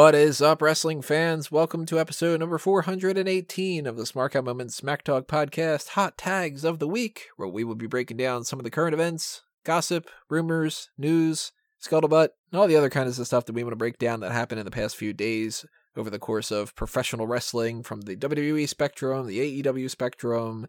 [0.00, 1.52] What is up, wrestling fans?
[1.52, 6.64] Welcome to episode number 418 of the Smark Out Moment Smack Talk podcast, Hot Tags
[6.64, 10.08] of the Week, where we will be breaking down some of the current events, gossip,
[10.30, 11.52] rumors, news,
[11.86, 14.32] scuttlebutt, and all the other kinds of stuff that we want to break down that
[14.32, 18.66] happened in the past few days over the course of professional wrestling from the WWE
[18.66, 20.66] spectrum, the AEW spectrum,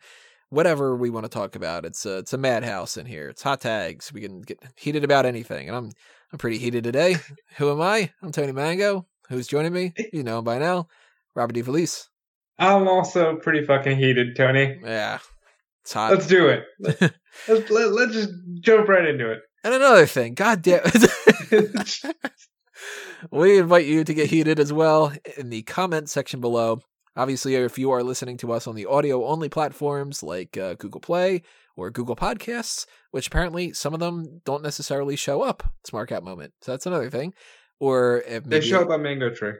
[0.49, 1.85] whatever we want to talk about.
[1.85, 3.29] It's a, it's a madhouse in here.
[3.29, 4.11] It's hot tags.
[4.11, 5.91] We can get heated about anything, and I'm
[6.33, 7.15] I'm pretty heated today.
[7.59, 8.11] Who am I?
[8.21, 9.05] I'm Tony Mango.
[9.31, 9.93] Who's joining me?
[10.11, 10.89] You know by now.
[11.35, 12.09] Robert DeFelice.
[12.59, 14.77] I'm also pretty fucking heated, Tony.
[14.83, 15.19] Yeah,
[15.83, 16.11] it's hot.
[16.11, 16.65] Let's do it.
[16.81, 17.01] Let's,
[17.47, 19.39] let's, let, let's just jump right into it.
[19.63, 20.81] And another thing, god damn
[23.31, 26.81] we invite you to get heated as well in the comment section below.
[27.15, 30.99] Obviously, if you are listening to us on the audio only platforms like uh, Google
[31.01, 31.43] Play
[31.77, 36.53] or Google Podcasts, which apparently some of them don't necessarily show up, Smark Out Moment.
[36.61, 37.33] So that's another thing.
[37.81, 39.53] Or if They show up on Mango Tree.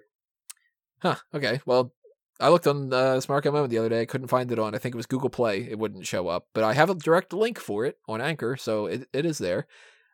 [1.00, 1.59] Huh, okay.
[1.66, 1.91] Well,
[2.39, 4.02] I looked on uh, Smart Moment the other day.
[4.02, 5.67] I couldn't find it on, I think it was Google Play.
[5.67, 6.45] It wouldn't show up.
[6.53, 9.66] But I have a direct link for it on Anchor, so it, it is there.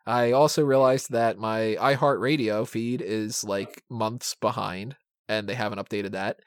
[0.06, 4.96] I also realized that my iHeartRadio feed is like months behind,
[5.28, 6.38] and they haven't updated that.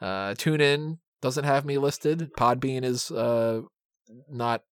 [0.00, 2.30] Uh, TuneIn doesn't have me listed.
[2.38, 3.60] Podbean is uh,
[4.30, 4.62] not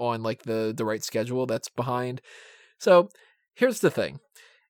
[0.00, 1.46] on like the the right schedule.
[1.46, 2.20] That's behind.
[2.78, 3.10] So
[3.54, 4.18] here's the thing: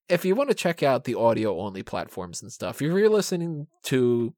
[0.09, 3.67] if you want to check out the audio only platforms and stuff, if you're listening
[3.85, 4.35] to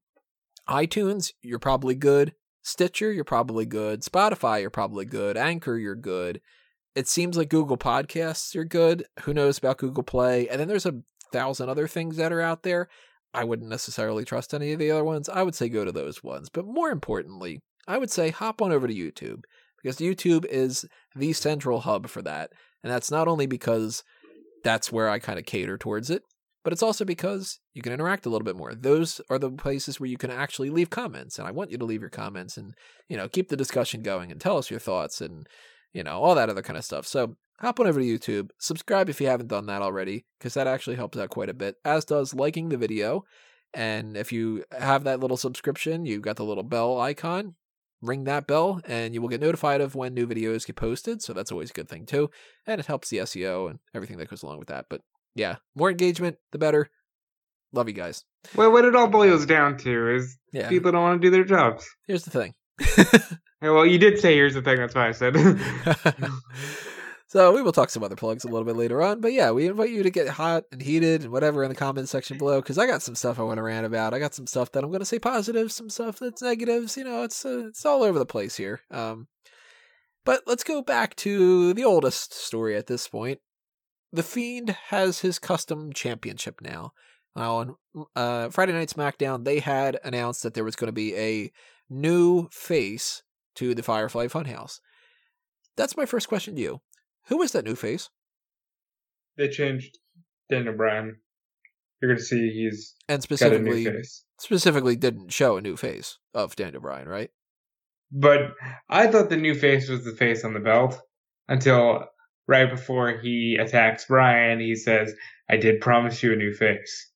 [0.67, 2.33] iTunes, you're probably good.
[2.61, 4.01] Stitcher, you're probably good.
[4.01, 5.37] Spotify, you're probably good.
[5.37, 6.41] Anchor, you're good.
[6.95, 9.05] It seems like Google Podcasts you're good.
[9.21, 10.49] Who knows about Google Play?
[10.49, 12.89] And then there's a thousand other things that are out there.
[13.33, 15.29] I wouldn't necessarily trust any of the other ones.
[15.29, 16.49] I would say go to those ones.
[16.49, 19.43] But more importantly, I would say hop on over to YouTube
[19.81, 22.51] because YouTube is the central hub for that.
[22.83, 24.03] And that's not only because
[24.67, 26.23] that's where I kind of cater towards it,
[26.65, 28.75] but it's also because you can interact a little bit more.
[28.75, 31.85] Those are the places where you can actually leave comments, and I want you to
[31.85, 32.73] leave your comments and
[33.07, 35.47] you know keep the discussion going and tell us your thoughts and
[35.93, 37.07] you know all that other kind of stuff.
[37.07, 40.67] So hop on over to YouTube, subscribe if you haven't done that already, because that
[40.67, 41.75] actually helps out quite a bit.
[41.85, 43.23] As does liking the video,
[43.73, 47.55] and if you have that little subscription, you've got the little bell icon.
[48.01, 51.21] Ring that bell, and you will get notified of when new videos get posted.
[51.21, 52.29] So that's always a good thing too,
[52.67, 54.85] and it helps the SEO and everything that goes along with that.
[54.89, 55.01] But
[55.35, 56.89] yeah, more engagement, the better.
[57.73, 58.23] Love you guys.
[58.55, 60.69] Well, what it all boils down to is Yeah.
[60.69, 61.87] people don't want to do their jobs.
[62.05, 62.53] Here's the thing.
[63.59, 64.77] Well, you did say here's the thing.
[64.77, 65.33] That's why I said.
[67.27, 69.19] so we will talk some other plugs a little bit later on.
[69.19, 72.07] But yeah, we invite you to get hot and heated and whatever in the comment
[72.07, 74.13] section below because I got some stuff I want to rant about.
[74.13, 76.95] I got some stuff that I'm going to say positive, some stuff that's negatives.
[76.95, 78.79] You know, it's uh, it's all over the place here.
[78.89, 79.27] Um,
[80.23, 83.39] but let's go back to the oldest story at this point.
[84.13, 86.93] The Fiend has his custom championship now.
[87.35, 87.75] Now on
[88.15, 91.51] uh, Friday Night SmackDown, they had announced that there was going to be a
[91.89, 93.23] new face
[93.55, 94.79] to the Firefly Funhouse.
[95.75, 96.81] That's my first question to you.
[97.27, 98.09] Who is that new face?
[99.37, 99.99] they changed
[100.49, 101.17] Daniel Bryan.
[102.01, 104.23] You're gonna see he's And got a new specifically, face.
[104.39, 107.29] specifically didn't show a new face of Daniel Bryan, right?
[108.11, 108.53] But
[108.89, 110.99] I thought the new face was the face on the belt
[111.47, 112.05] until
[112.47, 114.59] right before he attacks Bryan.
[114.59, 115.13] He says,
[115.49, 117.11] "I did promise you a new face."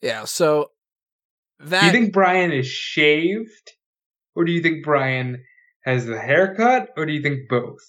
[0.00, 0.24] Yeah.
[0.24, 0.70] So
[1.58, 3.72] that Do you think Bryan is shaved?
[4.34, 5.44] Or do you think Bryan
[5.84, 6.90] has the haircut?
[6.96, 7.80] Or do you think both?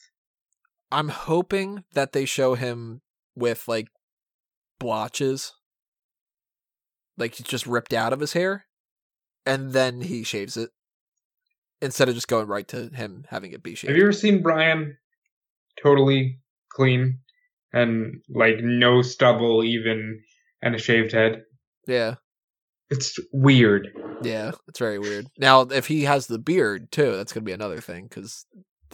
[0.95, 3.01] I'm hoping that they show him
[3.35, 3.89] with like
[4.79, 5.51] blotches,
[7.17, 8.65] like he's just ripped out of his hair,
[9.45, 10.69] and then he shaves it
[11.81, 13.89] instead of just going right to him having it be shaved.
[13.89, 14.97] Have you ever seen Bryan
[15.83, 16.39] totally
[16.69, 17.19] clean
[17.73, 20.21] and like no stubble even
[20.61, 21.43] and a shaved head?
[21.87, 22.15] yeah.
[22.89, 23.89] It's weird.
[24.21, 25.25] Yeah, it's very weird.
[25.39, 28.45] Now, if he has the beard too, that's gonna be another thing because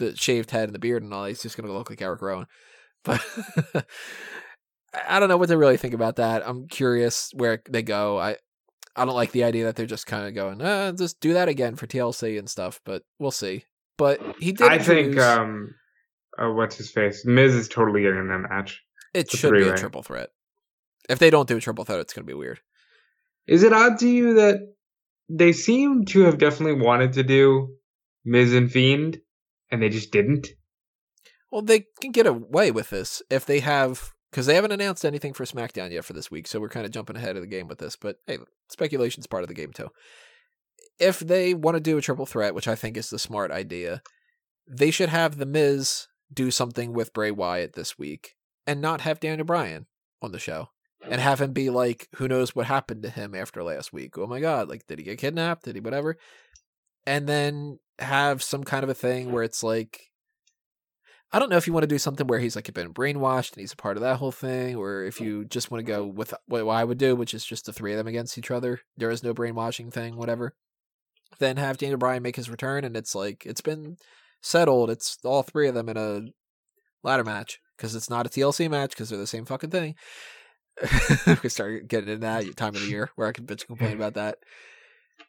[0.02, 2.46] the shaved head and the beard and all, he's just gonna look like Eric Rowan.
[3.04, 3.20] But
[5.08, 6.46] I don't know what to really think about that.
[6.46, 8.18] I'm curious where they go.
[8.18, 8.36] I
[8.94, 11.48] I don't like the idea that they're just kind of going, uh, just do that
[11.48, 12.80] again for TLC and stuff.
[12.84, 13.64] But we'll see.
[13.96, 14.68] But he did.
[14.68, 15.74] I think um
[16.38, 17.24] uh, what's his face?
[17.24, 18.82] Miz is totally getting in that match.
[19.14, 20.30] it the should be a triple threat.
[21.08, 22.60] If they don't do a triple threat, it's gonna be weird.
[23.46, 24.60] Is it odd to you that
[25.28, 27.74] they seem to have definitely wanted to do
[28.24, 29.18] Miz and Fiend
[29.72, 30.46] and they just didn't?
[31.50, 35.32] Well, they can get away with this if they have because they haven't announced anything
[35.34, 37.66] for SmackDown yet for this week, so we're kind of jumping ahead of the game
[37.66, 37.96] with this.
[37.96, 38.38] But hey,
[38.70, 39.88] speculation's part of the game too.
[40.98, 44.02] If they want to do a triple threat, which I think is the smart idea,
[44.66, 48.36] they should have the Miz do something with Bray Wyatt this week
[48.66, 49.86] and not have Daniel Bryan
[50.22, 50.68] on the show.
[51.10, 54.16] and have him be like, who knows what happened to him after last week?
[54.16, 55.64] Oh my god, like did he get kidnapped?
[55.64, 56.16] Did he whatever?
[57.06, 59.34] And then have some kind of a thing mm-hmm.
[59.34, 60.12] where it's like
[61.34, 63.60] I don't know if you want to do something where he's like been brainwashed and
[63.60, 65.24] he's a part of that whole thing, or if mm-hmm.
[65.24, 66.02] you just want to mm-hmm.
[66.02, 68.50] go with what I would do, which is just the three of them against each
[68.50, 68.80] other.
[68.98, 70.54] There is no brainwashing thing, whatever.
[71.38, 73.96] Then have Daniel Bryan make his return, and it's like it's been
[74.42, 74.90] settled.
[74.90, 76.26] It's all three of them in a
[77.02, 79.94] ladder match because it's not a TLC match because they're the same fucking thing.
[81.42, 84.14] we start getting in that time of the year where I can bitch complain about
[84.14, 84.38] that.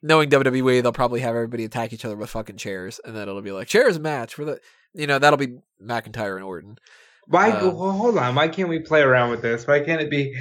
[0.06, 3.42] Knowing WWE, they'll probably have everybody attack each other with fucking chairs, and then it'll
[3.42, 4.60] be like chairs match for the
[4.94, 6.78] you know that'll be McIntyre and Orton.
[7.28, 7.52] Why?
[7.52, 8.36] Uh, well, hold on.
[8.36, 9.66] Why can't we play around with this?
[9.66, 10.36] Why can't it be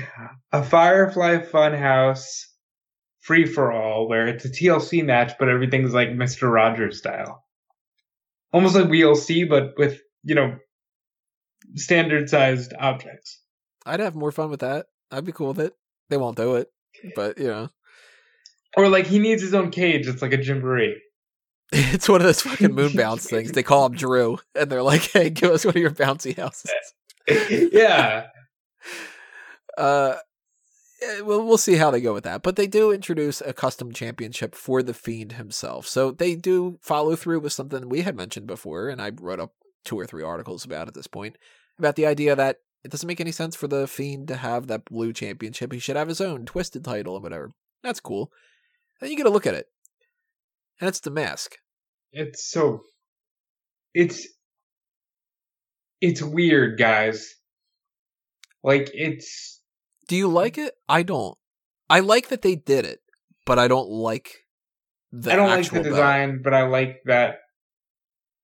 [0.50, 2.46] a Firefly Funhouse
[3.20, 7.44] free for all where it's a TLC match, but everything's like Mister Rogers style,
[8.52, 10.56] almost like WLC, but with you know
[11.76, 13.40] standard sized objects.
[13.86, 14.86] I'd have more fun with that.
[15.12, 15.74] I'd be cool with it.
[16.10, 16.66] They won't do it,
[17.14, 17.68] but you know.
[18.76, 20.08] Or like he needs his own cage.
[20.08, 21.00] It's like a jamboree.
[21.74, 23.52] It's one of those fucking moon bounce things.
[23.52, 26.70] They call him Drew, and they're like, "Hey, give us one of your bouncy houses."
[27.72, 28.26] yeah.
[29.78, 30.16] Uh,
[31.22, 32.42] well, we'll see how they go with that.
[32.42, 37.16] But they do introduce a custom championship for the Fiend himself, so they do follow
[37.16, 40.66] through with something we had mentioned before, and I wrote up two or three articles
[40.66, 41.38] about at this point
[41.78, 44.84] about the idea that it doesn't make any sense for the Fiend to have that
[44.84, 45.72] blue championship.
[45.72, 47.50] He should have his own twisted title and whatever.
[47.82, 48.30] That's cool.
[49.02, 49.66] Then you get a look at it,
[50.80, 51.56] and it's the mask
[52.12, 52.82] it's so
[53.94, 54.28] it's
[56.00, 57.34] it's weird, guys.
[58.62, 59.60] Like it's
[60.08, 60.74] Do you like it?
[60.88, 61.36] I don't.
[61.88, 63.00] I like that they did it,
[63.46, 64.44] but I don't like
[65.10, 66.42] the I don't like the design, belt.
[66.44, 67.36] but I like that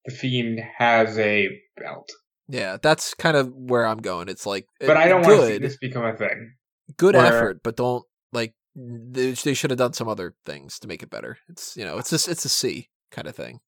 [0.04, 2.10] the fiend has a belt.
[2.48, 4.28] Yeah, that's kind of where I'm going.
[4.28, 6.54] It's like But eh, I don't want to see this become a thing.
[6.96, 11.02] Good effort, but don't like they, they should have done some other things to make
[11.02, 11.38] it better.
[11.48, 13.60] It's you know, it's just it's a C kind of thing.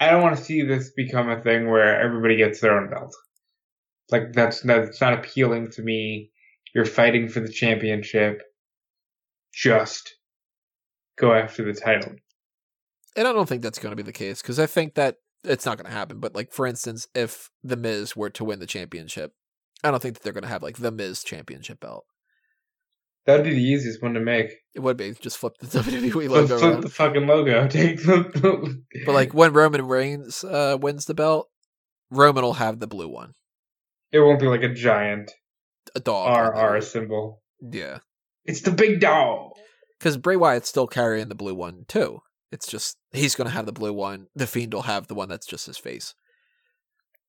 [0.00, 3.14] I don't want to see this become a thing where everybody gets their own belt.
[4.10, 6.30] Like that's that's not appealing to me.
[6.74, 8.42] You're fighting for the championship.
[9.54, 10.16] Just
[11.18, 12.12] go after the title.
[13.16, 15.66] And I don't think that's going to be the case because I think that it's
[15.66, 16.18] not going to happen.
[16.18, 19.32] But like for instance, if the Miz were to win the championship,
[19.84, 22.04] I don't think that they're going to have like the Miz championship belt.
[23.24, 24.50] That'd be the easiest one to make.
[24.74, 26.58] It would be just flip the WWE logo.
[26.58, 27.68] Flip, flip the fucking logo.
[27.68, 28.82] Take the.
[29.06, 31.48] but like when Roman Reigns uh, wins the belt,
[32.10, 33.34] Roman will have the blue one.
[34.10, 35.30] It won't be like a giant
[35.94, 37.42] a dog RR symbol.
[37.60, 37.98] Yeah,
[38.44, 39.52] it's the big dog.
[39.98, 42.22] Because Bray Wyatt's still carrying the blue one too.
[42.50, 44.26] It's just he's going to have the blue one.
[44.34, 46.14] The Fiend will have the one that's just his face.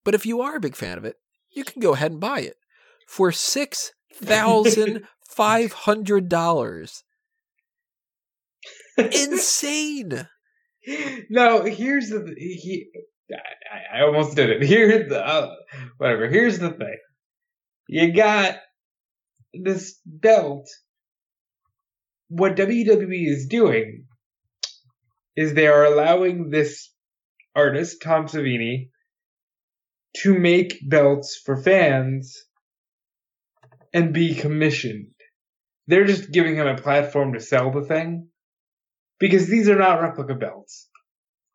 [0.04, 1.16] But if you are a big fan of it,
[1.52, 2.58] you can go ahead and buy it
[3.08, 5.04] for six thousand
[5.36, 7.04] five hundred dollars.
[8.98, 10.28] Insane.
[11.30, 12.88] No, here's the he.
[13.32, 14.64] I, I almost did it.
[14.68, 15.56] Here's the uh,
[15.98, 16.28] whatever.
[16.28, 16.98] Here's the thing.
[17.88, 18.58] You got
[19.54, 20.68] this belt.
[22.28, 24.06] What WWE is doing
[25.36, 26.90] is they are allowing this
[27.56, 28.90] artist Tom Savini
[30.18, 32.44] to make belts for fans
[33.94, 35.13] and be commissioned.
[35.88, 38.30] They're just giving him a platform to sell the thing
[39.20, 40.90] because these are not replica belts.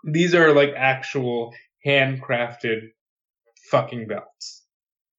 [0.04, 1.54] These are like actual
[1.86, 2.88] handcrafted
[3.70, 4.64] fucking belts.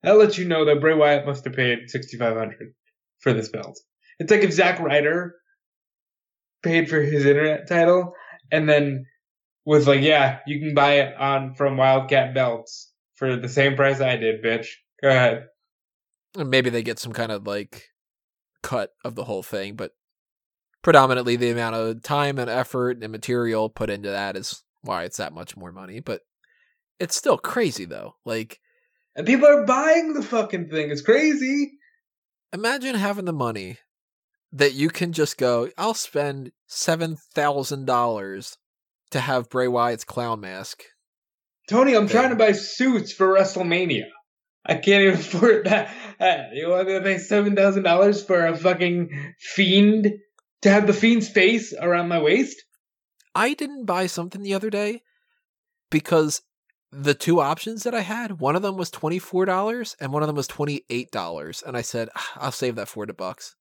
[0.03, 2.73] That lets you know that Bray Wyatt must have paid sixty five hundred
[3.19, 3.77] for this belt.
[4.19, 5.35] It's like if Zack Ryder
[6.63, 8.13] paid for his internet title
[8.51, 9.05] and then
[9.65, 14.01] was like, "Yeah, you can buy it on from Wildcat Belts for the same price
[14.01, 14.67] I did, bitch.
[15.01, 15.47] Go ahead."
[16.37, 17.89] And maybe they get some kind of like
[18.61, 19.91] cut of the whole thing, but
[20.81, 25.17] predominantly the amount of time and effort and material put into that is why it's
[25.17, 25.99] that much more money.
[25.99, 26.21] But
[26.99, 28.15] it's still crazy though.
[28.25, 28.59] Like,
[29.15, 30.91] and people are buying the fucking thing.
[30.91, 31.73] It's crazy.
[32.53, 33.77] Imagine having the money
[34.51, 35.69] that you can just go.
[35.77, 38.57] I'll spend seven thousand dollars
[39.11, 40.83] to have Bray Wyatt's clown mask.
[41.69, 42.17] Tony, I'm thing.
[42.17, 44.05] trying to buy suits for WrestleMania.
[44.65, 45.93] I can't even afford that.
[46.53, 50.13] You want me to pay seven thousand dollars for a fucking fiend
[50.61, 52.63] to have the fiend's face around my waist?
[53.35, 55.03] I didn't buy something the other day
[55.89, 56.41] because
[56.91, 60.23] the two options that I had, one of them was twenty four dollars and one
[60.23, 63.55] of them was twenty eight dollars, and I said ah, I'll save that forty bucks.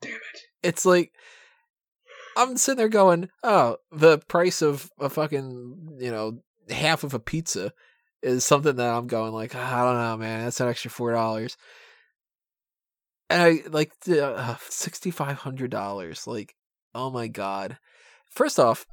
[0.00, 0.40] Damn it!
[0.62, 1.12] It's like
[2.36, 7.20] I'm sitting there going, oh, the price of a fucking you know half of a
[7.20, 7.72] pizza
[8.22, 10.44] is something that I'm going like, I don't know, man.
[10.44, 11.56] That's an extra four dollars.
[13.28, 16.26] and I like uh, sixty five hundred dollars.
[16.26, 16.54] Like,
[16.94, 17.78] oh my god!
[18.30, 18.86] First off,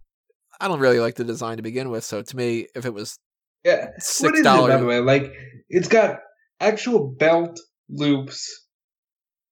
[0.59, 2.03] I don't really like the design to begin with.
[2.03, 3.19] So to me, if it was
[3.63, 3.89] Yeah.
[3.99, 4.99] six What is it, by the way?
[4.99, 5.33] Like,
[5.69, 6.19] it's got
[6.59, 8.65] actual belt loops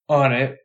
[0.10, 0.58] on it.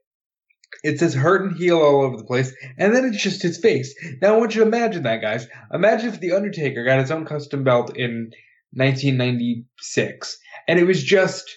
[0.84, 3.92] It says hurt and heal all over the place, and then it's just his face.
[4.22, 5.46] Now I want you to imagine that, guys.
[5.74, 8.30] Imagine if the Undertaker got his own custom belt in
[8.72, 11.50] 1996, and it was just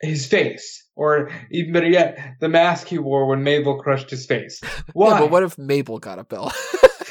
[0.00, 4.60] his face, or even better yet, the mask he wore when Mabel crushed his face.
[4.92, 5.10] Why?
[5.12, 6.54] yeah, but what if Mabel got a belt?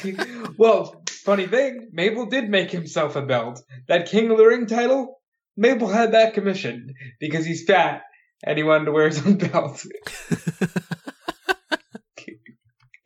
[0.58, 3.62] well, funny thing, Mabel did make himself a belt.
[3.88, 5.20] That King of the Ring title,
[5.56, 8.02] Mabel had that commissioned because he's fat
[8.44, 9.84] and he wanted to wear his own belt.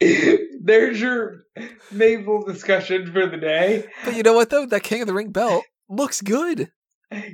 [0.63, 1.45] There's your
[1.91, 3.85] Mabel discussion for the day.
[4.05, 4.67] but you know what though?
[4.67, 6.71] That King of the Ring belt looks good.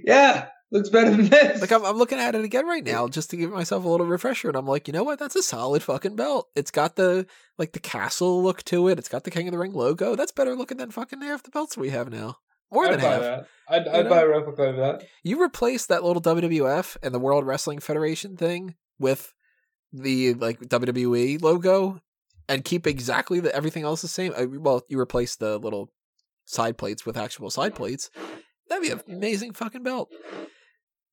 [0.04, 1.60] Yeah, looks better than this.
[1.60, 4.06] Like I'm, I'm looking at it again right now just to give myself a little
[4.06, 5.18] refresher, and I'm like, you know what?
[5.18, 6.48] That's a solid fucking belt.
[6.54, 7.26] It's got the
[7.58, 8.98] like the castle look to it.
[8.98, 10.16] It's got the King of the Ring logo.
[10.16, 12.36] That's better looking than fucking half the belts we have now.
[12.72, 13.20] More I'd than half.
[13.20, 13.46] that.
[13.68, 15.04] I'd, I'd buy a replica of that.
[15.24, 19.32] You replace that little WWF and the World Wrestling Federation thing with
[19.92, 22.00] the like WWE logo
[22.48, 24.32] and keep exactly the everything else the same.
[24.36, 25.90] Uh, Well, you replace the little
[26.50, 28.10] side plates with actual side plates.
[28.68, 29.12] That'd be an mm-hmm.
[29.14, 30.10] amazing fucking belt.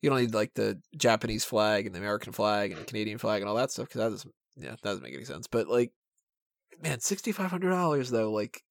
[0.01, 3.41] You don't need like the Japanese flag and the American flag and the Canadian flag
[3.41, 5.47] and all that stuff because that doesn't yeah that doesn't make any sense.
[5.47, 5.91] But like,
[6.81, 8.63] man, sixty five hundred dollars though, like.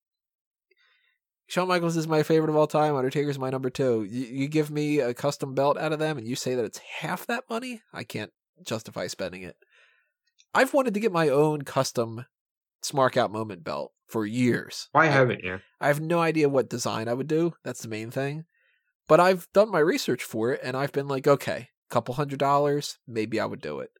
[1.48, 2.96] Shawn Michaels is my favorite of all time.
[2.96, 4.02] Undertaker's my number two.
[4.02, 6.80] You, you give me a custom belt out of them, and you say that it's
[6.98, 7.82] half that money.
[7.92, 8.32] I can't
[8.64, 9.54] justify spending it.
[10.52, 12.26] I've wanted to get my own custom
[12.90, 14.88] Smark Out Moment belt for years.
[14.92, 15.60] Why I- haven't you?
[15.80, 17.54] I have no idea what design I would do.
[17.64, 18.44] That's the main thing.
[19.08, 22.38] But I've done my research for it, and I've been like, okay, a couple hundred
[22.38, 23.90] dollars, maybe I would do it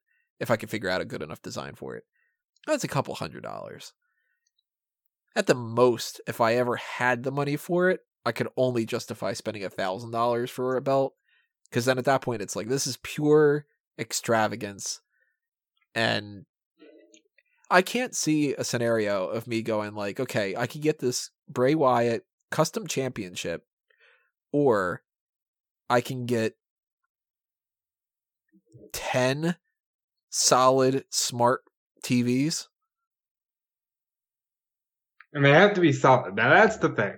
[0.41, 2.05] if I could figure out a good enough design for it.
[2.67, 3.93] That's a couple hundred dollars.
[5.35, 9.35] At the most, if I ever had the money for it, I could only justify
[9.35, 11.15] spending a thousand dollars for a belt.
[11.71, 13.67] Because then at that point, it's like this is pure
[13.99, 15.01] extravagance,
[15.95, 16.47] and
[17.71, 21.75] I can't see a scenario of me going like, okay, I could get this Bray
[21.75, 23.65] Wyatt custom championship,
[24.53, 25.03] or
[25.91, 26.57] I can get
[28.93, 29.57] ten
[30.31, 31.63] solid smart
[32.05, 32.69] TVs.
[35.33, 36.37] And they have to be solid.
[36.37, 37.15] Now that's the thing.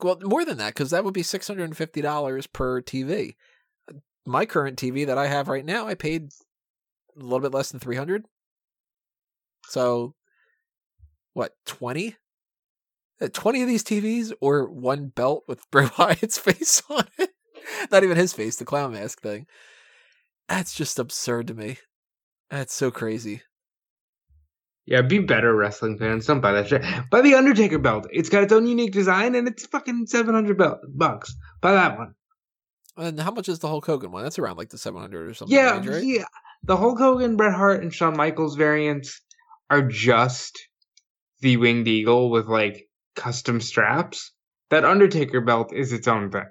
[0.00, 3.36] Well, more than that, because that would be six hundred and fifty dollars per TV.
[4.26, 6.30] My current TV that I have right now, I paid
[7.18, 8.26] a little bit less than three hundred.
[9.68, 10.14] So,
[11.34, 12.16] what twenty?
[13.20, 17.30] Uh, Twenty of these TVs, or one belt with Bray Wyatt's face on it?
[17.90, 19.46] Not even his face, the clown mask thing.
[20.48, 21.78] That's just absurd to me.
[22.50, 23.42] That's so crazy.
[24.86, 26.24] Yeah, be better, wrestling fans.
[26.24, 26.82] Don't buy that shit.
[27.10, 28.06] Buy the Undertaker belt.
[28.10, 30.58] It's got its own unique design, and it's fucking seven hundred
[30.94, 31.36] bucks.
[31.60, 32.14] Buy that one.
[32.96, 34.22] And how much is the Hulk Hogan one?
[34.22, 35.54] That's around like the seven hundred or something.
[35.54, 36.02] Yeah, range, right?
[36.04, 36.24] yeah.
[36.62, 39.20] The Hulk Hogan, Bret Hart, and Shawn Michaels variants
[39.70, 40.58] are just
[41.40, 44.32] the winged eagle with like custom straps.
[44.70, 46.44] That Undertaker belt is its own thing.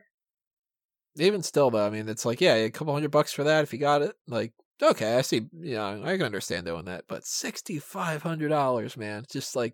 [1.19, 3.73] even still though i mean it's like yeah a couple hundred bucks for that if
[3.73, 8.97] you got it like okay i see yeah i can understand doing that but $6500
[8.97, 9.73] man it's just like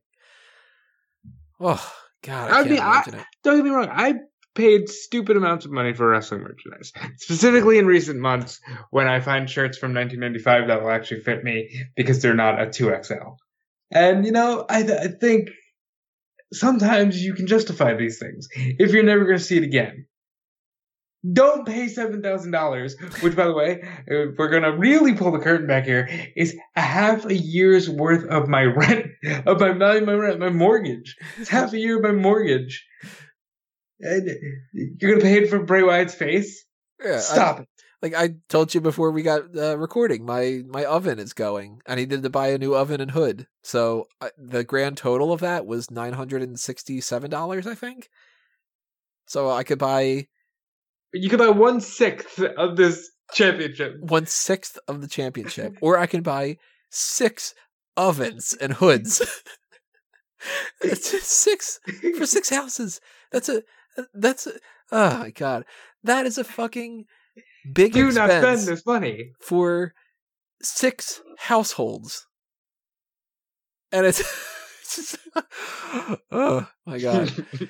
[1.60, 3.90] oh god i, I can't mean, I- Don't get me wrong.
[3.92, 4.16] I
[4.56, 8.60] paid stupid amounts of money for wrestling merchandise, specifically in recent months
[8.92, 12.68] when I find shirts from 1995 that will actually fit me because they're not a
[12.68, 13.38] 2XL.
[13.92, 15.50] And you know, I, I think
[16.54, 20.08] sometimes you can justify these things if you're never going to see it again.
[21.32, 25.40] Don't pay seven thousand dollars, which, by the way, if we're gonna really pull the
[25.40, 29.06] curtain back here, is a half a year's worth of my rent,
[29.46, 31.16] of my my my rent, my mortgage.
[31.38, 32.86] It's half a year of my mortgage.
[34.04, 34.30] And
[35.00, 36.66] you're gonna pay it for Bray Wyatt's face?
[37.04, 37.68] yeah, I- Stop it.
[38.02, 41.96] like i told you before we got uh, recording my my oven is going i
[41.96, 45.66] needed to buy a new oven and hood so uh, the grand total of that
[45.66, 48.10] was $967 i think
[49.26, 50.28] so i could buy
[51.14, 53.96] You could buy one sixth of this championship.
[54.00, 56.58] one sixth of the championship, or I can buy
[56.90, 57.54] six
[57.98, 59.22] ovens and hoods.
[60.82, 61.80] Six
[62.18, 63.00] for six houses.
[63.32, 63.64] That's a
[63.98, 64.54] Uh, that's a,
[64.92, 65.66] oh my god,
[66.04, 67.06] that is a fucking
[67.72, 69.32] big Do not spend this money.
[69.42, 69.94] for
[70.62, 72.26] six households,
[73.92, 74.20] and it's,
[74.82, 75.18] it's just,
[76.32, 77.32] oh my god.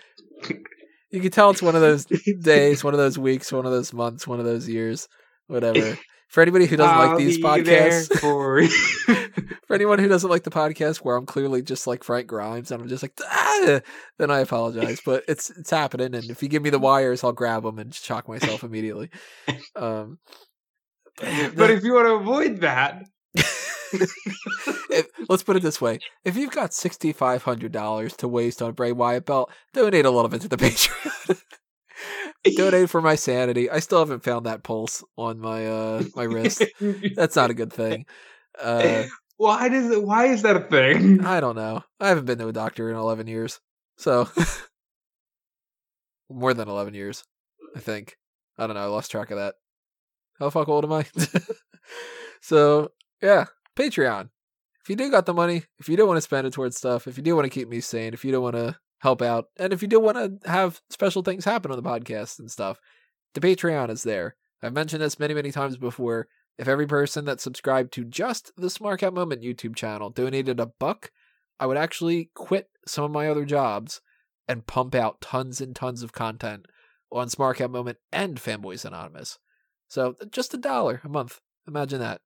[1.12, 2.06] You can tell it's one of those
[2.42, 5.08] days, one of those weeks, one of those months, one of those years,
[5.46, 5.96] whatever.
[6.34, 8.66] For anybody who doesn't I'll like these podcasts, for
[9.68, 12.82] for anyone who doesn't like the podcast where I'm clearly just like Frank Grimes and
[12.82, 13.82] I'm just like, ah,
[14.18, 15.00] then I apologize.
[15.06, 17.94] But it's it's happening, and if you give me the wires, I'll grab them and
[17.94, 19.12] shock myself immediately.
[19.76, 20.18] Um,
[21.20, 23.04] but if you want to avoid that,
[23.36, 28.60] if, let's put it this way: if you've got sixty five hundred dollars to waste
[28.60, 31.40] on a Bray Wyatt belt, donate a little bit to the Patreon.
[32.52, 33.70] Donate for my sanity.
[33.70, 36.64] I still haven't found that pulse on my uh my wrist.
[37.16, 38.06] That's not a good thing.
[38.62, 39.06] Uh,
[39.38, 40.04] why does it?
[40.04, 41.26] Why is that a thing?
[41.26, 41.84] I don't know.
[42.00, 43.60] I haven't been to a doctor in 11 years.
[43.98, 44.30] So,
[46.30, 47.24] more than 11 years,
[47.76, 48.16] I think.
[48.58, 48.84] I don't know.
[48.84, 49.56] I lost track of that.
[50.40, 51.06] How fuck old am I?
[52.42, 53.46] so, yeah,
[53.76, 54.30] Patreon.
[54.82, 57.08] If you do got the money, if you do want to spend it towards stuff,
[57.08, 59.50] if you do want to keep me sane, if you don't want to help out,
[59.58, 62.80] and if you do want to have special things happen on the podcast and stuff,
[63.34, 64.38] the Patreon is there.
[64.64, 66.30] I've mentioned this many, many times before.
[66.58, 70.68] If every person that subscribed to just the Smark Out Moment YouTube channel donated a
[70.68, 71.12] buck,
[71.60, 74.00] I would actually quit some of my other jobs
[74.48, 76.68] and pump out tons and tons of content
[77.12, 79.38] on Smark Out Moment and Fanboys Anonymous.
[79.90, 81.42] So just a dollar a month.
[81.68, 82.22] Imagine that.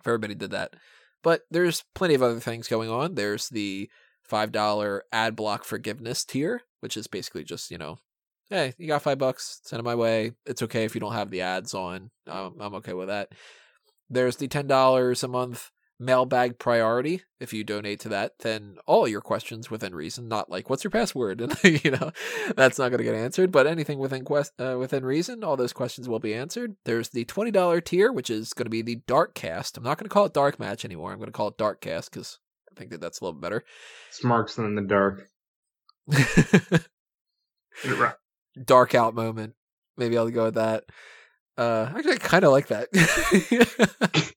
[0.00, 0.74] If everybody did that.
[1.22, 3.14] But there's plenty of other things going on.
[3.14, 3.88] There's the
[4.30, 7.98] $5 ad block forgiveness tier, which is basically just, you know,
[8.50, 10.32] hey, you got five bucks, send it my way.
[10.46, 12.10] It's okay if you don't have the ads on.
[12.28, 13.32] Um, I'm okay with that.
[14.10, 17.22] There's the $10 a month mailbag priority.
[17.40, 20.90] If you donate to that, then all your questions within reason, not like what's your
[20.90, 22.10] password, and you know
[22.56, 23.52] that's not going to get answered.
[23.52, 26.76] But anything within quest uh, within reason, all those questions will be answered.
[26.84, 29.76] There's the twenty dollar tier, which is going to be the dark cast.
[29.76, 31.12] I'm not going to call it dark match anymore.
[31.12, 32.38] I'm going to call it dark cast because
[32.74, 33.64] I think that that's a little better.
[34.10, 35.28] Smarks in the dark.
[38.64, 39.54] dark out moment.
[39.96, 40.84] Maybe I'll go with that.
[41.56, 42.88] Uh, actually, I kind of like that.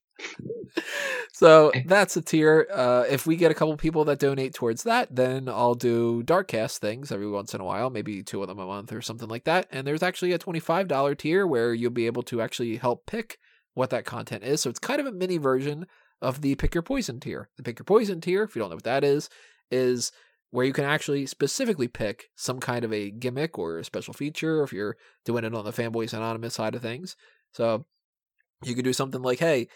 [1.32, 2.68] so that's a tier.
[2.72, 6.78] Uh, if we get a couple people that donate towards that, then I'll do Darkcast
[6.78, 9.44] things every once in a while, maybe two of them a month or something like
[9.44, 9.66] that.
[9.72, 13.38] And there's actually a $25 tier where you'll be able to actually help pick
[13.74, 14.60] what that content is.
[14.60, 15.86] So it's kind of a mini version
[16.20, 17.48] of the Pick Your Poison tier.
[17.56, 19.28] The Pick Your Poison tier, if you don't know what that is,
[19.70, 20.12] is
[20.50, 24.62] where you can actually specifically pick some kind of a gimmick or a special feature
[24.62, 27.16] if you're doing it on the Fanboys Anonymous side of things.
[27.52, 27.84] So
[28.64, 29.68] you could do something like, hey,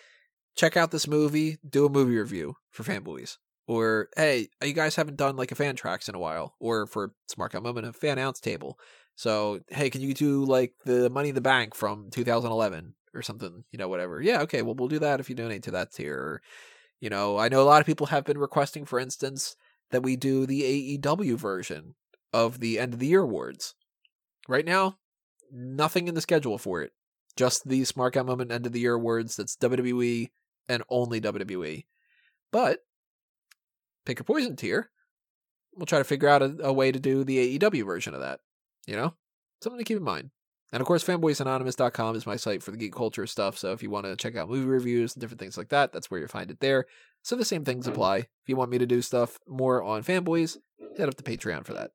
[0.56, 3.36] check out this movie, do a movie review for fanboys.
[3.66, 6.56] Or, hey, you guys haven't done like a fan tracks in a while.
[6.58, 8.78] Or for Smark Out Moment, a fan ounce table.
[9.14, 13.64] So, hey, can you do like the Money in the Bank from 2011 or something?
[13.70, 14.20] You know, whatever.
[14.20, 16.16] Yeah, okay, well, we'll do that if you donate to that tier.
[16.16, 16.42] Or,
[17.00, 19.56] you know, I know a lot of people have been requesting, for instance,
[19.90, 21.94] that we do the AEW version
[22.32, 23.74] of the end of the year awards.
[24.48, 24.98] Right now,
[25.52, 26.92] nothing in the schedule for it.
[27.36, 29.36] Just the Smark Out Moment end of the year awards.
[29.36, 30.30] That's WWE
[30.68, 31.84] and only WWE.
[32.50, 32.80] But
[34.04, 34.90] pick a poison tier.
[35.74, 38.40] We'll try to figure out a, a, way to do the AEW version of that.
[38.86, 39.14] You know,
[39.62, 40.30] something to keep in mind.
[40.72, 43.58] And of course, fanboysanonymous.com is my site for the geek culture stuff.
[43.58, 46.10] So if you want to check out movie reviews and different things like that, that's
[46.10, 46.86] where you find it there.
[47.22, 48.18] So the same things apply.
[48.18, 50.56] If you want me to do stuff more on fanboys,
[50.96, 51.90] head up to Patreon for that.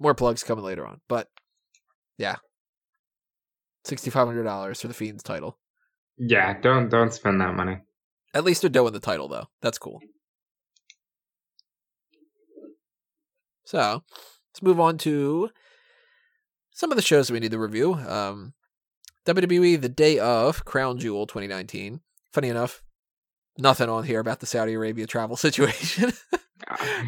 [0.00, 1.00] More plugs coming later on.
[1.08, 1.28] But
[2.18, 2.36] yeah.
[3.86, 5.56] $6,500 for the Fiend's title.
[6.18, 7.78] Yeah, don't don't spend that money.
[8.34, 9.46] At least they're doing the title though.
[9.62, 10.00] That's cool.
[13.64, 14.02] So
[14.50, 15.48] let's move on to
[16.72, 17.94] some of the shows that we need to review.
[17.94, 18.54] Um,
[19.26, 22.00] WWE the day of Crown Jewel 2019.
[22.32, 22.82] Funny enough,
[23.58, 26.12] nothing on here about the Saudi Arabia travel situation.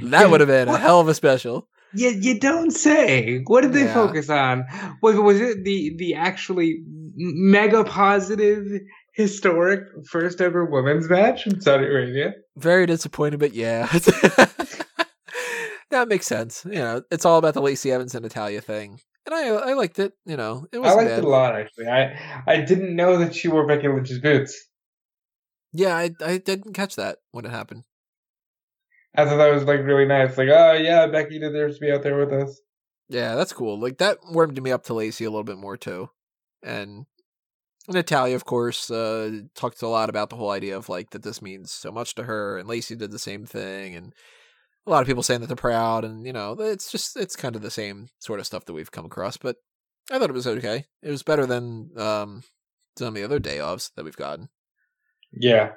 [0.05, 1.69] that would have been a hell of a special.
[1.95, 3.43] You, you don't say.
[3.47, 3.95] What did they yeah.
[3.95, 4.65] focus on?
[5.03, 6.83] Was was it the the actually
[7.17, 8.67] mega positive
[9.15, 12.33] historic first ever women's match in Saudi Arabia?
[12.57, 13.87] Very disappointed, but yeah.
[15.91, 16.65] that makes sense.
[16.65, 18.99] You know, it's all about the Lacey Evans and Natalya thing.
[19.27, 20.67] And I I liked it, you know.
[20.73, 21.19] It was I liked bad.
[21.21, 21.87] it a lot actually.
[21.87, 24.69] I I didn't know that she wore Becky Lynch's boots.
[25.73, 27.85] Yeah, I I didn't catch that when it happened.
[29.17, 30.37] I thought that was like really nice.
[30.39, 32.61] Like, oh yeah, Becky deserves to be out there with us.
[33.09, 33.79] Yeah, that's cool.
[33.79, 36.09] Like that warmed me up to Lacey a little bit more too.
[36.63, 37.07] And
[37.89, 41.43] Natalya, of course, uh, talked a lot about the whole idea of like that this
[41.43, 44.15] means so much to her, and Lacey did the same thing, and
[44.87, 47.57] a lot of people saying that they're proud, and you know, it's just it's kind
[47.57, 49.37] of the same sort of stuff that we've come across.
[49.37, 49.57] But
[50.11, 50.87] I thought it was okay.
[51.03, 52.43] It was better than um,
[52.99, 54.49] some of the other day offs that we've gotten.
[55.33, 55.73] Yeah.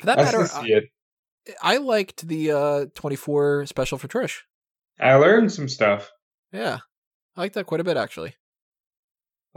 [0.00, 0.80] For that I matter, I,
[1.62, 4.40] I, liked the uh, 24 special for Trish.
[5.00, 6.10] I learned some stuff.
[6.52, 6.78] Yeah.
[7.36, 8.34] I like that quite a bit, actually.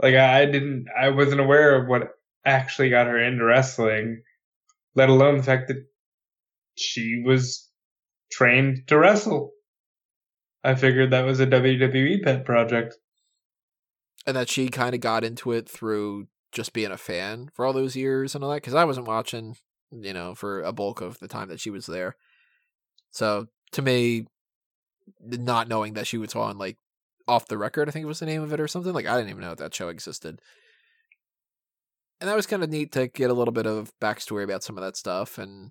[0.00, 2.10] Like, I didn't, I wasn't aware of what
[2.44, 4.22] actually got her into wrestling,
[4.94, 5.84] let alone the fact that
[6.76, 7.67] she was
[8.30, 9.52] trained to wrestle.
[10.64, 12.96] I figured that was a WWE pet project.
[14.26, 17.72] and that she kind of got into it through just being a fan for all
[17.72, 19.54] those years and all that because i wasn't watching
[19.90, 22.16] you know for a bulk of the time that she was there
[23.10, 24.26] so to me
[25.22, 26.76] not knowing that she was on like
[27.26, 29.28] off the record i think was the name of it or something like i didn't
[29.30, 30.40] even know that show existed
[32.20, 34.76] and that was kind of neat to get a little bit of backstory about some
[34.76, 35.70] of that stuff and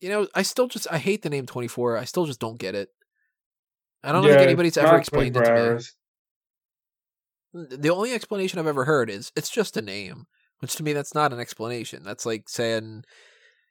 [0.00, 2.74] you know i still just i hate the name 24 i still just don't get
[2.74, 2.88] it
[4.02, 5.84] i don't Yeah, think anybody's ever explained it 24 to me
[7.54, 10.26] the only explanation I've ever heard is it's just a name,
[10.58, 12.02] which to me that's not an explanation.
[12.02, 13.04] That's like saying,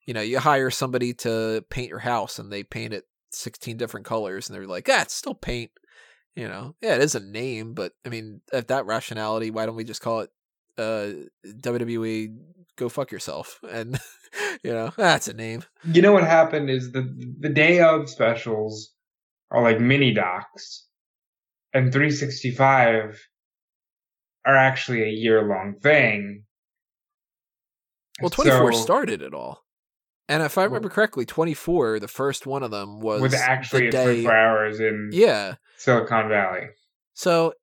[0.05, 4.05] you know, you hire somebody to paint your house and they paint it 16 different
[4.05, 5.71] colors and they're like, ah, it's still paint.
[6.35, 9.75] You know, yeah, it is a name, but I mean, at that rationality, why don't
[9.75, 10.31] we just call it
[10.77, 11.11] uh
[11.45, 12.35] WWE
[12.75, 13.59] go fuck yourself?
[13.69, 13.99] And
[14.63, 15.63] you know, that's a name.
[15.83, 17.03] You know what happened is the
[17.39, 18.91] the day of specials
[19.51, 20.87] are like mini docs,
[21.73, 23.27] and 365
[24.45, 26.43] are actually a year long thing.
[28.21, 29.63] Well, 24 So, started it all.
[30.29, 33.91] And if I remember correctly, 24, the first one of them was with actually the
[33.91, 35.55] day 24 hours in Yeah.
[35.77, 36.67] Silicon Valley.
[37.13, 37.53] So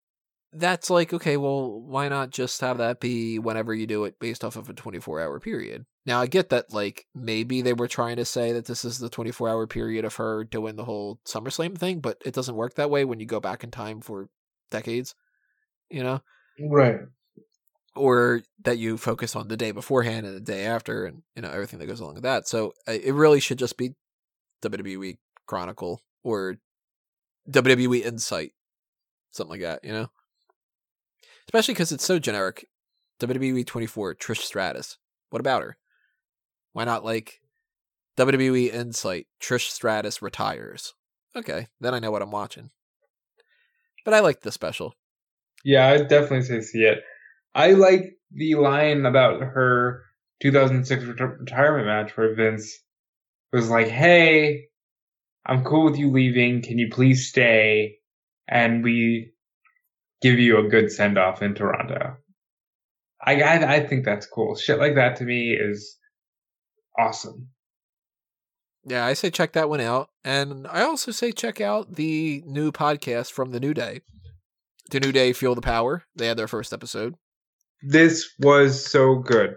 [0.53, 4.45] that's like, okay, well, why not just have that be whenever you do it based
[4.45, 5.87] off of a 24 hour period?
[6.07, 9.11] Now, I get that, like, maybe they were trying to say that this is the
[9.11, 12.91] 24 hour period of her doing the whole SummerSlam thing, but it doesn't work that
[12.91, 14.29] way when you go back in time for
[14.71, 15.15] decades,
[15.89, 16.21] you know?
[16.59, 17.01] Right.
[17.95, 21.51] Or that you focus on the day beforehand and the day after and, you know,
[21.51, 22.49] everything that goes along with that.
[22.49, 23.95] So it really should just be
[24.63, 26.57] WWE Chronicle or
[27.49, 28.53] WWE Insight,
[29.31, 30.09] something like that, you know?
[31.51, 32.69] Especially because it's so generic.
[33.19, 34.99] WWE 24, Trish Stratus.
[35.31, 35.77] What about her?
[36.75, 37.41] Why not like
[38.17, 40.95] WWE Insight, Trish Stratus retires?
[41.35, 42.71] Okay, then I know what I'm watching.
[44.05, 44.95] But I like the special.
[45.65, 47.01] Yeah, I'd definitely say see it.
[47.53, 50.05] I like the line about her
[50.43, 52.79] 2006 ret- retirement match where Vince
[53.53, 54.69] was like, "Hey,
[55.45, 56.63] I'm cool with you leaving.
[56.63, 57.99] Can you please stay?"
[58.47, 59.33] And we
[60.23, 62.17] give you a good send off in Toronto.
[63.25, 64.57] I, I I think that's cool.
[64.57, 65.97] Shit like that to me is
[66.99, 67.49] awesome.
[68.85, 70.09] Yeah, I say check that one out.
[70.25, 74.01] And I also say check out the new podcast from The New Day.
[74.91, 76.05] The New Day Feel the Power.
[76.17, 77.15] They had their first episode.
[77.83, 79.57] This was so good.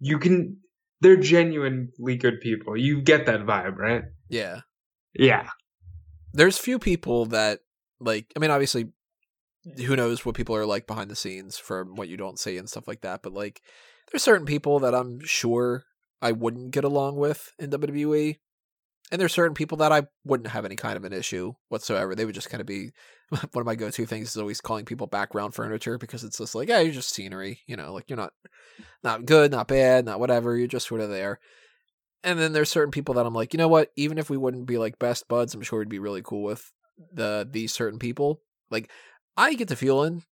[0.00, 0.58] You can.
[1.00, 2.76] They're genuinely good people.
[2.76, 4.02] You get that vibe, right?
[4.28, 4.60] Yeah.
[5.14, 5.48] Yeah.
[6.32, 7.60] there's few people that
[7.98, 8.86] like i mean obviously
[9.86, 12.68] who knows what people are like behind the scenes from what you don't see and
[12.68, 13.60] stuff like that but like
[14.10, 15.84] there's certain people that i'm sure
[16.22, 18.36] i wouldn't get along with in wwe
[19.12, 22.24] and there's certain people that i wouldn't have any kind of an issue whatsoever they
[22.24, 22.90] would just kind of be
[23.28, 26.68] one of my go-to things is always calling people background furniture because it's just like
[26.68, 28.32] yeah you're just scenery you know like you're not
[29.04, 31.38] not good not bad not whatever you're just sort of there
[32.22, 33.90] and then there's certain people that I'm like, you know what?
[33.96, 36.70] Even if we wouldn't be like best buds, I'm sure we'd be really cool with
[37.12, 38.42] the these certain people.
[38.70, 38.90] Like,
[39.36, 40.24] I get the feeling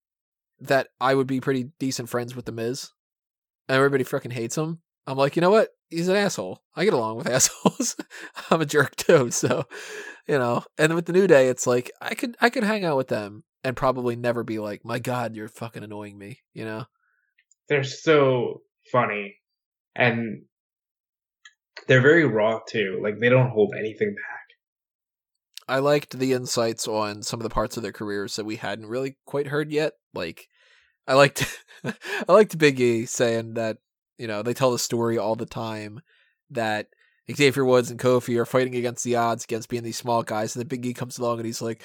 [0.60, 2.90] that I would be pretty decent friends with the Miz.
[3.68, 4.80] And everybody freaking hates him.
[5.06, 5.70] I'm like, you know what?
[5.90, 6.62] He's an asshole.
[6.74, 7.96] I get along with assholes.
[8.50, 9.64] I'm a jerk too, so
[10.26, 10.64] you know.
[10.76, 13.44] And with the New Day, it's like I could I could hang out with them
[13.64, 16.40] and probably never be like, my God, you're fucking annoying me.
[16.52, 16.86] You know?
[17.68, 19.36] they're so funny
[19.94, 20.42] and
[21.86, 24.37] they're very raw too like they don't hold anything back
[25.68, 28.86] I liked the insights on some of the parts of their careers that we hadn't
[28.86, 29.92] really quite heard yet.
[30.14, 30.48] Like,
[31.06, 31.44] I liked,
[31.84, 33.78] I liked Big E saying that
[34.18, 36.00] you know they tell the story all the time
[36.50, 36.88] that
[37.34, 40.62] Xavier Woods and Kofi are fighting against the odds against being these small guys, and
[40.62, 41.82] then Big E comes along and he's like,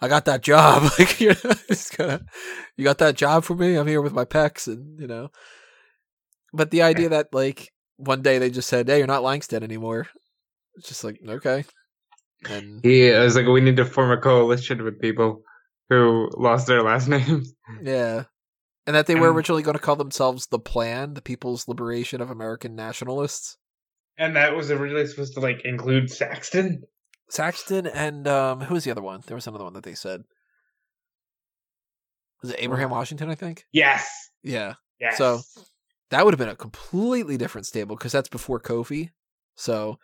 [0.00, 0.90] "I got that job.
[0.98, 2.18] like, you know,
[2.76, 3.76] you got that job for me.
[3.76, 5.28] I'm here with my pecs, and you know."
[6.52, 6.86] But the eh.
[6.86, 10.08] idea that like one day they just said, "Hey, you're not Langston anymore,"
[10.76, 11.64] it's just like okay,
[12.50, 15.42] and yeah it's like we need to form a coalition with people
[15.88, 18.24] who lost their last names Yeah.
[18.86, 22.20] And that they were And- originally going to call themselves the Plan, the People's Liberation
[22.20, 23.56] of American Nationalists.
[24.18, 26.82] and that was originally supposed to like include saxton
[27.28, 29.22] Saxton and um who was the other one?
[29.26, 30.22] There was another one that they said.
[32.42, 33.64] Was it Abraham Washington, I think?
[33.72, 34.08] yes
[34.42, 34.74] Yeah.
[35.00, 35.40] yes So-
[36.10, 39.10] That would have been a completely different stable because that's before Kofi.
[39.56, 39.98] So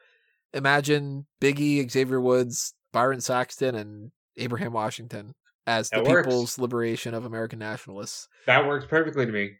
[0.54, 5.34] imagine Biggie, Xavier Woods, Byron Saxton, and Abraham Washington
[5.66, 6.26] as the works.
[6.26, 8.28] People's Liberation of American Nationalists.
[8.46, 9.52] that works perfectly to me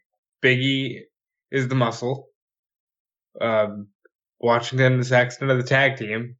[0.43, 1.01] Biggie
[1.51, 2.27] is the muscle.
[3.39, 3.87] Um,
[4.39, 6.35] Washington and Saxton are the tag team,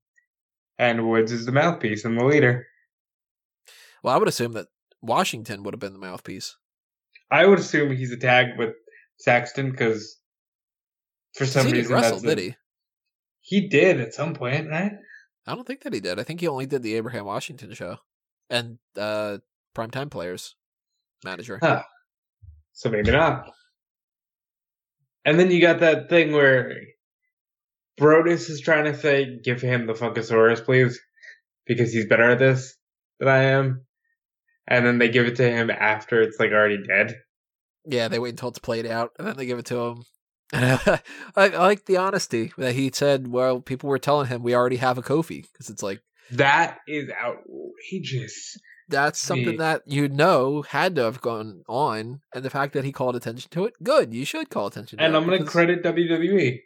[0.78, 2.68] and Woods is the mouthpiece and the leader.
[4.04, 4.68] Well, I would assume that
[5.02, 6.58] Washington would have been the mouthpiece.
[7.32, 8.76] I would assume he's a tag with
[9.18, 10.20] Saxton because
[11.36, 12.56] for some reason wrestle, that's did he?
[13.44, 14.94] He did at some point, right?
[15.46, 16.18] I don't think that he did.
[16.20, 17.98] I think he only did the Abraham Washington show
[18.50, 19.38] and uh
[19.76, 20.56] primetime players
[21.24, 21.60] manager.
[21.62, 21.84] Huh.
[22.72, 23.52] So maybe not.
[25.26, 26.74] And then you got that thing where
[28.00, 31.00] Brodus is trying to say, give him the Funkasaurus, please,
[31.66, 32.76] because he's better at this
[33.20, 33.86] than I am.
[34.68, 37.16] And then they give it to him after it's like already dead.
[37.86, 40.06] Yeah, they wait until it's played out and then they give it to him.
[40.56, 41.00] I,
[41.36, 43.28] I like the honesty that he said.
[43.28, 47.10] Well, people were telling him we already have a Kofi because it's like That is
[47.10, 48.58] outrageous.
[48.90, 49.58] that's something Me.
[49.58, 53.50] that you know had to have gone on, and the fact that he called attention
[53.52, 54.14] to it, good.
[54.14, 55.16] You should call attention to And.
[55.16, 56.60] I'm going to credit WWE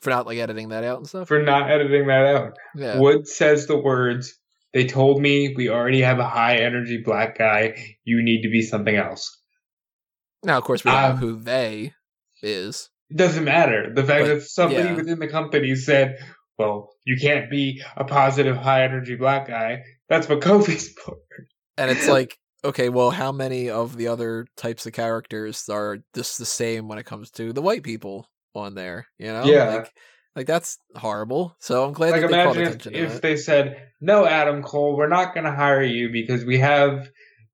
[0.00, 1.28] for not like editing that out and stuff.
[1.28, 2.56] for not editing that out.
[2.74, 4.34] yeah, Wood says the words,
[4.72, 7.96] they told me we already have a high energy black guy.
[8.04, 9.40] You need to be something else.
[10.42, 11.92] now of course we don't Um, know who they
[12.42, 12.90] is.
[13.10, 13.92] It doesn't matter.
[13.94, 14.94] The fact But, that somebody yeah.
[14.94, 16.18] within the company said,
[16.58, 19.82] well, you can't be a positive, high energy black guy.
[20.08, 21.16] That's what Kofi's for.
[21.76, 26.38] And it's like, okay, well, how many of the other types of characters are just
[26.38, 29.06] the same when it comes to the white people on there?
[29.18, 29.64] You know, Yeah.
[29.76, 29.92] like,
[30.36, 31.56] like that's horrible.
[31.60, 34.96] So I'm glad Like, that they called imagine if, if they said, no, Adam Cole,
[34.96, 37.08] we're not going to hire you because we have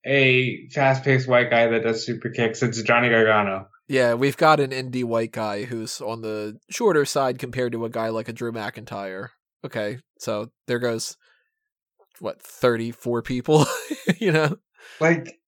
[0.07, 2.63] a fast paced white guy that does super kicks.
[2.63, 3.69] It's Johnny Gargano.
[3.89, 7.91] Yeah, we've got an indie white guy who's on the shorter side compared to a
[7.91, 9.31] guy like a Drew McIntyre.
[9.65, 11.17] Okay, so there goes
[12.21, 13.67] what thirty four people,
[14.19, 14.57] you know.
[15.01, 15.39] Like,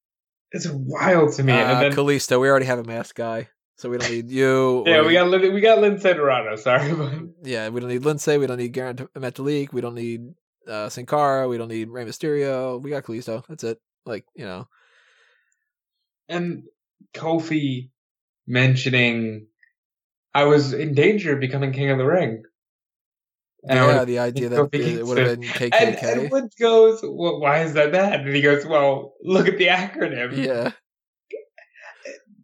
[0.51, 1.53] it's wild to me.
[1.53, 4.83] Uh, and then, Kalisto, we already have a masked guy, so we don't need you.
[4.87, 6.57] yeah, or- we got, we got Lince Dorado.
[6.57, 6.93] Sorry.
[6.95, 10.21] But yeah, we don't need Lindsay, we don't need Gran Metalik, we don't need
[10.69, 12.83] uh Sin Cara, we don't need Rey Mysterio.
[12.83, 13.45] We got Kalisto.
[13.49, 13.79] That's it.
[14.05, 14.69] Like you know,
[16.29, 16.65] and
[17.15, 17.91] Kofi
[18.47, 19.47] mentioning
[20.35, 22.43] I was in danger of becoming king of the ring.
[23.65, 26.13] And I yeah, the idea that Kofi it would have been and, KKK.
[26.13, 28.21] and Woods goes, well, why is that bad?
[28.21, 30.37] And he goes, well, look at the acronym.
[30.37, 30.73] yeah,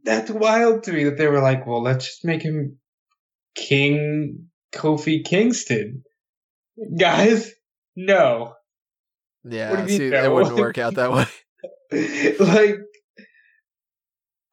[0.04, 2.78] That's wild to me that they were like, well, let's just make him
[3.56, 6.04] King Kofi Kingston.
[6.96, 7.50] Guys,
[7.96, 8.54] no.
[9.44, 9.70] yeah.
[9.70, 11.26] What See, mean, it wouldn't work out that way.
[12.38, 12.76] like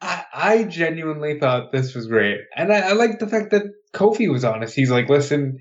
[0.02, 2.39] I, I genuinely thought this was great.
[2.56, 4.76] And I, I like the fact that kofi was honest.
[4.76, 5.60] He's like listen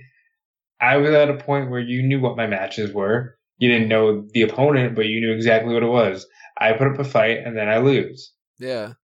[0.80, 3.36] i was at a point where you knew what my matches were.
[3.58, 6.26] You didn't know the opponent but you knew exactly what it was.
[6.58, 8.32] I put up a fight and then i lose.
[8.58, 8.94] Yeah.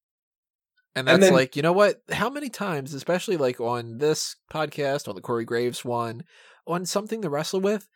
[0.97, 2.01] And And that's then- like, you know what?
[2.11, 6.25] How many times, especially like on this podcast, on the Corey Graves one,
[6.67, 7.89] on something to wrestle with,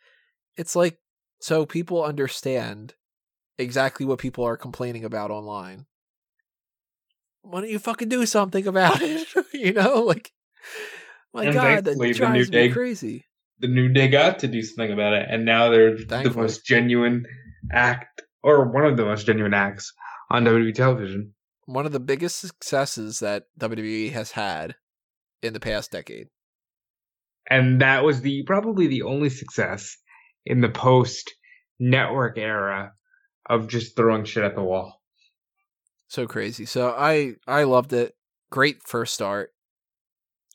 [0.57, 0.97] it's like
[1.41, 2.93] so people understand
[3.57, 5.85] exactly what people are complaining about online.
[7.41, 9.27] Why don't you fucking do something about it?
[9.53, 10.31] you know, like
[11.33, 13.25] my And God, thankfully, that the New drives me Day- crazy.
[13.59, 17.25] the new day got to do something about it and now they're the most genuine
[17.71, 19.93] act or one of the most genuine acts
[20.29, 21.33] on wwe television
[21.65, 24.75] One of the biggest successes that WWE has had
[25.41, 26.27] in the past decade.
[27.49, 29.97] and that was the probably the only success
[30.45, 31.33] in the post
[31.79, 32.91] network era
[33.47, 35.01] of just throwing shit at the wall.
[36.07, 36.65] so crazy.
[36.65, 38.15] So I I loved it.
[38.51, 39.51] Great first start.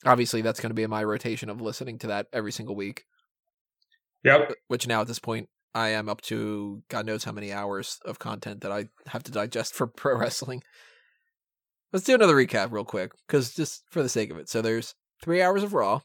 [0.07, 3.05] Obviously, that's going to be in my rotation of listening to that every single week.
[4.25, 4.51] Yep.
[4.51, 7.99] Uh, which now at this point I am up to God knows how many hours
[8.05, 10.63] of content that I have to digest for pro wrestling.
[11.93, 14.49] Let's do another recap real quick, because just for the sake of it.
[14.49, 16.01] So there's three hours of Raw,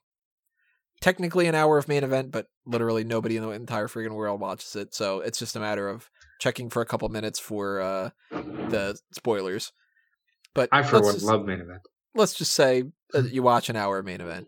[0.99, 4.75] technically an hour of main event, but literally nobody in the entire freaking world watches
[4.75, 4.95] it.
[4.95, 6.09] So it's just a matter of
[6.45, 9.73] checking for a couple minutes for uh, the spoilers.
[10.53, 11.81] But I for one just- love main event.
[12.13, 14.47] let's just say that you watch an hour of main event.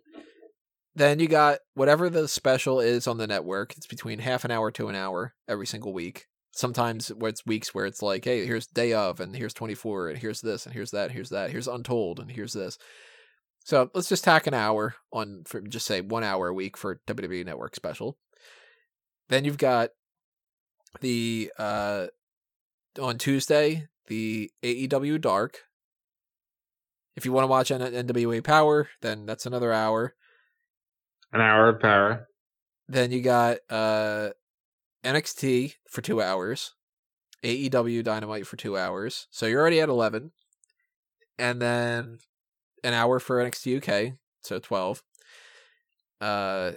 [0.96, 3.76] Then you got whatever the special is on the network.
[3.78, 6.26] It's between half an hour to an hour every single week.
[6.52, 10.42] Sometimes it's weeks where it's like, hey, here's day of, and here's 24, and here's
[10.42, 12.78] this, and here's that, here's that, here's Untold, and here's this.
[13.64, 17.00] So let's just tack an hour on, for just say one hour a week for
[17.08, 18.18] WWE Network special.
[19.30, 19.90] Then you've got
[21.02, 22.08] the uh
[23.02, 25.66] on Tuesday the AEW Dark,
[27.16, 30.16] if you want to watch N- NWA Power, then that's another hour.
[31.34, 32.28] An hour of power.
[32.88, 34.30] Then you got uh
[35.04, 36.74] NXT for two hours,
[37.44, 39.28] AEW Dynamite for two hours.
[39.30, 40.32] So you're already at eleven.
[41.40, 42.20] And then
[42.84, 45.04] an hour for NXT UK, so 12.
[46.20, 46.72] Uh,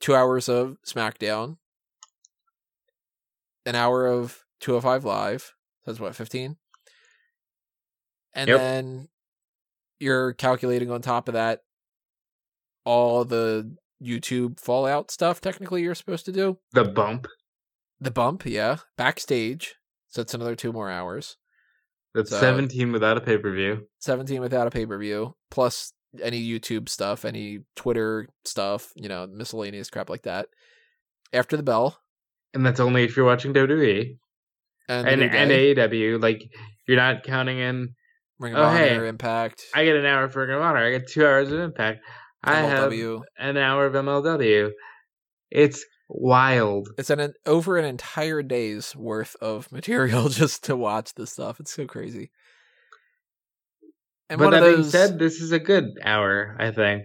[0.00, 1.58] two hours of SmackDown,
[3.66, 5.52] an hour of 205 Live.
[5.84, 6.56] That's what, 15?
[8.34, 8.58] And Yep.
[8.58, 9.08] then
[9.98, 11.62] you're calculating on top of that
[12.84, 16.58] all the YouTube Fallout stuff, technically, you're supposed to do.
[16.72, 17.26] The bump.
[18.00, 18.78] The bump, yeah.
[18.96, 19.74] Backstage.
[20.08, 21.36] So it's another two more hours.
[22.14, 23.88] That's So- 17 without a pay per view.
[24.00, 29.26] 17 without a pay per view, plus any YouTube stuff, any Twitter stuff, you know,
[29.26, 30.48] miscellaneous crap like that.
[31.32, 32.00] After the bell.
[32.54, 34.16] And that's only if you're watching WWE
[34.88, 36.20] And, and, and AEW.
[36.22, 36.42] Like,
[36.86, 37.94] you're not counting in,
[38.38, 40.90] Ring of oh, Honor, hey, Impact, I get an hour for Ring of Honor, I
[40.90, 42.00] get two hours of Impact,
[42.44, 43.22] I have MLW.
[43.38, 44.70] an hour of MLW.
[45.50, 46.88] It's wild.
[46.98, 51.60] It's an, an over an entire day's worth of material just to watch this stuff.
[51.60, 52.30] It's so crazy.
[54.28, 57.04] And but that of being said, this is a good hour, I think.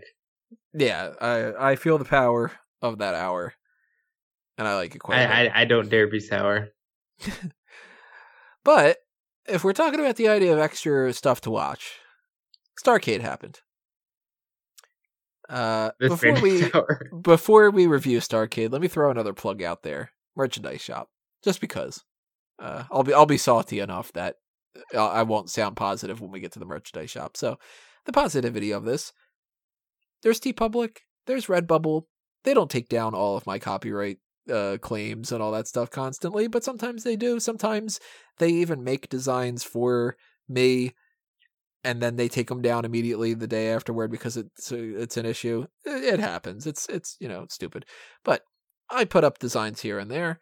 [0.73, 2.51] yeah, I I feel the power
[2.82, 3.54] of that hour,
[4.62, 5.17] and I like it quite.
[5.17, 5.34] a bit.
[5.34, 6.69] I, I, I don't dare be sour.
[8.63, 8.97] But
[9.47, 12.00] if we're talking about the idea of extra stuff to watch,
[12.84, 13.62] Starcade happened.
[15.50, 17.10] Uh, before we sour.
[17.21, 21.10] before we review Starcade, let me throw another plug out there: merchandise shop.
[21.43, 22.04] Just because,
[22.60, 24.36] uh, I'll be I'll be salty enough that
[24.93, 27.36] uh, I won't sound positive when we get to the merchandise shop.
[27.36, 27.58] So,
[28.06, 29.12] the positivity of this:
[30.24, 32.04] there's TeePublic, there's Redbubble.
[32.43, 34.19] They don't take down all of my copyright
[34.51, 37.39] uh, claims and all that stuff constantly, but sometimes they do.
[37.39, 37.99] Sometimes
[38.37, 40.15] they even make designs for
[40.47, 40.93] me
[41.83, 45.65] and then they take them down immediately the day afterward because it's it's an issue.
[45.83, 46.67] It happens.
[46.67, 47.85] It's it's you know stupid,
[48.23, 48.43] but
[48.89, 50.39] I put up designs here and there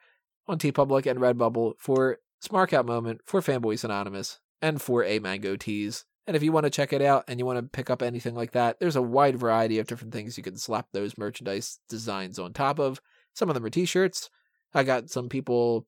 [0.47, 5.55] on TeePublic and Redbubble for Smark Out Moment, for Fanboys Anonymous, and for A Mango
[5.55, 6.05] Tees.
[6.25, 8.35] And if you want to check it out and you want to pick up anything
[8.35, 12.37] like that, there's a wide variety of different things you can slap those merchandise designs
[12.37, 13.01] on top of.
[13.39, 14.29] Some of them are t-shirts.
[14.73, 15.87] I got some people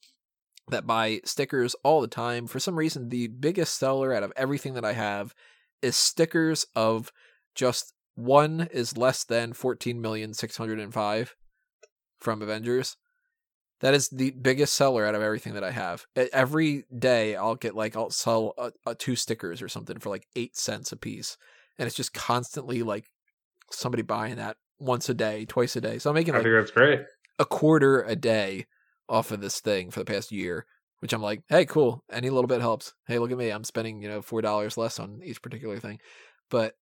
[0.70, 2.48] that buy stickers all the time.
[2.48, 5.36] For some reason, the biggest seller out of everything that I have
[5.82, 7.12] is stickers of
[7.54, 11.36] just one is less than 14,605
[12.22, 12.96] from Avengers.
[13.82, 16.06] That is the biggest seller out of everything that I have.
[16.16, 20.26] Every day I'll get like I'll sell a, a two stickers or something for like
[20.38, 21.36] 8 cents a piece.
[21.78, 23.08] And it's just constantly like
[23.72, 26.00] somebody buying that once a day, twice a day.
[26.00, 27.02] So I'm making I think that's great.
[27.42, 28.68] A quarter a day
[29.10, 30.66] off of this thing for the past year,
[31.00, 32.04] which I'm like, hey, cool.
[32.12, 32.94] Any little bit helps.
[33.08, 33.50] Hey, look at me.
[33.50, 36.00] I'm spending, you know, four dollars less on each particular thing.
[36.50, 36.76] But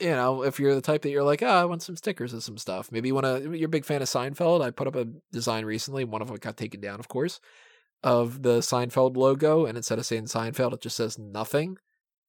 [0.00, 2.42] you know, if you're the type that you're like, ah, I want some stickers and
[2.42, 2.92] some stuff.
[2.92, 3.56] Maybe you want to.
[3.56, 4.62] You're a big fan of Seinfeld.
[4.62, 6.04] I put up a design recently.
[6.04, 7.40] One of them got taken down, of course,
[8.02, 11.78] of the Seinfeld logo, and instead of saying Seinfeld, it just says nothing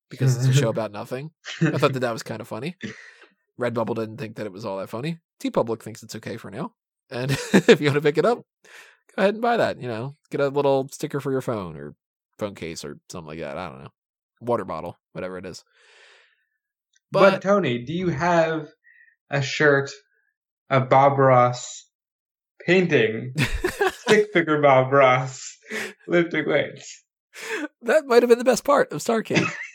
[0.09, 1.31] because it's a show about nothing.
[1.61, 2.77] I thought that that was kind of funny.
[3.59, 5.19] Redbubble didn't think that it was all that funny.
[5.41, 6.73] TeePublic thinks it's okay for now.
[7.09, 9.81] And if you want to pick it up, go ahead and buy that.
[9.81, 11.95] You know, get a little sticker for your phone or
[12.37, 13.57] phone case or something like that.
[13.57, 13.91] I don't know.
[14.41, 15.63] Water bottle, whatever it is.
[17.11, 18.67] But, But, Tony, do you have
[19.29, 19.89] a shirt
[20.69, 21.85] of Bob Ross
[22.65, 23.33] painting
[23.93, 25.57] stick figure Bob Ross
[26.07, 27.03] lifting weights?
[27.81, 29.47] that might have been the best part of Starcade.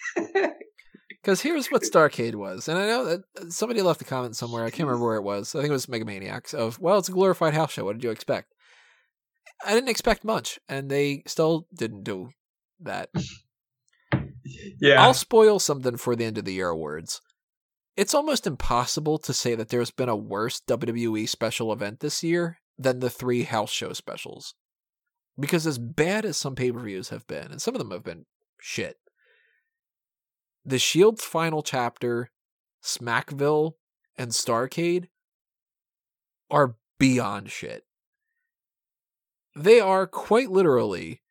[1.22, 4.64] Because here's what Starcade was, and I know that uh, somebody left a comment somewhere.
[4.64, 5.54] I can't remember where it was.
[5.54, 6.52] I think it was Megamaniacs.
[6.52, 7.84] Of well, it's a glorified house show.
[7.84, 8.52] What did you expect?
[9.64, 12.30] I didn't expect much, and they still didn't do
[12.80, 13.10] that.
[14.80, 15.00] yeah.
[15.00, 17.20] I'll spoil something for the end of the year awards.
[17.96, 22.58] It's almost impossible to say that there's been a worse WWE special event this year
[22.76, 24.54] than the three house show specials.
[25.38, 28.02] Because as bad as some pay per views have been, and some of them have
[28.02, 28.26] been
[28.60, 28.96] shit,
[30.64, 32.30] the Shield's final chapter,
[32.82, 33.74] Smackville,
[34.16, 35.08] and Starcade
[36.50, 37.84] are beyond shit.
[39.56, 41.22] They are quite literally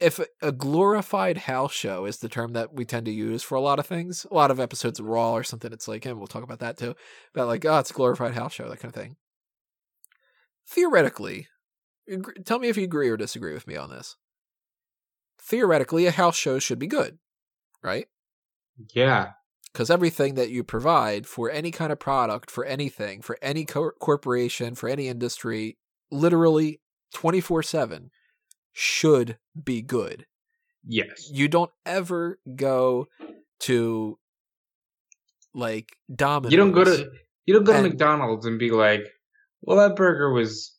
[0.00, 3.60] if a glorified house show is the term that we tend to use for a
[3.60, 6.26] lot of things, a lot of episodes of Raw or something, it's like, and we'll
[6.26, 6.94] talk about that too,
[7.34, 9.16] about like, oh, it's a glorified house show, that kind of thing.
[10.68, 11.48] Theoretically,
[12.44, 14.16] tell me if you agree or disagree with me on this.
[15.40, 17.18] Theoretically, a house show should be good,
[17.84, 18.06] right?
[18.94, 19.30] yeah.
[19.72, 23.94] Because everything that you provide for any kind of product, for anything, for any cor-
[24.00, 25.78] corporation, for any industry,
[26.12, 26.80] literally
[27.12, 28.10] 24 7
[28.72, 30.26] should be good.
[30.86, 31.28] Yes.
[31.32, 33.08] You don't ever go
[33.60, 34.16] to
[35.54, 36.52] like Domino's.
[36.52, 37.10] You don't go to
[37.46, 39.02] you don't go to And- McDonald's and be like,
[39.62, 40.72] "Well, that burger was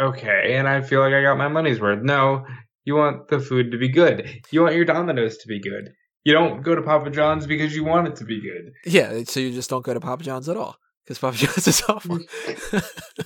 [0.00, 2.44] okay, and I feel like I got my money's worth." No,
[2.84, 4.40] you want the food to be good.
[4.50, 5.92] You want your Domino's to be good.
[6.26, 8.72] You don't go to Papa John's because you want it to be good.
[8.84, 11.80] Yeah, so you just don't go to Papa John's at all because Papa John's is
[11.88, 12.18] awful.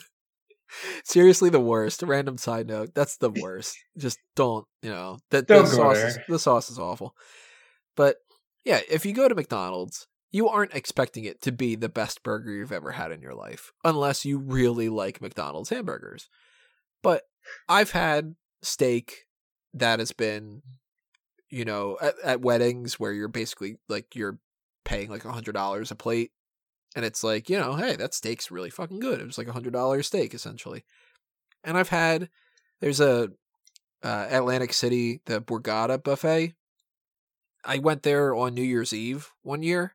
[1.05, 2.03] Seriously, the worst.
[2.03, 2.91] Random side note.
[2.95, 3.75] That's the worst.
[3.97, 4.67] Just don't.
[4.83, 5.97] You know that the sauce.
[5.97, 7.15] Is, the sauce is awful.
[7.97, 8.17] But
[8.67, 12.53] yeah, if you go to McDonald's, you aren't expecting it to be the best burger
[12.53, 16.29] you've ever had in your life, unless you really like McDonald's hamburgers.
[17.03, 17.23] But
[17.67, 19.25] I've had steak
[19.73, 20.61] that has been,
[21.51, 24.39] you know, at, at weddings where you're basically like you're
[24.85, 26.33] paying like a hundred dollars a plate,
[26.97, 29.21] and it's like you know, hey, that steak's really fucking good.
[29.21, 30.85] It was like a hundred dollar steak essentially.
[31.65, 32.31] And I've had
[32.81, 33.31] there's a
[34.03, 36.55] uh, Atlantic City the Borgata buffet.
[37.65, 39.95] I went there on New Year's Eve one year.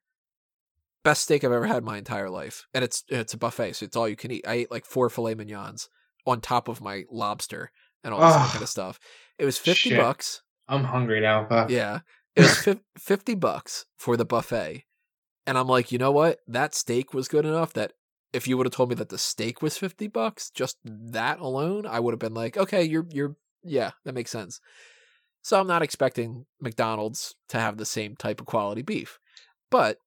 [1.03, 3.85] Best steak I've ever had in my entire life, and it's it's a buffet, so
[3.85, 4.45] it's all you can eat.
[4.47, 5.87] I ate like four filet mignons
[6.25, 7.71] on top of my lobster
[8.03, 8.99] and all this kind of stuff.
[9.37, 9.99] It was fifty Shit.
[9.99, 10.41] bucks.
[10.67, 11.69] I'm hungry now, Puff.
[11.69, 11.99] Yeah.
[12.35, 14.85] It was fif- 50 bucks for the buffet.
[15.47, 16.39] And I'm like, you know what?
[16.47, 17.93] That steak was good enough that
[18.33, 21.85] if you would have told me that the steak was 50 bucks, just that alone,
[21.85, 24.59] I would have been like, okay, you're, you're, yeah, that makes sense.
[25.43, 29.19] So I'm not expecting McDonald's to have the same type of quality beef.
[29.69, 29.99] But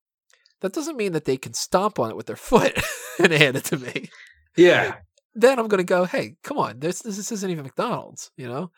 [0.61, 2.77] that doesn't mean that they can stomp on it with their foot
[3.21, 4.11] and hand it to me
[4.57, 4.97] Yeah.
[5.35, 8.73] then I'm gonna go, hey, come on, this this isn't even McDonald's, you know.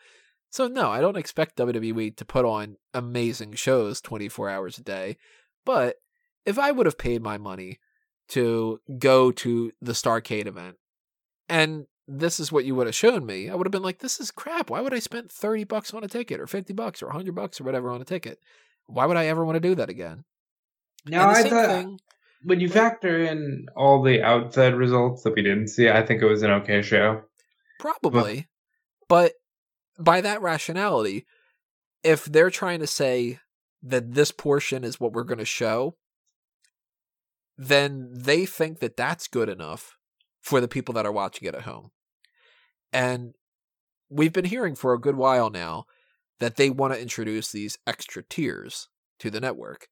[0.51, 5.17] So no, I don't expect WWE to put on amazing shows 24 hours a day,
[5.65, 5.95] but
[6.45, 7.79] if I would have paid my money
[8.29, 10.75] to go to the Starcade event,
[11.47, 14.19] and this is what you would have shown me, I would have been like, this
[14.19, 14.69] is crap.
[14.69, 17.61] Why would I spend 30 bucks on a ticket, or 50 bucks, or 100 bucks,
[17.61, 18.39] or whatever on a ticket?
[18.87, 20.25] Why would I ever want to do that again?
[21.05, 21.99] Now I thought thing,
[22.43, 26.27] when you factor in all the outside results that we didn't see, I think it
[26.27, 27.21] was an okay show.
[27.79, 28.47] Probably.
[29.07, 29.33] But
[30.03, 31.25] by that rationality,
[32.03, 33.39] if they're trying to say
[33.83, 35.95] that this portion is what we're going to show,
[37.57, 39.97] then they think that that's good enough
[40.41, 41.91] for the people that are watching it at home.
[42.91, 43.35] And
[44.09, 45.85] we've been hearing for a good while now
[46.39, 48.89] that they want to introduce these extra tiers
[49.19, 49.87] to the network.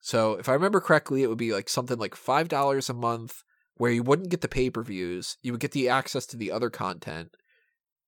[0.00, 3.42] So if I remember correctly, it would be like something like $5 a month
[3.76, 6.50] where you wouldn't get the pay per views, you would get the access to the
[6.50, 7.36] other content,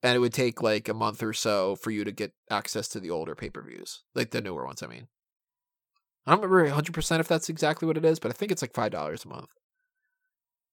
[0.03, 3.01] and it would take like a month or so for you to get access to
[3.01, 4.83] the older pay per views, like the newer ones.
[4.83, 5.09] I mean,
[6.27, 8.73] I don't remember 100% if that's exactly what it is, but I think it's like
[8.73, 9.51] $5 a month.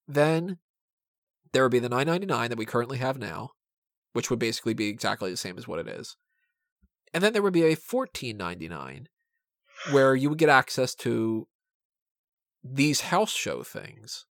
[0.06, 0.58] Then
[1.52, 3.50] there would be the 9.99 that we currently have now,
[4.12, 6.16] which would basically be exactly the same as what it is.
[7.12, 9.06] And then there would be a 14.99
[9.90, 11.46] where you would get access to
[12.62, 14.26] these house show things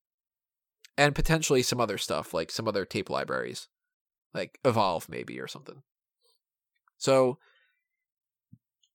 [0.97, 3.67] and potentially some other stuff like some other tape libraries
[4.33, 5.81] like evolve maybe or something.
[6.97, 7.37] So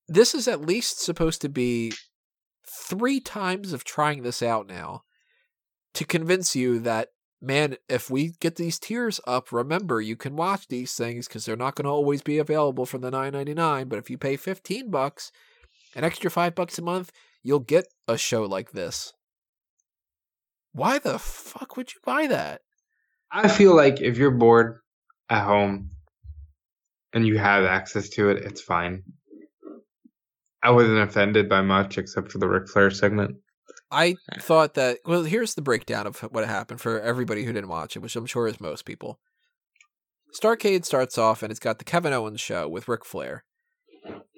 [0.09, 1.93] this is at least supposed to be
[2.67, 5.05] three times of trying this out now
[5.95, 7.11] to convince you that
[7.41, 11.57] man if we get these tiers up remember you can watch these things because they're
[11.57, 15.31] not going to always be available for the 9.99 but if you pay 15 bucks
[15.95, 17.13] an extra 5 bucks a month
[17.45, 19.13] you'll get a show like this.
[20.73, 22.63] Why the fuck would you buy that?
[23.31, 24.81] I feel like if you're bored
[25.31, 25.91] at home
[27.13, 29.03] and you have access to it, it's fine.
[30.63, 33.37] I wasn't offended by much except for the Ric Flair segment.
[33.91, 34.99] I thought that.
[35.05, 38.27] Well, here's the breakdown of what happened for everybody who didn't watch it, which I'm
[38.27, 39.21] sure is most people.
[40.35, 43.45] Starcade starts off and it's got the Kevin Owens show with Ric Flair.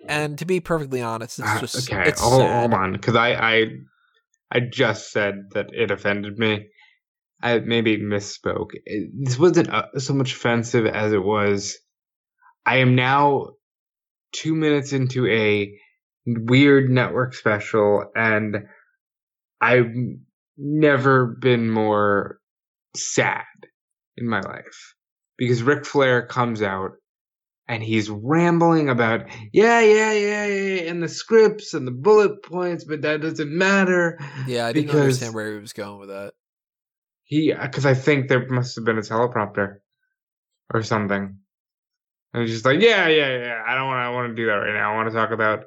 [0.08, 3.32] And to be perfectly honest, it's Ah, just okay, it's hold, hold on, because I,
[3.32, 3.66] I
[4.52, 6.68] I just said that it offended me.
[7.42, 8.70] I maybe misspoke.
[8.84, 11.76] It, this wasn't uh, so much offensive as it was.
[12.64, 13.50] I am now
[14.32, 15.72] two minutes into a
[16.26, 18.56] weird network special, and
[19.60, 19.92] I've
[20.56, 22.38] never been more
[22.96, 23.44] sad
[24.16, 24.94] in my life
[25.36, 26.92] because Ric Flair comes out
[27.68, 32.84] and he's rambling about yeah, yeah, yeah, yeah, and the scripts and the bullet points,
[32.84, 34.18] but that doesn't matter.
[34.46, 36.32] Yeah, I didn't because- understand where he was going with that.
[37.26, 39.78] He, because I think there must have been a teleprompter
[40.72, 41.38] or something.
[42.32, 43.62] And he's just like, yeah, yeah, yeah.
[43.66, 43.98] I don't want.
[43.98, 44.92] I want to do that right now.
[44.92, 45.64] I want to talk about,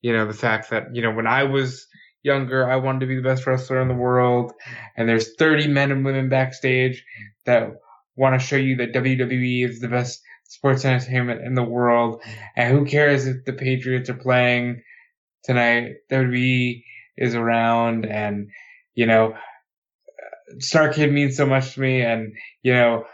[0.00, 1.86] you know, the fact that you know when I was
[2.22, 4.52] younger, I wanted to be the best wrestler in the world,
[4.96, 7.04] and there's 30 men and women backstage
[7.44, 7.70] that
[8.16, 12.22] want to show you that WWE is the best sports entertainment in the world,
[12.56, 14.82] and who cares if the Patriots are playing
[15.44, 15.96] tonight?
[16.10, 16.82] WWE
[17.18, 18.48] is around, and
[18.94, 19.34] you know,
[20.56, 22.32] Starcade means so much to me, and
[22.62, 23.04] you know,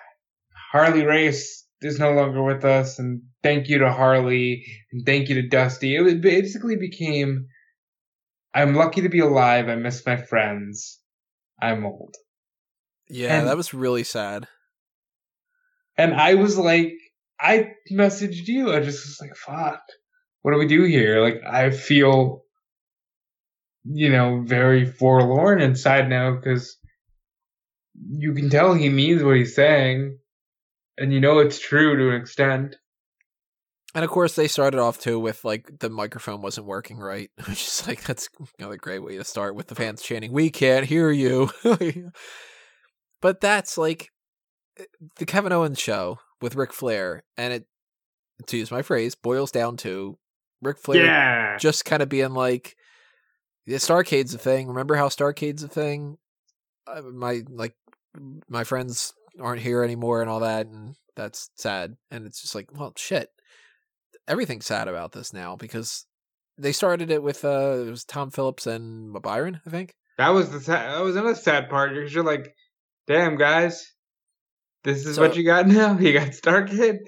[0.72, 5.36] Harley Race is no longer with us, and thank you to Harley, and thank you
[5.36, 5.96] to Dusty.
[5.96, 7.48] It basically became,
[8.54, 9.68] I'm lucky to be alive.
[9.68, 10.98] I miss my friends.
[11.60, 12.14] I'm old.
[13.08, 14.48] Yeah, and, that was really sad.
[15.96, 16.94] And I was like,
[17.38, 18.72] I messaged you.
[18.72, 19.82] I just was like, fuck,
[20.42, 21.20] what do we do here?
[21.20, 22.44] Like, I feel,
[23.84, 26.76] you know, very forlorn inside now because
[27.94, 30.18] you can tell he means what he's saying,
[30.98, 32.76] and you know it's true to an extent.
[33.94, 37.66] And of course, they started off too with like the microphone wasn't working right, which
[37.66, 38.28] is like that's
[38.58, 41.50] another great way to start with the fans chanting, "We can't hear you."
[43.22, 44.10] but that's like
[45.16, 47.66] the Kevin Owens show with Ric Flair, and it,
[48.46, 50.18] to use my phrase, boils down to
[50.60, 51.56] Ric Flair yeah.
[51.58, 52.76] just kind of being like,
[53.66, 54.66] "The Starcade's a thing.
[54.68, 56.18] Remember how Starcade's a thing?
[56.86, 57.74] Uh, my like
[58.48, 61.96] my friends aren't here anymore and all that and that's sad.
[62.10, 63.30] And it's just like well shit.
[64.26, 66.06] Everything's sad about this now because
[66.56, 69.94] they started it with uh it was tom phillips and byron i think.
[70.18, 72.54] That was the sad that was another sad part because you're like
[73.06, 73.92] damn guys.
[74.84, 75.98] This is so, what you got now?
[75.98, 76.98] You got starcade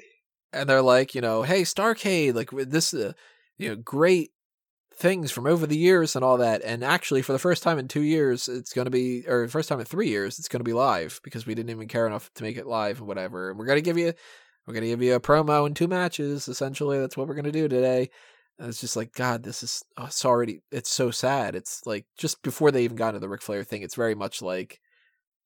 [0.53, 3.13] and they're like you know hey starcade like this uh,
[3.59, 4.31] you know great
[4.99, 6.63] things from over the years and all that.
[6.65, 9.69] And actually, for the first time in two years, it's going to be, or first
[9.69, 12.31] time in three years, it's going to be live because we didn't even care enough
[12.35, 13.51] to make it live or whatever.
[13.51, 14.13] And we're going to give you,
[14.67, 16.49] we're going to give you a promo in two matches.
[16.49, 18.09] Essentially, that's what we're going to do today.
[18.59, 21.55] And it's just like, God, this is, oh, it's already, it's so sad.
[21.55, 24.41] It's like just before they even got into the Ric Flair thing, it's very much
[24.41, 24.81] like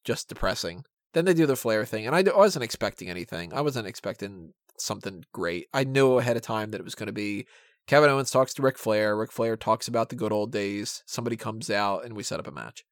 [0.05, 0.85] just depressing.
[1.13, 3.53] Then they do the Flair thing, and I wasn't expecting anything.
[3.53, 5.67] I wasn't expecting something great.
[5.75, 7.49] I knew ahead of time that it was going to be
[7.91, 9.17] Kevin Owens talks to Ric Flair.
[9.17, 11.03] Ric Flair talks about the good old days.
[11.07, 12.85] Somebody comes out and we set up a match.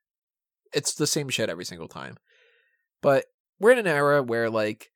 [0.74, 2.16] It's the same shit every single time.
[3.01, 3.26] But
[3.61, 4.90] we're in an era where like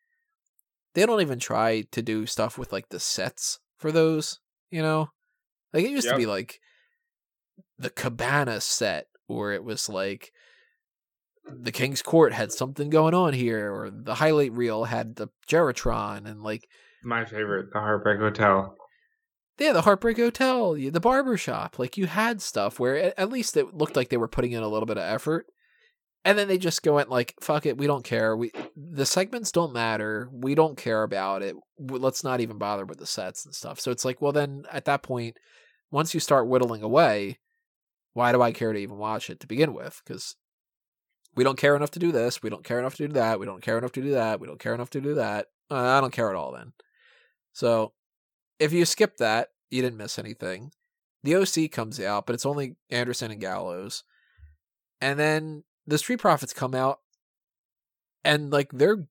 [0.95, 4.41] they don't even try to do stuff with like the sets for those,
[4.73, 5.11] you know?
[5.73, 6.15] Like it used yep.
[6.15, 6.59] to be like
[7.79, 10.33] the Cabana set or it was like
[11.47, 16.29] the King's Court had something going on here or the highlight reel had the Jeritron
[16.29, 16.67] and like
[17.05, 18.77] my favorite, the Heartbreak Hotel
[19.59, 21.79] yeah, the Heartbreak Hotel, the barber shop.
[21.79, 24.69] Like you had stuff where at least it looked like they were putting in a
[24.69, 25.47] little bit of effort.
[26.25, 28.37] And then they just go and like, fuck it, we don't care.
[28.37, 30.29] We the segments don't matter.
[30.33, 31.57] We don't care about it.
[31.79, 33.81] Let's not even bother with the sets and stuff.
[33.81, 35.37] So it's like, well then at that point,
[35.91, 37.39] once you start whittling away,
[38.15, 40.01] why do I care to even watch it to begin with?
[40.05, 40.37] Because
[41.35, 42.43] we don't care enough to do this.
[42.43, 43.41] We don't care enough to do that.
[43.41, 44.39] We don't care enough to do that.
[44.39, 45.47] We don't care enough to do that.
[45.71, 46.73] Uh, I don't care at all then.
[47.53, 47.93] So
[48.63, 50.71] if you skip that, you didn't miss anything.
[51.25, 54.05] The OC comes out, but it's only Anderson and Gallows.
[55.01, 57.01] And then the Street Profits come out,
[58.25, 59.05] and like they're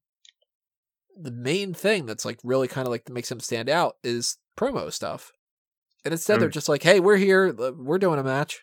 [1.20, 4.92] the main thing that's like really kind of like makes them stand out is promo
[4.92, 5.34] stuff.
[6.06, 6.40] And instead, mm.
[6.42, 7.54] they're just like, "Hey, we're here.
[7.54, 8.62] We're doing a match."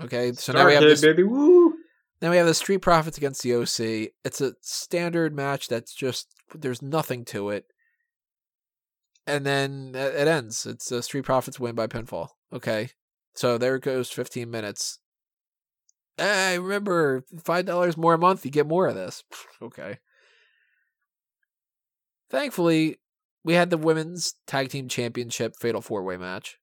[0.00, 1.00] Okay, so now we have this.
[1.00, 1.74] Baby, woo!
[2.20, 4.12] Now we have the Street Profits against the OC.
[4.24, 7.66] It's a standard match that's just there's nothing to it
[9.26, 10.66] and then uh, it ends.
[10.66, 12.28] It's a Street Profits win by pinfall.
[12.52, 12.90] Okay,
[13.34, 14.98] so there goes 15 minutes.
[16.16, 19.24] Hey, remember five dollars more a month, you get more of this.
[19.62, 19.98] okay.
[22.30, 22.98] Thankfully,
[23.44, 26.58] we had the women's tag team championship fatal four way match.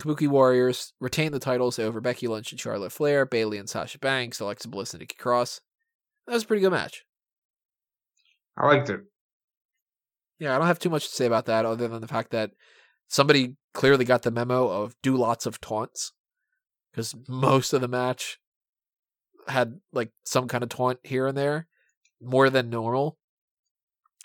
[0.00, 4.40] Kabuki Warriors retained the titles over Becky Lynch and Charlotte Flair, Bayley and Sasha Banks,
[4.40, 5.62] Alexa Bliss and Nikki Cross.
[6.26, 7.04] That was a pretty good match.
[8.58, 9.00] I liked it.
[10.38, 12.50] Yeah, I don't have too much to say about that other than the fact that
[13.08, 16.12] somebody clearly got the memo of do lots of taunts
[16.90, 18.38] because most of the match
[19.48, 21.66] had like some kind of taunt here and there
[22.20, 23.18] more than normal.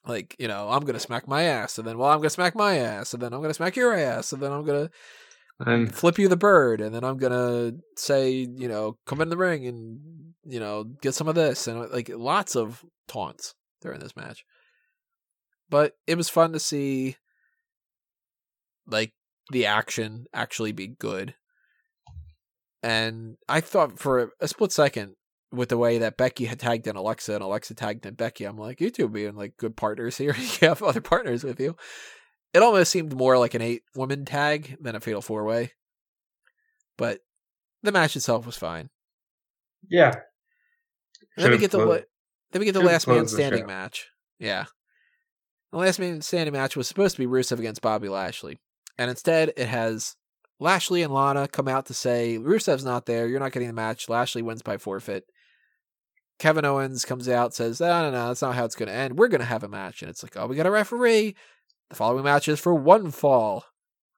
[0.05, 2.29] Like, you know, I'm going to smack my ass and then well, I'm going to
[2.31, 4.87] smack my ass and then I'm going to smack your ass and then I'm going
[4.87, 4.91] to
[5.63, 9.29] and flip you the bird and then I'm going to say, you know, come in
[9.29, 9.99] the ring and
[10.43, 14.43] you know, get some of this and like lots of taunts during this match
[15.71, 17.15] but it was fun to see
[18.85, 19.13] like
[19.51, 21.33] the action actually be good.
[22.83, 25.15] And I thought for a split second
[25.51, 28.57] with the way that Becky had tagged in Alexa and Alexa tagged in Becky, I'm
[28.57, 30.35] like, you two being like good partners here.
[30.37, 31.75] you have other partners with you.
[32.53, 35.71] It almost seemed more like an eight woman tag than a fatal four way.
[36.97, 37.21] But
[37.81, 38.89] the match itself was fine.
[39.89, 40.15] Yeah.
[41.37, 42.05] then we get the
[42.51, 44.09] then we get the last man standing match.
[44.37, 44.65] Yeah.
[45.71, 48.59] The last man standing match was supposed to be Rusev against Bobby Lashley.
[48.97, 50.15] And instead, it has
[50.59, 53.27] Lashley and Lana come out to say, Rusev's not there.
[53.27, 54.09] You're not getting the match.
[54.09, 55.25] Lashley wins by forfeit.
[56.39, 59.19] Kevin Owens comes out, says, "No, no, no, that's not how it's going to end.
[59.19, 61.35] We're going to have a match." And it's like, "Oh, we got a referee.
[61.91, 63.63] The following match is for one fall."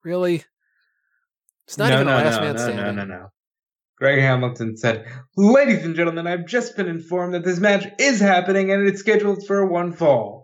[0.06, 0.46] Really?
[1.68, 2.96] It's not no, even no, a last no, man no, standing.
[2.96, 3.28] no, no, no.
[3.98, 5.06] Greg Hamilton said,
[5.38, 9.46] Ladies and gentlemen, I've just been informed that this match is happening and it's scheduled
[9.46, 10.43] for one fall.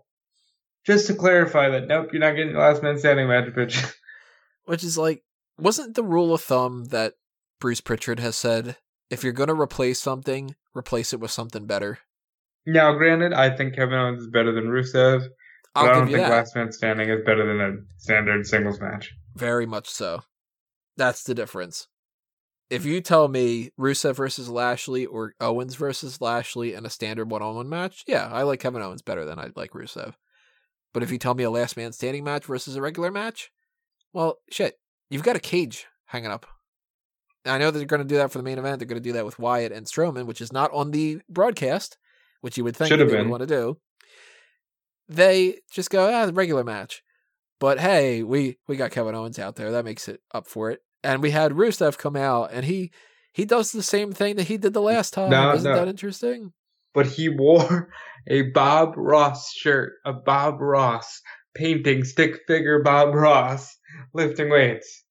[0.89, 3.83] Just to clarify that, nope, you're not getting last man standing match, pitch.
[4.65, 5.23] Which is like,
[5.59, 7.13] wasn't the rule of thumb that
[7.59, 8.75] Bruce Pritchard has said,
[9.11, 11.99] if you're going to replace something, replace it with something better?
[12.65, 15.27] now, granted, I think Kevin Owens is better than Rusev,
[15.75, 16.31] but I'll I don't think that.
[16.31, 19.13] last man standing is better than a standard singles match.
[19.35, 20.23] Very much so.
[20.97, 21.87] That's the difference.
[22.69, 27.41] If you tell me Rusev versus Lashley or Owens versus Lashley in a standard one
[27.41, 30.13] on one match, yeah, I like Kevin Owens better than I like Rusev.
[30.93, 33.51] But if you tell me a last man standing match versus a regular match,
[34.13, 34.79] well, shit,
[35.09, 36.47] you've got a cage hanging up.
[37.45, 38.79] I know they're going to do that for the main event.
[38.79, 41.97] They're going to do that with Wyatt and Strowman, which is not on the broadcast,
[42.41, 43.29] which you would think Should've they would been.
[43.29, 43.77] want to do.
[45.07, 47.01] They just go, ah, the regular match.
[47.59, 49.71] But hey, we we got Kevin Owens out there.
[49.71, 50.79] That makes it up for it.
[51.03, 52.91] And we had Rusev come out, and he
[53.33, 55.29] he does the same thing that he did the last time.
[55.29, 55.77] No, Isn't no.
[55.77, 56.53] that interesting?
[56.99, 57.93] But he wore
[58.27, 61.21] a Bob Ross shirt, a Bob Ross
[61.55, 63.77] painting stick figure Bob Ross
[64.13, 65.05] lifting weights.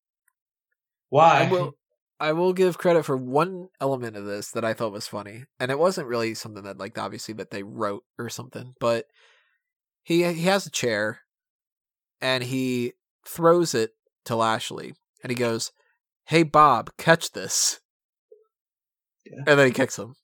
[1.09, 1.45] Why?
[1.45, 1.73] I will
[2.21, 5.71] I will give credit for one element of this that I thought was funny, and
[5.71, 9.07] it wasn't really something that like obviously that they wrote or something, but
[10.03, 11.21] he he has a chair,
[12.21, 12.93] and he
[13.27, 13.93] throws it
[14.27, 15.73] to Lashley, and he goes,
[16.27, 17.81] "Hey Bob, catch this,"
[19.25, 19.39] Yeah.
[19.47, 20.17] and then he kicks him.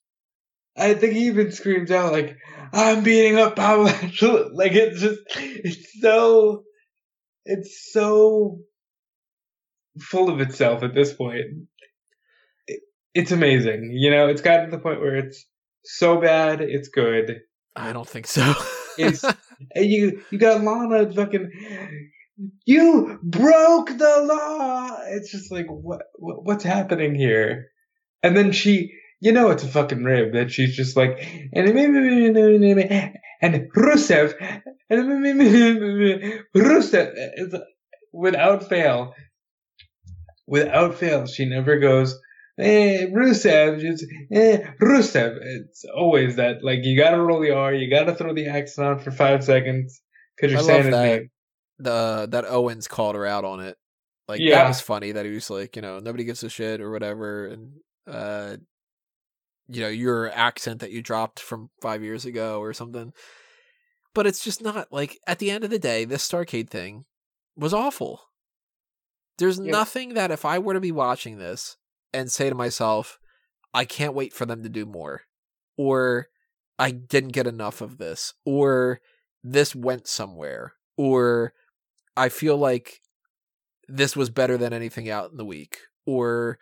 [0.77, 2.37] I think he even screams out like,
[2.73, 6.63] "I'm beating up Lashley." Like it's just, it's so,
[7.45, 8.59] it's so
[9.99, 11.39] full of itself at this point.
[12.67, 12.81] It-
[13.13, 14.27] It's amazing, you know.
[14.27, 15.45] It's gotten to the point where it's
[15.85, 17.39] so bad, it's good.
[17.75, 18.53] I don't think so.
[18.97, 21.49] It's and you you got Lana fucking.
[22.65, 24.97] You broke the law.
[25.07, 27.67] It's just like what, what what's happening here?
[28.23, 28.93] And then she,
[29.25, 31.17] you know, it's a fucking rib that she's just like
[31.51, 31.75] and and
[33.71, 34.35] Rusev
[34.87, 37.61] and Rusev
[38.13, 39.15] without fail,
[40.45, 42.15] without fail, she never goes.
[42.59, 45.39] Eh, Rusev, just eh, Rusev.
[45.41, 46.63] It's always that.
[46.63, 50.01] Like you gotta roll the R, you gotta throw the accent on for five seconds
[50.37, 51.03] because you're I saying his that.
[51.03, 51.29] name.
[51.79, 53.75] the that Owens called her out on it.
[54.27, 56.91] Like that was funny that he was like, you know, nobody gives a shit or
[56.91, 57.71] whatever, and
[58.07, 58.57] uh,
[59.67, 63.13] you know, your accent that you dropped from five years ago or something.
[64.13, 67.05] But it's just not like at the end of the day, this Starcade thing
[67.55, 68.21] was awful.
[69.37, 71.75] There's nothing that if I were to be watching this
[72.13, 73.19] and say to myself,
[73.73, 75.23] I can't wait for them to do more,
[75.75, 76.27] or
[76.79, 79.01] I didn't get enough of this, or
[79.43, 81.53] this went somewhere, or
[82.15, 83.01] I feel like
[83.89, 86.57] this was better than anything out in the week, or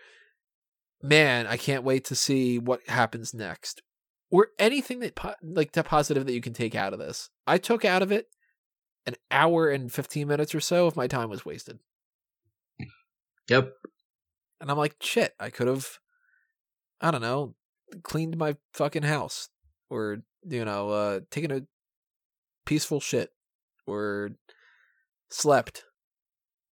[1.04, 3.84] man, I can't wait to see what happens next,
[4.32, 7.30] or anything that po- like the positive that you can take out of this.
[7.46, 8.28] I took out of it
[9.06, 11.80] an hour and 15 minutes or so of my time was wasted.
[13.50, 13.74] Yep.
[14.62, 16.00] And I'm like, shit, I could have,
[17.02, 17.56] I don't know,
[18.04, 19.50] cleaned my fucking house
[19.90, 21.62] or, you know, uh, taken a
[22.66, 23.32] peaceful shit
[23.86, 24.32] or
[25.30, 25.84] slept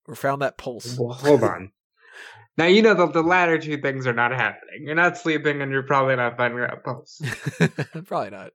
[0.07, 0.97] or found that pulse.
[0.97, 1.71] Well, hold on.
[2.57, 4.83] Now you know that the latter two things are not happening.
[4.83, 7.23] You're not sleeping, and you're probably not finding that post.
[8.05, 8.51] probably not.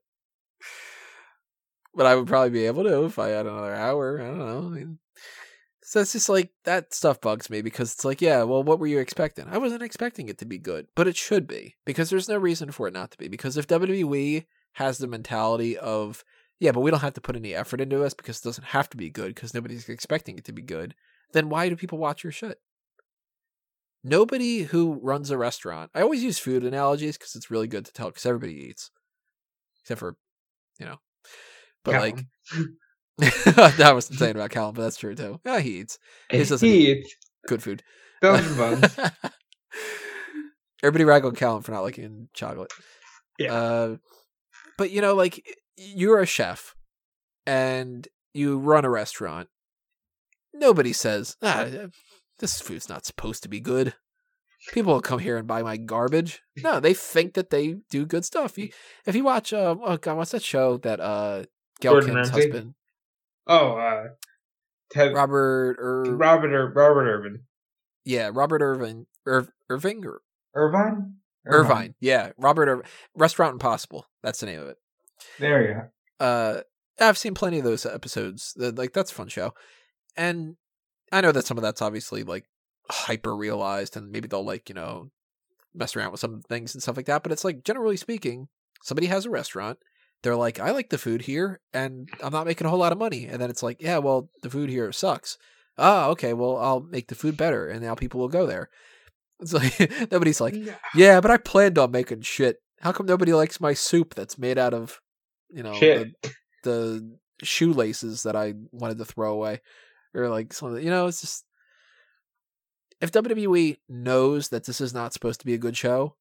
[1.95, 4.21] But I would probably be able to if I had another hour.
[4.21, 4.67] I don't know.
[4.67, 4.99] I mean,
[5.87, 8.87] so it's just like that stuff bugs me because it's like, yeah, well, what were
[8.87, 9.47] you expecting?
[9.49, 12.71] I wasn't expecting it to be good, but it should be because there's no reason
[12.71, 13.29] for it not to be.
[13.29, 16.25] Because if WWE has the mentality of,
[16.59, 18.89] yeah, but we don't have to put any effort into this because it doesn't have
[18.89, 20.93] to be good because nobody's expecting it to be good,
[21.31, 22.59] then why do people watch your shit?
[24.07, 27.91] Nobody who runs a restaurant, I always use food analogies because it's really good to
[27.91, 28.89] tell because everybody eats,
[29.83, 30.15] except for,
[30.79, 30.95] you know,
[31.83, 32.19] but like,
[33.79, 35.41] I wasn't saying about Callum, but that's true too.
[35.45, 35.99] Yeah, he eats
[36.31, 37.15] doesn't he eats
[37.47, 37.83] good food.
[40.83, 42.71] Everybody rag on Callum for not liking chocolate.
[43.37, 43.53] Yeah.
[43.53, 43.97] Uh,
[44.77, 45.43] but you know, like
[45.75, 46.75] you're a chef
[47.45, 49.49] and you run a restaurant.
[50.53, 51.67] Nobody says, ah,
[52.39, 53.93] this food's not supposed to be good.
[54.73, 56.41] People will come here and buy my garbage.
[56.63, 58.57] No, they think that they do good stuff.
[58.57, 58.69] You,
[59.05, 61.43] if you watch, uh, oh god, what's that show that uh,
[61.79, 62.41] Gail Gordon Kim's Ramsay?
[62.49, 62.73] husband,
[63.45, 64.03] Oh, uh,
[64.91, 67.43] Ted, Robert Ir- Robert Ir- Robert Irvin.
[68.03, 70.21] yeah, Robert Irvin, Ir- Irving, or
[70.55, 71.13] Irvine?
[71.45, 71.95] Irvine.
[72.01, 72.85] Yeah, Robert
[73.15, 74.05] Restaurant Impossible.
[74.23, 74.77] That's the name of it.
[75.39, 75.73] There you
[76.19, 76.25] go.
[76.25, 76.61] Uh,
[76.99, 78.53] I've seen plenty of those episodes.
[78.57, 79.53] Like that's a fun show,
[80.17, 80.57] and
[81.11, 82.45] I know that some of that's obviously like
[82.89, 85.11] hyper realized, and maybe they'll like you know
[85.73, 87.23] mess around with some things and stuff like that.
[87.23, 88.47] But it's like generally speaking,
[88.83, 89.79] somebody has a restaurant.
[90.23, 92.97] They're like, I like the food here, and I'm not making a whole lot of
[92.97, 93.27] money.
[93.27, 95.37] And then it's like, yeah, well, the food here sucks.
[95.77, 98.69] Ah, okay, well, I'll make the food better, and now people will go there.
[99.39, 99.77] It's like
[100.11, 100.55] nobody's like,
[100.95, 102.57] yeah, but I planned on making shit.
[102.81, 104.99] How come nobody likes my soup that's made out of,
[105.49, 105.73] you know,
[106.23, 106.31] the,
[106.63, 109.61] the shoelaces that I wanted to throw away,
[110.13, 110.83] or like something?
[110.83, 111.45] You know, it's just
[112.99, 116.15] if WWE knows that this is not supposed to be a good show,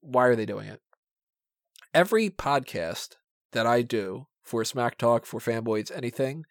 [0.00, 0.80] why are they doing it?
[1.94, 3.16] Every podcast
[3.52, 6.44] that I do for Smack Talk, for Fanboys, anything,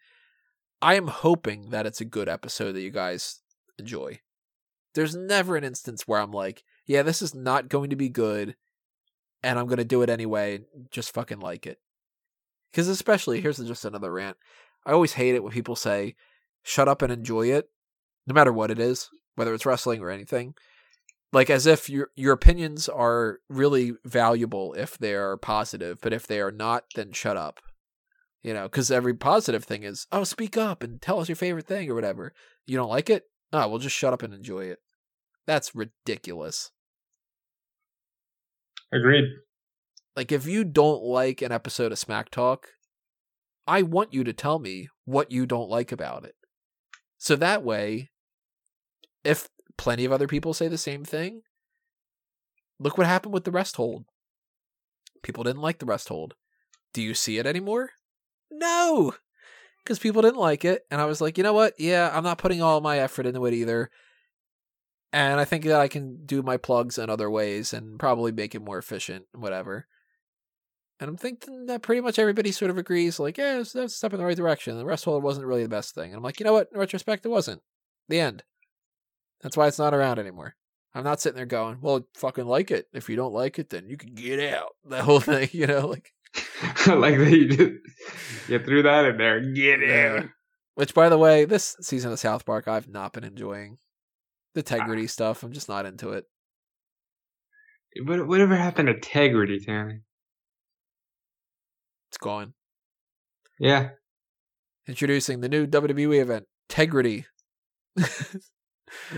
[0.80, 3.40] I am hoping that it's a good episode that you guys
[3.78, 4.20] enjoy.
[4.94, 8.56] There's never an instance where I'm like, yeah, this is not going to be good,
[9.42, 10.60] and I'm going to do it anyway,
[10.90, 11.78] just fucking like it.
[12.70, 14.36] Because especially, here's just another rant.
[14.84, 16.14] I always hate it when people say,
[16.62, 17.68] shut up and enjoy it,
[18.26, 20.54] no matter what it is, whether it's wrestling or anything.
[21.32, 26.26] Like as if your your opinions are really valuable if they are positive, but if
[26.26, 27.60] they are not, then shut up.
[28.42, 31.66] You know, because every positive thing is, oh, speak up and tell us your favorite
[31.66, 32.34] thing or whatever.
[32.66, 33.24] You don't like it?
[33.52, 34.80] Oh, well, just shut up and enjoy it.
[35.46, 36.70] That's ridiculous.
[38.92, 39.24] Agreed.
[40.16, 42.68] Like, if you don't like an episode of Smack Talk,
[43.66, 46.34] I want you to tell me what you don't like about it.
[47.18, 48.10] So that way,
[49.24, 51.42] if plenty of other people say the same thing,
[52.78, 54.04] look what happened with the rest hold.
[55.22, 56.34] People didn't like the rest hold.
[56.92, 57.90] Do you see it anymore?
[58.50, 59.14] No,
[59.82, 60.84] because people didn't like it.
[60.90, 61.74] And I was like, you know what?
[61.78, 63.90] Yeah, I'm not putting all my effort into it either.
[65.12, 68.54] And I think that I can do my plugs in other ways and probably make
[68.54, 69.86] it more efficient, whatever.
[71.02, 74.12] And I'm thinking that pretty much everybody sort of agrees, like, yeah, that's a step
[74.12, 74.78] in the right direction.
[74.78, 76.10] The rest hold wasn't really the best thing.
[76.10, 76.68] And I'm like, you know what?
[76.72, 77.60] In retrospect, it wasn't.
[78.08, 78.44] The end.
[79.40, 80.54] That's why it's not around anymore.
[80.94, 82.86] I'm not sitting there going, well, fucking like it.
[82.92, 84.76] If you don't like it, then you can get out.
[84.90, 86.12] That whole thing, you know, like,
[86.86, 87.72] like that you just
[88.48, 89.40] you threw that in there.
[89.40, 90.26] Get out.
[90.76, 93.78] which by the way, this season of South Park, I've not been enjoying
[94.54, 94.62] the ah.
[94.72, 95.42] integrity stuff.
[95.42, 96.26] I'm just not into it.
[98.04, 100.02] What, whatever happened to integrity, Tammy?
[102.12, 102.52] It's gone.
[103.58, 103.92] Yeah.
[104.86, 107.24] Introducing the new WWE event, Integrity.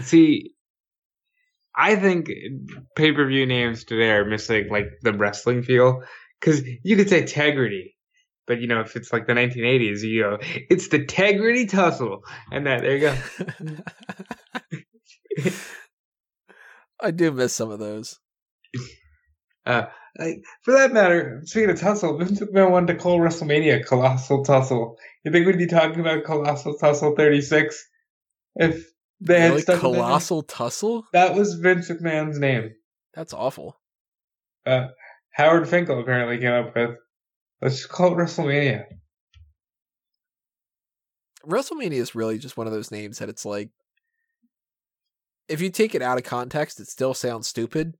[0.00, 0.54] See,
[1.76, 2.28] I think
[2.94, 6.04] pay per view names today are missing like the wrestling feel
[6.38, 7.96] because you could say integrity,
[8.46, 10.38] but you know if it's like the 1980s, you go
[10.70, 12.22] it's the integrity tussle,
[12.52, 13.00] and that there you
[15.40, 15.50] go.
[17.00, 18.20] I do miss some of those.
[19.66, 19.84] Uh,
[20.62, 24.96] for that matter, speaking of tussle, Vince McMahon wanted to call WrestleMania Colossal Tussle.
[25.24, 27.88] You think we'd be talking about Colossal Tussle 36
[28.56, 28.86] if
[29.20, 29.62] they had Really?
[29.62, 29.80] stuck that?
[29.80, 31.04] Colossal Tussle?
[31.12, 32.74] That was Vince McMahon's name.
[33.14, 33.80] That's awful.
[34.66, 34.88] Uh,
[35.32, 36.90] Howard Finkel apparently came up with.
[37.60, 38.84] Let's just call it WrestleMania.
[41.46, 43.70] WrestleMania is really just one of those names that it's like,
[45.48, 47.96] if you take it out of context, it still sounds stupid.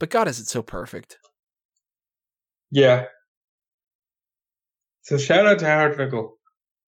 [0.00, 1.18] But God, is it so perfect?
[2.70, 3.04] Yeah.
[5.02, 6.38] So shout out to Howard Finkel.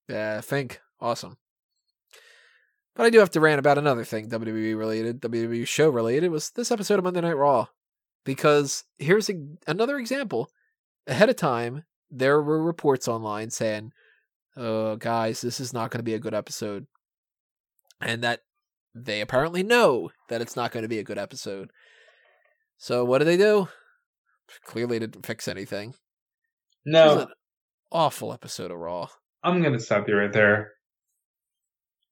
[0.08, 1.36] Yeah, think awesome.
[2.96, 6.50] But I do have to rant about another thing WWE related, WWE show related was
[6.50, 7.66] this episode of Monday Night Raw.
[8.24, 9.34] Because here's a,
[9.66, 10.48] another example.
[11.06, 13.92] Ahead of time, there were reports online saying,
[14.56, 16.86] "Oh, guys, this is not going to be a good episode,"
[18.00, 18.40] and that
[18.94, 21.70] they apparently know that it's not going to be a good episode.
[22.82, 23.68] So what do they do?
[24.64, 25.94] Clearly, didn't fix anything.
[26.84, 27.28] No, an
[27.92, 29.06] awful episode of Raw.
[29.44, 30.72] I'm gonna stop you right there.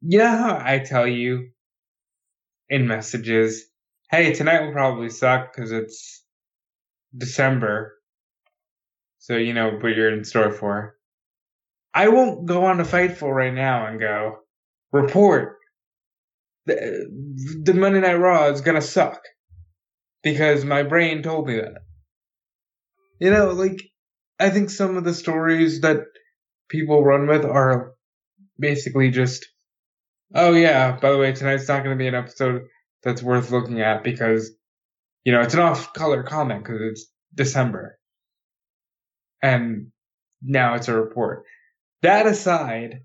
[0.01, 1.49] You know how I tell you
[2.69, 3.65] in messages,
[4.13, 6.23] hey, tonight will probably suck because it's
[7.19, 7.97] December.
[9.19, 10.95] So you know what you're in store for.
[11.93, 14.37] I won't go on to Fightful right now and go,
[14.93, 15.57] report.
[16.67, 17.11] The,
[17.65, 19.21] the Monday Night Raw is gonna suck.
[20.23, 21.83] Because my brain told me that.
[23.19, 23.81] You know, like,
[24.39, 25.99] I think some of the stories that
[26.69, 27.93] people run with are
[28.59, 29.47] basically just,
[30.35, 32.63] oh yeah, by the way, tonight's not going to be an episode
[33.03, 34.51] that's worth looking at because,
[35.25, 37.99] you know, it's an off color comment because it's December.
[39.43, 39.89] And
[40.43, 41.45] now it's a report.
[42.03, 43.01] That aside,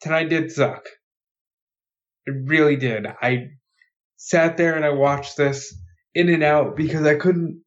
[0.00, 0.86] tonight did suck.
[2.26, 3.06] It really did.
[3.06, 3.48] I
[4.16, 5.74] sat there and I watched this
[6.16, 7.62] in and out because I couldn't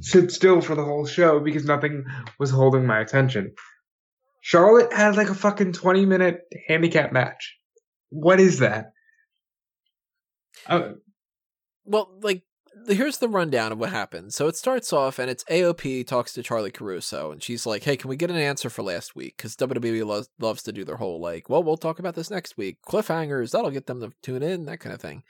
[0.00, 2.04] sit still for the whole show because nothing
[2.38, 3.54] was holding my attention.
[4.40, 7.56] Charlotte had like a fucking 20 minute handicap match.
[8.10, 8.92] What is that?
[10.66, 10.92] Uh,
[11.84, 12.42] Well, like
[12.88, 14.34] here's the rundown of what happens.
[14.34, 17.96] So it starts off and it's AOP talks to Charly Caruso and she's like, "Hey,
[17.96, 20.96] can we get an answer for last week?" Because WWE lo- loves to do their
[20.96, 24.42] whole like, "Well, we'll talk about this next week." Cliffhangers that'll get them to tune
[24.42, 25.22] in, that kind of thing.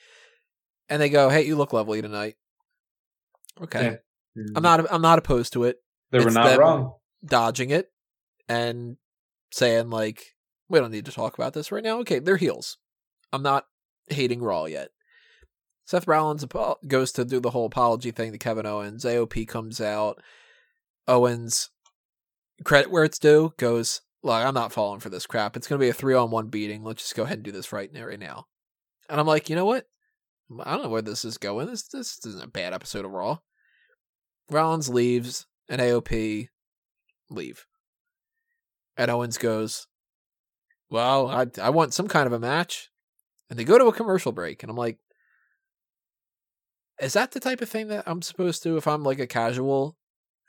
[0.88, 2.36] And they go, "Hey, you look lovely tonight."
[3.62, 4.42] Okay, yeah.
[4.42, 4.56] Mm-hmm.
[4.56, 4.92] I'm not.
[4.92, 5.76] I'm not opposed to it.
[6.10, 6.94] They were it's not them- wrong.
[7.24, 7.90] Dodging it
[8.48, 8.96] and
[9.52, 10.22] saying like,
[10.68, 12.78] "We don't need to talk about this right now." Okay, they're heels.
[13.32, 13.66] I'm not
[14.08, 14.90] hating Raw yet.
[15.86, 19.04] Seth Rollins apo- goes to do the whole apology thing to Kevin Owens.
[19.04, 20.20] AOP comes out.
[21.06, 21.70] Owens,
[22.64, 25.54] credit where it's due, goes, Look, I'm not falling for this crap.
[25.54, 26.82] It's going to be a three on one beating.
[26.82, 28.04] Let's just go ahead and do this right now.
[28.06, 28.46] Right now.
[29.10, 29.86] And I'm like, you know what?
[30.64, 31.66] I don't know where this is going.
[31.66, 33.38] This, this isn't a bad episode of Raw.
[34.50, 36.48] Rollins leaves, and AOP
[37.30, 37.66] leave.
[38.96, 39.86] And Owens goes,
[40.90, 42.90] Well, I, I want some kind of a match.
[43.50, 44.62] And they go to a commercial break.
[44.62, 44.98] And I'm like,
[47.00, 49.96] is that the type of thing that I'm supposed to, if I'm like a casual,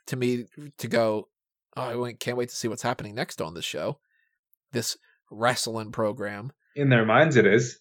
[0.06, 0.46] to me
[0.78, 1.28] to go,
[1.76, 3.98] oh, I can't wait to see what's happening next on this show,
[4.72, 4.96] this
[5.30, 6.52] wrestling program.
[6.76, 7.80] In their minds, it is.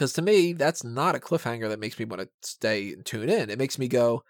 [0.00, 3.28] Because to me, that's not a cliffhanger that makes me want to stay and tune
[3.28, 3.50] in.
[3.50, 4.24] It makes me go,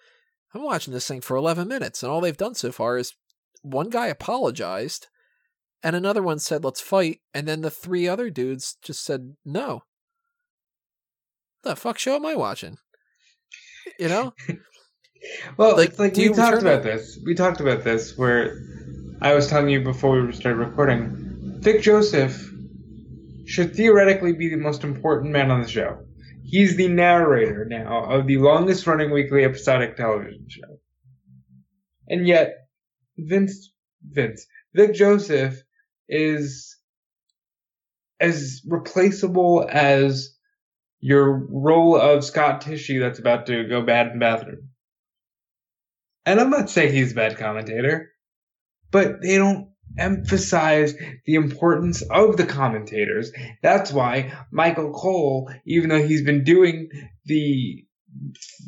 [0.52, 3.14] I'm watching this thing for 11 minutes, and all they've done so far is
[3.62, 5.06] one guy apologized,
[5.84, 9.84] and another one said, let's fight, and then the three other dudes just said, no.
[11.62, 12.78] The fuck show am I watching?
[13.96, 14.34] You know?
[15.58, 17.18] Well, Like, it's like we you talked about this.
[17.26, 18.58] We talked about this where
[19.20, 21.58] I was telling you before we started recording.
[21.60, 22.50] Vic Joseph
[23.50, 25.98] should theoretically be the most important man on the show.
[26.44, 30.78] He's the narrator now of the longest running weekly episodic television show.
[32.08, 32.68] And yet,
[33.18, 33.72] Vince,
[34.08, 35.60] Vince, Vic Joseph
[36.08, 36.76] is
[38.20, 40.36] as replaceable as
[41.00, 44.68] your roll of Scott Tissue that's about to go bad in the bathroom.
[46.24, 48.12] And I'm not saying he's a bad commentator,
[48.92, 50.94] but they don't emphasize
[51.26, 53.32] the importance of the commentators.
[53.62, 56.88] That's why Michael Cole, even though he's been doing
[57.24, 57.84] the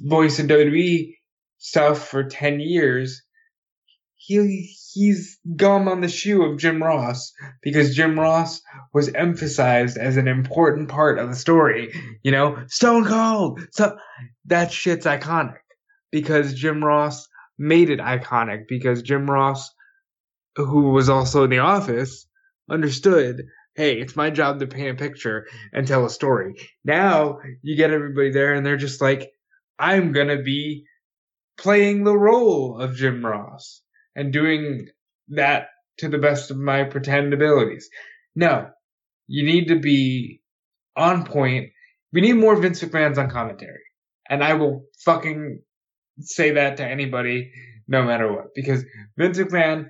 [0.04, 1.14] voice of WWE
[1.58, 3.22] stuff for 10 years,
[4.16, 8.60] he he's gum on the shoe of Jim Ross because Jim Ross
[8.92, 11.92] was emphasized as an important part of the story.
[12.22, 13.60] You know, Stone Cold.
[13.72, 13.96] So
[14.46, 15.58] that shit's iconic
[16.10, 17.26] because Jim Ross
[17.58, 19.70] made it iconic because Jim Ross,
[20.56, 22.26] who was also in the office,
[22.70, 23.42] understood.
[23.74, 26.54] Hey, it's my job to paint a picture and tell a story.
[26.84, 29.30] Now you get everybody there and they're just like,
[29.78, 30.84] I'm gonna be
[31.56, 33.82] playing the role of Jim Ross
[34.14, 34.88] and doing
[35.28, 37.88] that to the best of my pretend abilities.
[38.34, 38.68] No,
[39.26, 40.40] you need to be
[40.96, 41.70] on point.
[42.12, 43.80] We need more Vince McMahon's on commentary.
[44.28, 45.60] And I will fucking
[46.20, 47.52] say that to anybody,
[47.88, 48.84] no matter what, because
[49.16, 49.88] Vince McMahon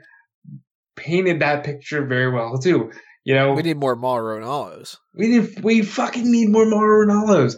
[0.96, 2.90] painted that picture very well too.
[3.24, 4.98] You know, We need more Mauro Ranallo's.
[5.14, 7.56] we need, we fucking need more Mauro Ranallo's.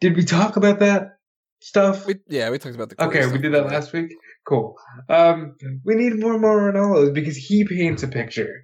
[0.00, 1.18] Did we talk about that
[1.60, 2.06] stuff?
[2.06, 3.02] We, yeah, we talked about the.
[3.02, 4.12] Okay, we did that last week.
[4.46, 4.76] Cool.
[5.08, 8.62] Um, we need more Mauro Ranallo's because he paints a picture.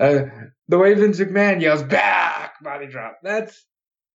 [0.00, 0.22] Uh,
[0.68, 3.18] the way Vince McMahon yells "back" body drop.
[3.22, 3.66] That's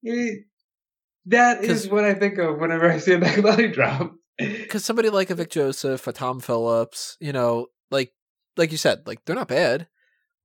[0.03, 4.13] that is what I think of whenever I see a back body drop.
[4.37, 8.11] because somebody like a Vic Joseph, a Tom Phillips, you know, like
[8.57, 9.87] like you said, like they're not bad,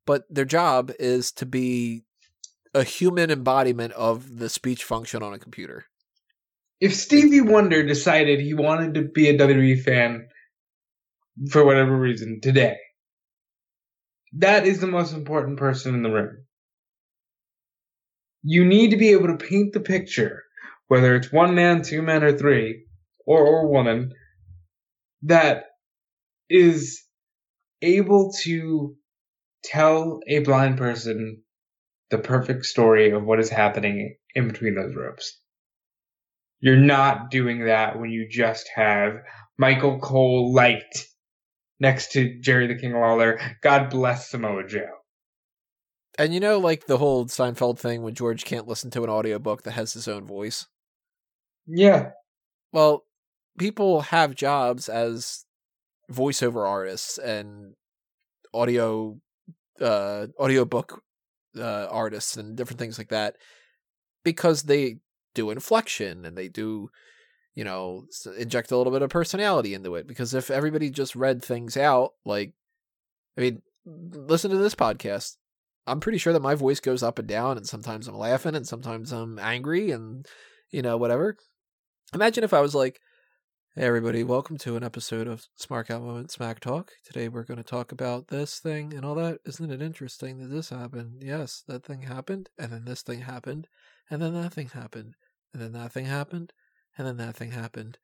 [0.07, 2.05] but their job is to be
[2.75, 5.87] a human embodiment of the speech function on a computer.
[6.81, 10.29] If Stevie Wonder decided he wanted to be a WWE fan
[11.51, 12.77] for whatever reason today,
[14.35, 16.45] that is the most important person in the room.
[18.43, 20.43] You need to be able to paint the picture,
[20.89, 22.87] whether it's one man, two men, or three,
[23.27, 24.13] or or woman,
[25.23, 25.67] that
[26.51, 27.02] is
[27.83, 28.97] able to
[29.65, 31.43] tell a blind person
[32.11, 35.39] the perfect story of what is happening in between those ropes.
[36.61, 39.15] You're not doing that when you just have
[39.59, 41.07] Michael Cole light
[41.81, 43.41] next to Jerry the King Lawler.
[43.63, 44.91] God bless Samoa Joe.
[46.19, 49.63] And you know, like the whole Seinfeld thing when George can't listen to an audiobook
[49.63, 50.67] that has his own voice.
[51.67, 52.11] Yeah.
[52.73, 53.05] Well,
[53.59, 55.45] people have jobs as
[56.11, 57.75] voiceover artists and
[58.55, 59.19] audio
[59.81, 61.03] uh audiobook
[61.59, 63.37] uh artists and different things like that
[64.25, 64.99] because they
[65.35, 66.91] do inflection and they do
[67.55, 68.07] you know,
[68.39, 70.07] inject a little bit of personality into it.
[70.07, 72.55] Because if everybody just read things out, like,
[73.37, 75.37] I mean, listen to this podcast.
[75.87, 78.67] I'm pretty sure that my voice goes up and down, and sometimes I'm laughing, and
[78.67, 80.27] sometimes I'm angry, and
[80.71, 81.37] you know, whatever.
[82.15, 83.01] Imagine if I was like,
[83.75, 86.91] Hey everybody, welcome to an episode of Smark Out Moment Smack Talk.
[87.07, 89.39] Today we're going to talk about this thing and all that.
[89.47, 91.23] Isn't it interesting that this happened?
[91.23, 93.69] Yes, that thing happened, and then this thing happened,
[94.11, 95.15] and then that thing happened,
[95.55, 96.53] and then that thing happened,
[96.99, 97.97] and then that thing happened.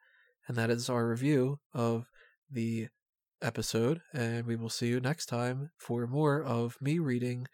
[0.47, 2.07] And that is our review of
[2.51, 2.89] the
[3.43, 7.47] episode, and we will see you next time for more of me reading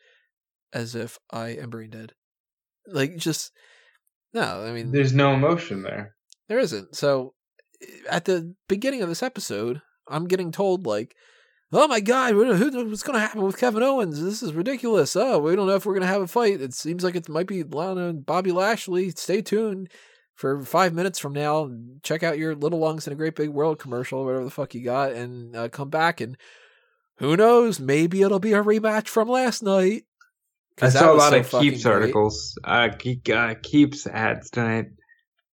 [0.73, 2.13] as if I am brain dead.
[2.87, 3.51] Like, just,
[4.33, 6.15] no, I mean, There's no emotion there.
[6.47, 6.95] there isn't.
[6.95, 7.35] So
[8.09, 11.15] at the beginning of this episode, I'm getting told like,
[11.73, 14.23] "Oh my God, what- what's going to happen with Kevin Owens?
[14.23, 15.17] This is ridiculous.
[15.17, 16.61] Oh, we don't know if we're going to have a fight.
[16.61, 19.11] It seems like it might be Lana and Bobby Lashley.
[19.11, 19.91] Stay tuned
[20.35, 21.71] for five minutes from now.
[22.03, 24.83] Check out your Little Lungs in a Great Big World commercial, whatever the fuck you
[24.83, 26.37] got, and uh, come back and."
[27.19, 27.79] Who knows?
[27.79, 30.03] Maybe it'll be a rematch from last night.
[30.83, 32.89] I saw a lot so of Keeps articles, uh,
[33.31, 34.87] uh, Keeps ads tonight,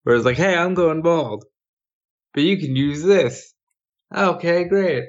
[0.04, 1.44] where it's like, "Hey, I'm going bald,
[2.34, 3.54] but you can use this."
[4.14, 5.04] Okay, great.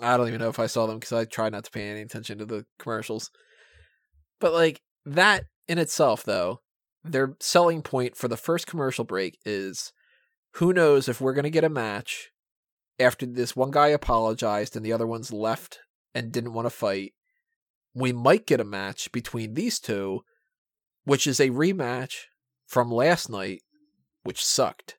[0.00, 2.02] I don't even know if I saw them because I try not to pay any
[2.02, 3.30] attention to the commercials.
[4.40, 6.60] But like that in itself, though,
[7.02, 9.92] their selling point for the first commercial break is
[10.54, 12.30] who knows if we're going to get a match
[12.98, 15.80] after this one guy apologized and the other one's left
[16.14, 17.12] and didn't want to fight.
[17.94, 20.20] We might get a match between these two,
[21.04, 22.24] which is a rematch
[22.66, 23.62] from last night,
[24.22, 24.96] which sucked.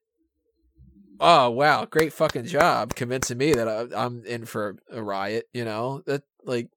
[1.19, 5.47] Oh wow, great fucking job convincing me that I, I'm in for a riot.
[5.53, 6.69] You know that like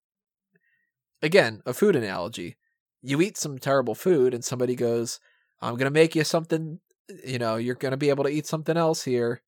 [1.22, 2.57] again a food analogy.
[3.03, 5.20] You eat some terrible food, and somebody goes,
[5.61, 6.80] "I'm gonna make you something."
[7.24, 9.43] You know, you're gonna be able to eat something else here.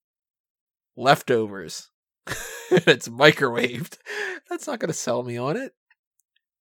[0.96, 1.90] Leftovers.
[2.70, 3.98] it's microwaved.
[4.48, 5.74] That's not gonna sell me on it.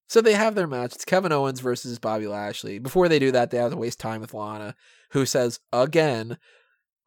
[0.08, 0.96] So they have their match.
[0.96, 2.80] It's Kevin Owens versus Bobby Lashley.
[2.80, 4.76] Before they do that, they have to waste time with Lana,
[5.12, 6.40] who says again,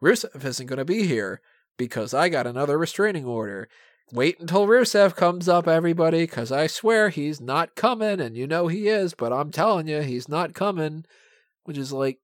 [0.02, 1.40] Rusev isn't going to be here
[1.78, 3.68] because I got another restraining order.
[4.12, 8.68] Wait until Rusev comes up, everybody, because I swear he's not coming, and you know
[8.68, 11.04] he is, but I'm telling you, he's not coming.
[11.64, 12.18] Which is like,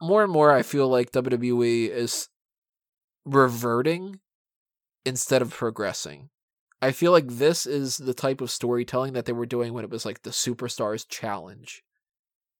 [0.00, 2.28] more and more, I feel like WWE is
[3.24, 4.20] reverting
[5.04, 6.30] instead of progressing.
[6.80, 9.90] I feel like this is the type of storytelling that they were doing when it
[9.90, 11.82] was like the Superstars Challenge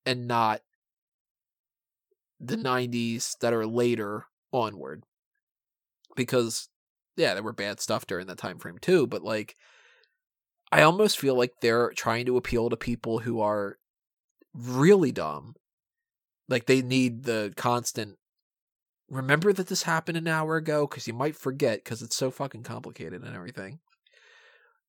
[0.04, 0.62] and not
[2.40, 2.66] the mm-hmm.
[2.66, 5.04] 90s that are later onward.
[6.14, 6.68] Because
[7.16, 9.56] yeah, there were bad stuff during that time frame too, but like
[10.72, 13.78] I almost feel like they're trying to appeal to people who are
[14.54, 15.54] really dumb.
[16.48, 18.16] Like they need the constant
[19.08, 22.64] remember that this happened an hour ago cuz you might forget cuz it's so fucking
[22.64, 23.78] complicated and everything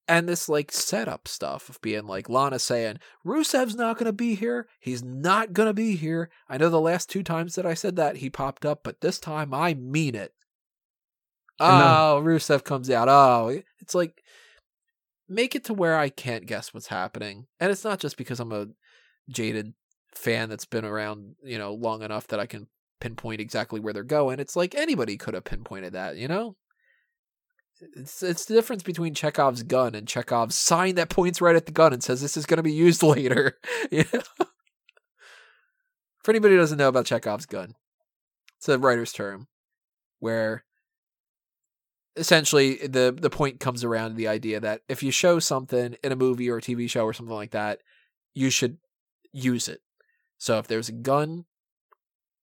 [0.07, 4.67] and this like setup stuff of being like Lana saying Rusev's not gonna be here.
[4.79, 6.29] He's not gonna be here.
[6.49, 9.19] I know the last two times that I said that he popped up, but this
[9.19, 10.33] time I mean it.
[11.59, 13.09] Oh, Rusev comes out.
[13.09, 14.23] Oh, it's like
[15.27, 18.53] make it to where I can't guess what's happening, and it's not just because I'm
[18.53, 18.67] a
[19.29, 19.73] jaded
[20.13, 22.67] fan that's been around, you know, long enough that I can
[22.99, 24.39] pinpoint exactly where they're going.
[24.39, 26.55] It's like anybody could have pinpointed that, you know
[27.95, 31.71] it's it's the difference between Chekhov's gun and Chekhov's sign that points right at the
[31.71, 33.57] gun and says this is going to be used later.
[36.23, 37.75] For anybody who doesn't know about Chekhov's gun,
[38.57, 39.47] it's a writer's term
[40.19, 40.65] where
[42.15, 46.17] essentially the the point comes around the idea that if you show something in a
[46.17, 47.81] movie or a TV show or something like that,
[48.33, 48.77] you should
[49.31, 49.81] use it.
[50.37, 51.45] So if there's a gun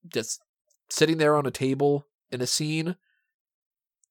[0.08, 0.40] just
[0.90, 2.96] sitting there on a table in a scene,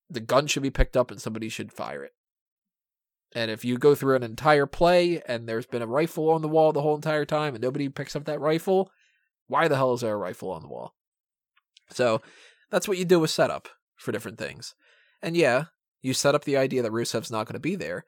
[0.09, 2.13] the gun should be picked up and somebody should fire it.
[3.35, 6.47] And if you go through an entire play and there's been a rifle on the
[6.47, 8.91] wall the whole entire time and nobody picks up that rifle,
[9.47, 10.93] why the hell is there a rifle on the wall?
[11.89, 12.21] So
[12.69, 14.75] that's what you do with setup for different things.
[15.21, 15.65] And yeah,
[16.01, 18.05] you set up the idea that Rusev's not going to be there.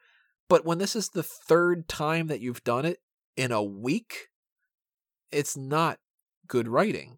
[0.47, 2.99] But when this is the third time that you've done it
[3.35, 4.27] in a week,
[5.31, 5.97] it's not
[6.47, 7.17] good writing.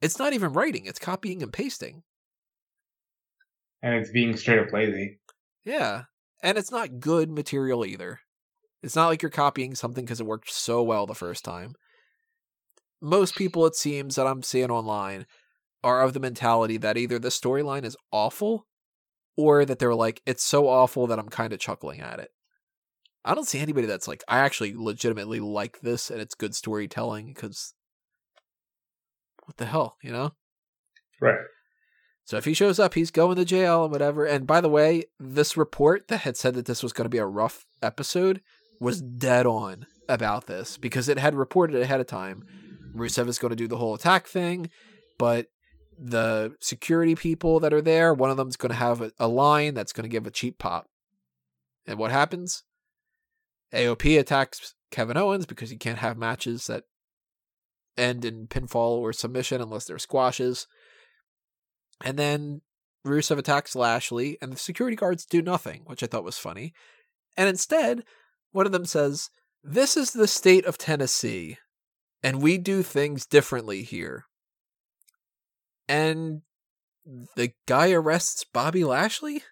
[0.00, 2.02] It's not even writing, it's copying and pasting.
[3.82, 5.18] And it's being straight up lazy.
[5.64, 6.02] Yeah.
[6.42, 8.20] And it's not good material either.
[8.82, 11.74] It's not like you're copying something because it worked so well the first time.
[13.00, 15.26] Most people, it seems, that I'm seeing online
[15.84, 18.66] are of the mentality that either the storyline is awful
[19.36, 22.30] or that they're like, it's so awful that I'm kind of chuckling at it.
[23.24, 27.32] I don't see anybody that's like, I actually legitimately like this and it's good storytelling
[27.32, 27.74] because
[29.44, 30.32] what the hell, you know?
[31.20, 31.38] Right.
[32.24, 34.24] So if he shows up, he's going to jail and whatever.
[34.24, 37.18] And by the way, this report that had said that this was going to be
[37.18, 38.40] a rough episode
[38.80, 42.44] was dead on about this because it had reported ahead of time.
[42.94, 44.70] Rusev is going to do the whole attack thing,
[45.18, 45.46] but
[45.98, 49.74] the security people that are there, one of them's going to have a, a line
[49.74, 50.88] that's going to give a cheap pop.
[51.86, 52.64] And what happens?
[53.72, 56.84] AOP attacks Kevin Owens because he can't have matches that
[57.96, 60.66] end in pinfall or submission unless they're squashes.
[62.02, 62.60] And then
[63.06, 66.72] Rusev attacks Lashley, and the security guards do nothing, which I thought was funny.
[67.36, 68.04] And instead,
[68.52, 69.30] one of them says,
[69.64, 71.58] This is the state of Tennessee,
[72.22, 74.26] and we do things differently here.
[75.88, 76.42] And
[77.36, 79.42] the guy arrests Bobby Lashley?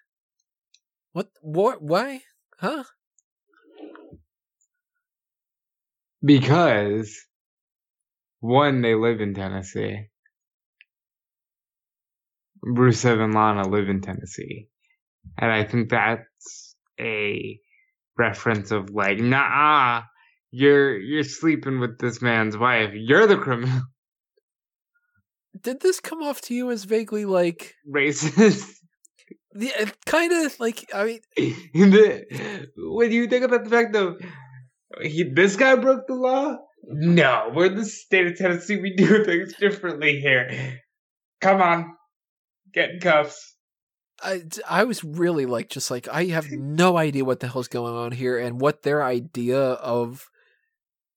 [1.11, 1.29] What?
[1.41, 1.81] What?
[1.81, 2.21] Why?
[2.59, 2.83] Huh?
[6.23, 7.25] Because
[8.39, 10.07] one, they live in Tennessee.
[12.65, 14.67] Rusev and Lana live in Tennessee.
[15.37, 17.59] And I think that's a
[18.17, 20.03] reference of like, nah,
[20.51, 22.91] you're you're sleeping with this man's wife.
[22.93, 23.81] You're the criminal.
[25.61, 28.65] Did this come off to you as vaguely like Racist.
[29.55, 31.19] yeah, kind of like I mean
[31.91, 34.17] the, when you think about the fact that
[35.01, 38.77] he, this guy broke the law, no, we're in the state of Tennessee.
[38.77, 40.79] We do things differently here.
[41.41, 41.95] Come on,
[42.73, 43.55] get in cuffs.
[44.23, 47.95] I, I was really like just like I have no idea what the hell's going
[47.95, 50.27] on here and what their idea of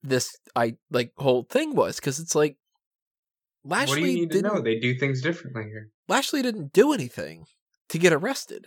[0.03, 2.57] this I like whole thing was because it's like
[3.65, 4.61] Lashley what do you need to didn't know?
[4.61, 5.91] They do things differently here.
[6.09, 7.47] Lashley didn't do anything
[7.89, 8.67] to get arrested,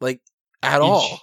[0.00, 0.20] like
[0.62, 1.20] at He- all.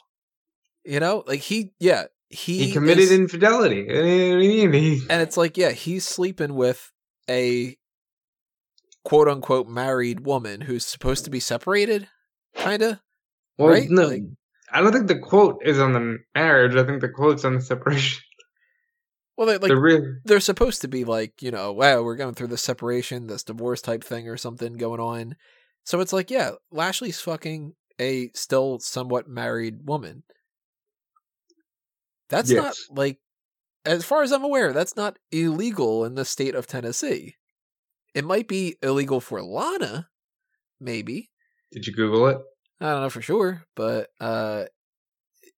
[0.85, 3.83] You know, like he yeah he He, committed is- infidelity.
[3.85, 4.05] What do
[4.45, 4.95] you mean?
[4.99, 6.91] He- and it's like yeah he's sleeping with
[7.29, 7.75] a
[9.07, 12.09] quote unquote married woman who's supposed to be separated,
[12.55, 12.99] kind of.
[13.57, 13.89] well, right?
[13.89, 14.23] no, Like-
[14.69, 16.75] I don't think the quote is on the marriage.
[16.75, 18.21] I think the quote's on the separation.
[19.37, 22.33] Well, they, like the real, they're supposed to be like, you know, wow, we're going
[22.33, 25.35] through this separation, this divorce type thing or something going on.
[25.83, 30.23] So it's like, yeah, Lashley's fucking a still somewhat married woman.
[32.29, 33.19] That's not like,
[33.85, 37.35] as far as I'm aware, that's not illegal in the state of Tennessee.
[38.17, 40.09] It might be illegal for Lana,
[40.81, 41.29] maybe.
[41.71, 42.39] did you Google it?
[42.81, 44.63] I don't know for sure, but uh,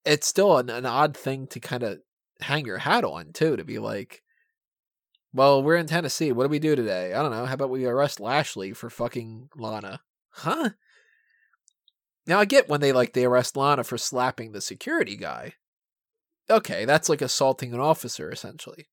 [0.04, 2.00] it's still an, an odd thing to kind of
[2.42, 3.56] hang your hat on too.
[3.56, 4.24] To be like,
[5.32, 6.34] well, we're in Tennessee.
[6.34, 7.14] What do we do today?
[7.14, 7.46] I don't know.
[7.46, 10.02] How about we arrest Lashley for fucking Lana?
[10.32, 10.72] Huh?
[12.28, 15.54] Now I get when they like they arrest Lana for slapping the security guy.
[16.50, 18.90] Okay, that's like assaulting an officer essentially.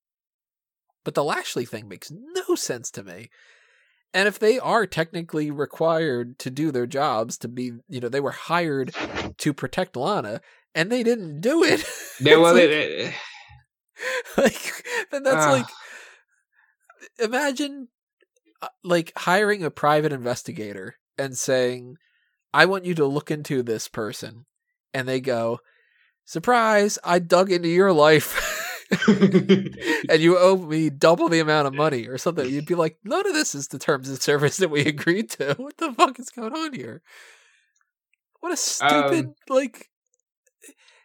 [1.02, 3.28] But the Lashley thing makes no sense to me.
[4.16, 8.18] And if they are technically required to do their jobs to be, you know, they
[8.18, 8.94] were hired
[9.36, 10.40] to protect Lana
[10.74, 11.84] and they didn't do it.
[12.18, 13.14] Yeah, well, like, it, it,
[14.38, 15.66] like, then that's ah, like
[17.18, 17.88] imagine
[18.62, 21.98] uh, like hiring a private investigator and saying,
[22.54, 24.46] "I want you to look into this person."
[24.94, 25.60] And they go,
[26.24, 28.62] "Surprise, I dug into your life."
[29.08, 32.48] and you owe me double the amount of money or something.
[32.48, 35.54] You'd be like, none of this is the terms of service that we agreed to.
[35.58, 37.02] What the fuck is going on here?
[38.40, 39.90] What a stupid Um, like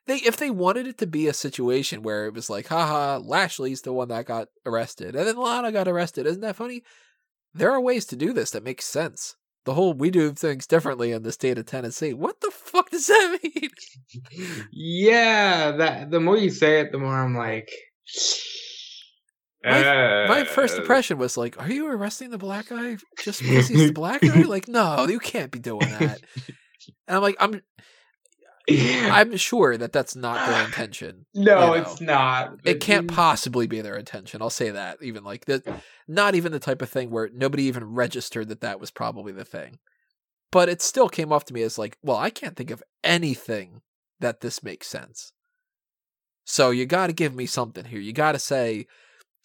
[0.06, 3.82] they if they wanted it to be a situation where it was like, haha, Lashley's
[3.82, 6.26] the one that got arrested, and then Lana got arrested.
[6.26, 6.84] Isn't that funny?
[7.54, 9.36] There are ways to do this that make sense.
[9.66, 12.14] The whole we do things differently in the state of Tennessee.
[12.14, 13.70] What the fuck does that mean?
[14.72, 17.72] yeah, that the more you say it, the more I'm like.
[19.64, 23.88] My first uh, impression was like, "Are you arresting the black guy just because he's
[23.88, 26.22] the black guy?" Like, no, you can't be doing that.
[27.08, 27.62] And I'm like, I'm,
[28.70, 31.26] I'm sure that that's not their intention.
[31.34, 31.74] no, you know.
[31.74, 32.60] it's not.
[32.64, 34.42] It can't possibly be their intention.
[34.42, 34.98] I'll say that.
[35.02, 35.66] Even like that,
[36.12, 39.46] not even the type of thing where nobody even registered that that was probably the
[39.46, 39.80] thing.
[40.52, 43.82] But it still came off to me as like, well, I can't think of anything
[44.20, 45.32] that this makes sense.
[46.44, 48.00] So you got to give me something here.
[48.00, 48.88] You got to say,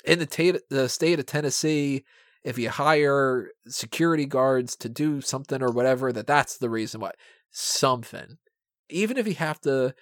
[0.05, 2.05] in the, ta- the state of Tennessee,
[2.43, 7.13] if you hire security guards to do something or whatever, that that's the reason why.
[7.51, 8.39] Something,
[8.91, 9.95] even if you have to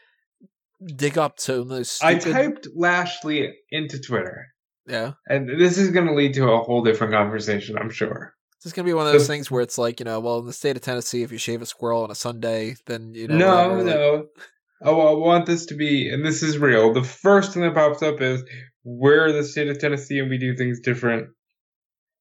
[0.97, 2.01] dig up to those.
[2.03, 4.54] I typed Lashley into Twitter,
[4.87, 5.13] yeah.
[5.29, 8.35] and this is going to lead to a whole different conversation, I'm sure.
[8.65, 10.47] This is gonna be one of those things where it's like, you know, well, in
[10.47, 13.37] the state of Tennessee, if you shave a squirrel on a Sunday, then you know.
[13.37, 14.27] no, whatever, no.
[14.81, 16.95] Oh, I want this to be, and this is real.
[16.95, 18.43] The first thing that pops up is
[18.83, 21.29] we're the state of Tennessee and we do things different.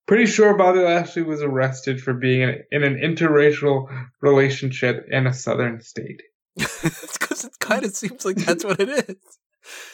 [0.06, 3.88] Pretty sure Bobby Lashley was arrested for being in, in an interracial
[4.22, 6.24] relationship in a southern state.
[6.58, 9.16] it's because it kind of seems like that's what it is.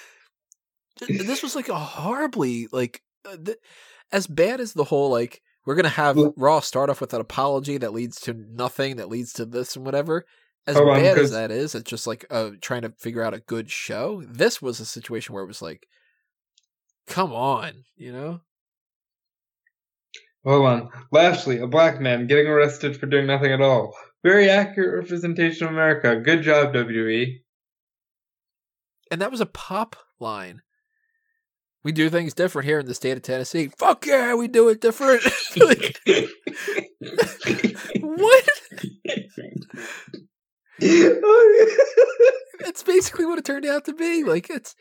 [1.08, 3.58] This was like a horribly like uh, th-
[4.12, 7.22] as bad as the whole like we're gonna have Well- Raw start off with an
[7.22, 10.26] apology that leads to nothing that leads to this and whatever.
[10.68, 13.34] As Hold on, bad as that is, it's just like uh, trying to figure out
[13.34, 14.22] a good show.
[14.28, 15.88] This was a situation where it was like,
[17.08, 18.42] come on, you know.
[20.46, 20.90] Hold on.
[21.12, 23.96] Lashley, a black man, getting arrested for doing nothing at all.
[24.24, 26.18] Very accurate representation of America.
[26.18, 26.74] Good job.
[26.74, 27.42] WWE.
[29.12, 30.62] And that was a pop line.
[31.84, 33.70] We do things different here in the state of Tennessee.
[33.78, 35.24] Fuck yeah, we do it different.
[35.58, 36.00] like,
[38.02, 38.50] what?
[42.62, 44.24] It's basically what it turned out to be.
[44.24, 44.76] Like it's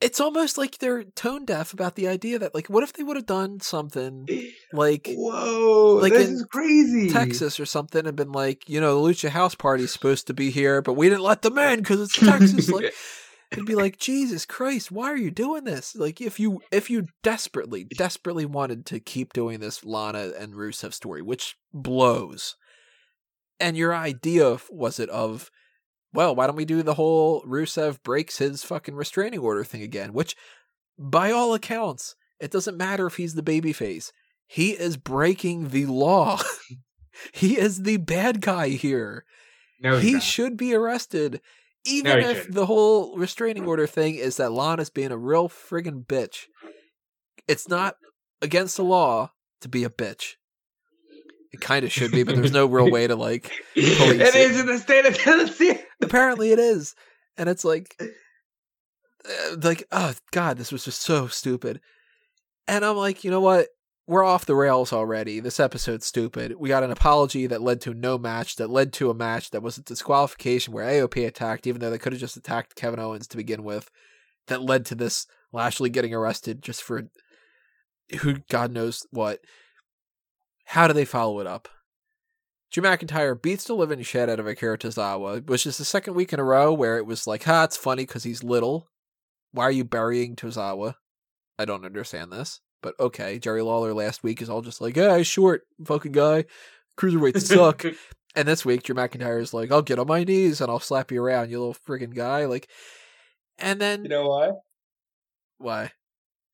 [0.00, 3.16] it's almost like they're tone deaf about the idea that like what if they would
[3.16, 4.26] have done something
[4.72, 7.10] like Whoa, Like this is crazy.
[7.10, 10.50] Texas or something and been like, you know, the Lucha House Party's supposed to be
[10.50, 12.68] here, but we didn't let them in because it's Texas.
[12.70, 12.92] like
[13.52, 15.94] it'd be like, Jesus Christ, why are you doing this?
[15.94, 20.92] Like if you if you desperately, desperately wanted to keep doing this Lana and Rusev
[20.92, 22.56] story, which blows,
[23.60, 25.50] and your idea was it of,
[26.12, 30.12] well, why don't we do the whole Rusev breaks his fucking restraining order thing again?
[30.12, 30.36] Which,
[30.98, 34.12] by all accounts, it doesn't matter if he's the babyface.
[34.46, 36.40] He is breaking the law.
[37.32, 39.24] he is the bad guy here
[39.82, 40.22] no, he not.
[40.22, 41.40] should be arrested.
[41.84, 46.06] Even he if the whole restraining order thing is that Lana's being a real friggin'
[46.06, 46.46] bitch.
[47.48, 47.96] It's not
[48.40, 49.32] against the law
[49.62, 50.34] to be a bitch.
[51.52, 53.44] It kind of should be, but there's no real way to like.
[53.74, 54.34] police it it.
[54.34, 55.78] is in the state of Tennessee.
[56.00, 56.94] Apparently, it is,
[57.36, 61.80] and it's like, uh, like, oh god, this was just so stupid.
[62.66, 63.68] And I'm like, you know what?
[64.06, 65.38] We're off the rails already.
[65.38, 66.54] This episode's stupid.
[66.58, 69.62] We got an apology that led to no match, that led to a match that
[69.62, 73.28] was a disqualification where AOP attacked, even though they could have just attacked Kevin Owens
[73.28, 73.90] to begin with.
[74.48, 77.04] That led to this Lashley getting arrested just for
[78.20, 79.38] who God knows what.
[80.64, 81.68] How do they follow it up?
[82.72, 86.14] Drew McIntyre beats the living shit out of Akira Tozawa, which is just the second
[86.14, 88.88] week in a row where it was like, ha, it's funny because he's little.
[89.52, 90.94] Why are you burying Tozawa?
[91.58, 92.60] I don't understand this.
[92.82, 96.44] But okay, Jerry Lawler last week is all just like, yeah, he's short, fucking guy.
[96.98, 97.84] Cruiserweights suck.
[98.36, 101.12] and this week, Drew McIntyre is like, I'll get on my knees and I'll slap
[101.12, 102.46] you around, you little friggin' guy.
[102.46, 102.68] Like,
[103.58, 104.50] and then you know why?
[105.58, 105.92] why?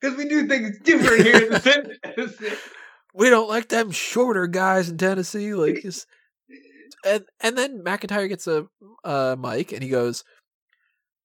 [0.00, 2.56] Because we do things different here in the state of Tennessee.
[3.14, 5.54] we don't like them shorter guys in Tennessee.
[5.54, 6.06] Like, just,
[7.04, 8.66] and and then McIntyre gets a
[9.02, 10.24] uh, mic and he goes,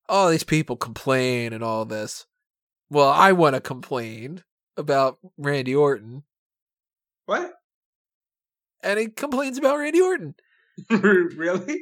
[0.08, 2.26] "All these people complain and all this.
[2.90, 4.42] Well, I want to complain
[4.76, 6.24] about Randy Orton."
[7.26, 7.52] What?
[8.82, 10.34] And he complains about Randy Orton.
[10.90, 11.80] really?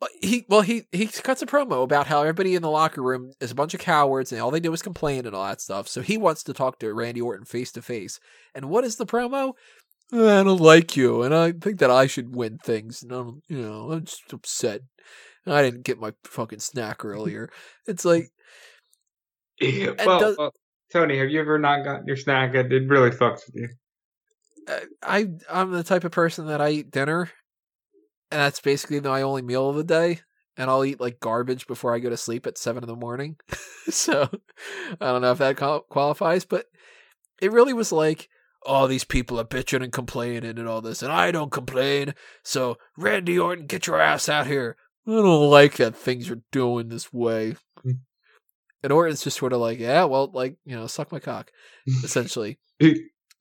[0.00, 3.32] Well, He well he he cuts a promo about how everybody in the locker room
[3.40, 5.88] is a bunch of cowards and all they do is complain and all that stuff.
[5.88, 8.18] So he wants to talk to Randy Orton face to face.
[8.54, 9.52] And what is the promo?
[10.12, 13.02] Eh, I don't like you, and I think that I should win things.
[13.02, 14.80] And I'm, you know, I'm just upset.
[15.46, 17.48] I didn't get my fucking snack earlier.
[17.86, 18.30] It's like
[19.60, 20.54] Well, does- well,
[20.92, 22.54] Tony, have you ever not gotten your snack?
[22.54, 23.68] It, really fucks with you.
[24.68, 27.30] uh, I I'm the type of person that I eat dinner,
[28.30, 30.20] and that's basically my only meal of the day.
[30.56, 33.36] And I'll eat like garbage before I go to sleep at seven in the morning.
[33.88, 34.28] so
[35.00, 35.56] I don't know if that
[35.88, 36.66] qualifies, but
[37.40, 38.28] it really was like,
[38.66, 42.14] oh, these people are bitching and complaining and all this, and I don't complain.
[42.42, 44.76] So Randy Orton, get your ass out here.
[45.06, 47.56] I don't like that things are doing this way.
[48.82, 51.50] And Orton's just sort of like, yeah, well, like you know, suck my cock,
[52.04, 52.58] essentially.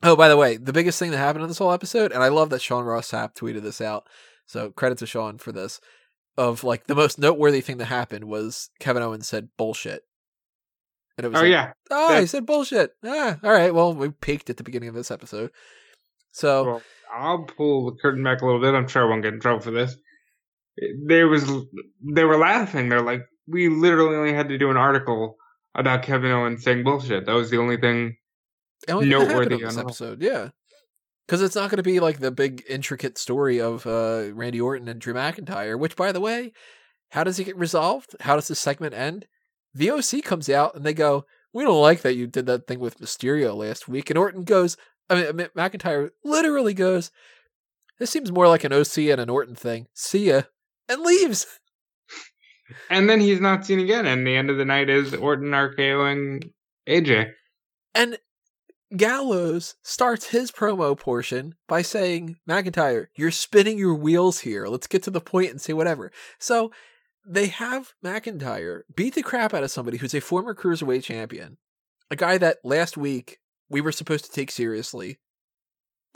[0.02, 2.30] Oh, by the way, the biggest thing that happened in this whole episode, and I
[2.30, 4.08] love that Sean Ross Sapp tweeted this out.
[4.46, 5.80] So credit to Sean for this.
[6.38, 10.04] Of like the most noteworthy thing that happened was Kevin Owens said bullshit.
[11.18, 11.74] And it was oh like, yeah.
[11.92, 12.94] oh, he said bullshit.
[13.04, 13.74] Ah, all right.
[13.74, 15.52] Well, we peaked at the beginning of this episode.
[16.32, 16.82] So Well,
[17.14, 18.74] I'll pull the curtain back a little bit.
[18.74, 19.98] I'm sure I won't get in trouble for this.
[21.06, 21.46] There was,
[22.02, 22.88] they were laughing.
[22.88, 25.38] They're like, we literally only had to do an article
[25.76, 27.26] about Kevin Owens saying bullshit.
[27.26, 28.18] That was the only thing.
[28.88, 30.50] the only thing that happened noteworthy this on the- episode, yeah.
[31.26, 34.88] Because it's not going to be like the big intricate story of uh, Randy Orton
[34.88, 35.78] and Drew McIntyre.
[35.78, 36.54] Which, by the way,
[37.12, 38.16] how does it get resolved?
[38.22, 39.28] How does this segment end?
[39.76, 42.80] The OC comes out and they go, "We don't like that you did that thing
[42.80, 44.76] with Mysterio last week." And Orton goes,
[45.08, 47.12] I mean McIntyre literally goes,
[48.00, 50.42] "This seems more like an OC and an Orton thing." See ya,
[50.88, 51.46] and leaves.
[52.90, 54.06] And then he's not seen again.
[54.06, 56.52] And the end of the night is Orton RKOing
[56.88, 57.32] AJ.
[57.96, 58.18] And
[58.96, 64.68] Gallows starts his promo portion by saying, McIntyre, you're spinning your wheels here.
[64.68, 66.12] Let's get to the point and say whatever.
[66.40, 66.72] So
[67.26, 71.58] they have McIntyre beat the crap out of somebody who's a former cruiserweight champion,
[72.10, 73.38] a guy that last week
[73.70, 75.20] we were supposed to take seriously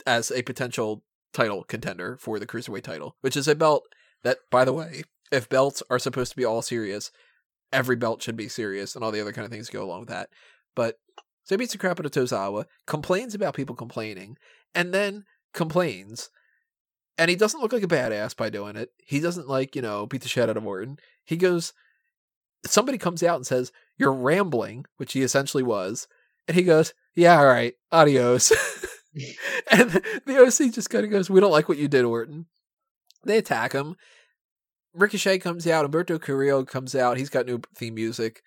[0.04, 3.84] as a potential title contender for the cruiserweight title, which is a belt
[4.24, 5.04] that, by the way,
[5.34, 7.10] if belts are supposed to be all serious,
[7.72, 10.08] every belt should be serious and all the other kind of things go along with
[10.08, 10.30] that.
[10.74, 10.98] But
[11.44, 14.36] so he beats the crap out of Tozawa, complains about people complaining,
[14.74, 16.30] and then complains.
[17.18, 18.90] And he doesn't look like a badass by doing it.
[18.98, 20.98] He doesn't like, you know, beat the shit out of Orton.
[21.24, 21.72] He goes,
[22.64, 26.08] somebody comes out and says, You're rambling, which he essentially was.
[26.48, 28.52] And he goes, Yeah, all right, adios.
[29.70, 29.90] and
[30.26, 32.46] the OC just kind of goes, We don't like what you did, Orton.
[33.24, 33.96] They attack him.
[34.94, 35.90] Ricochet comes out.
[35.90, 37.16] Humberto Carrillo comes out.
[37.16, 38.42] He's got new theme music.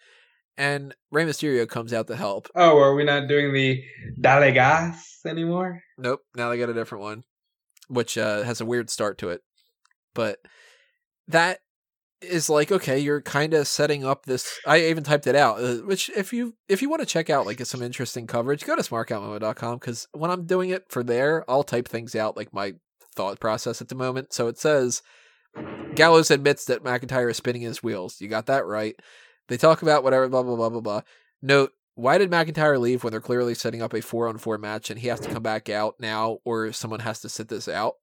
[0.57, 2.49] And Rey Mysterio comes out to help.
[2.55, 3.83] Oh, are we not doing the
[4.19, 5.83] Dalegas anymore?
[5.97, 6.21] Nope.
[6.35, 7.23] Now they got a different one,
[7.89, 9.41] which uh, has a weird start to it.
[10.15, 10.39] But
[11.27, 11.59] that
[12.21, 14.59] is like okay, you're kind of setting up this.
[14.65, 15.61] I even typed it out.
[15.61, 18.75] Uh, which if you if you want to check out like some interesting coverage, go
[18.75, 22.73] to smarkoutmoment.com because when I'm doing it for there, I'll type things out like my
[23.15, 24.33] thought process at the moment.
[24.33, 25.03] So it says
[25.95, 28.21] Gallows admits that McIntyre is spinning his wheels.
[28.21, 28.95] You got that right.
[29.47, 31.01] They talk about whatever, blah, blah, blah, blah, blah.
[31.41, 34.89] Note, why did McIntyre leave when they're clearly setting up a four on four match
[34.89, 37.95] and he has to come back out now or someone has to sit this out?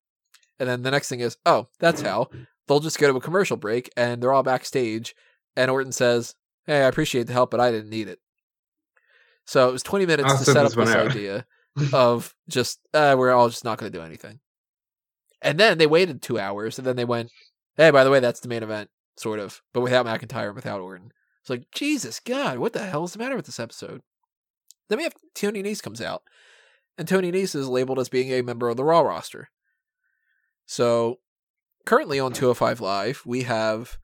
[0.59, 2.29] And then the next thing is, oh, that's how.
[2.67, 5.15] They'll just go to a commercial break and they're all backstage.
[5.57, 6.35] And Orton says,
[6.67, 8.19] hey, I appreciate the help, but I didn't need it.
[9.47, 11.11] So it was 20 minutes I'll to set up this out.
[11.11, 11.47] idea
[11.93, 14.41] of just, uh, we're all just not going to do anything.
[15.43, 17.31] And then they waited two hours and then they went,
[17.77, 20.81] hey, by the way, that's the main event, sort of, but without McIntyre and without
[20.81, 21.13] Orton.
[21.41, 24.03] It's like, Jesus God, what the hell is the matter with this episode?
[24.89, 26.23] Then we have Tony Nese comes out,
[26.97, 29.51] and Tony Nese is labeled as being a member of the Raw roster.
[30.67, 31.19] So
[31.85, 33.99] currently on 205 Live, we have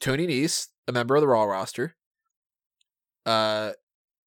[0.00, 1.96] Tony Nese, a member of the Raw roster,
[3.26, 3.72] uh,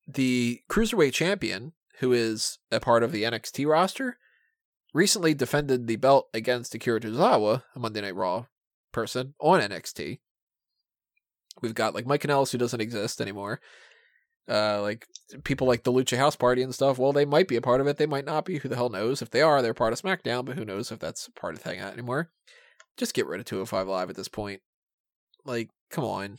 [0.08, 4.18] the Cruiserweight Champion, who is a part of the NXT roster,
[4.96, 8.46] recently defended the belt against Akira Tozawa, a Monday Night Raw
[8.94, 10.20] person, on NXT.
[11.62, 13.60] We've got like Mike Kanellis, who doesn't exist anymore.
[14.50, 15.06] Uh, like
[15.44, 16.98] people like the Lucha House Party and stuff.
[16.98, 17.98] Well, they might be a part of it.
[17.98, 18.58] They might not be.
[18.58, 19.22] Who the hell knows?
[19.22, 20.46] If they are, they're part of SmackDown.
[20.46, 22.32] But who knows if that's part of Hangout anymore?
[22.96, 24.62] Just get rid of 205 Live at this point.
[25.44, 26.38] Like, come on,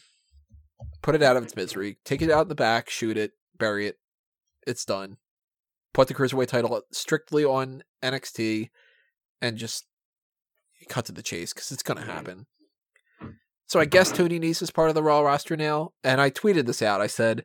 [1.03, 1.99] put it out of its misery.
[2.05, 3.99] Take it out in the back, shoot it, bury it.
[4.67, 5.19] It's done.
[5.97, 8.69] Put the cruiserweight title strictly on NXT,
[9.41, 9.87] and just
[10.91, 12.11] cut to the chase because it's gonna mm-hmm.
[12.11, 12.47] happen.
[13.65, 16.67] So I guess Tony Nese is part of the Raw roster now, and I tweeted
[16.67, 17.01] this out.
[17.01, 17.45] I said,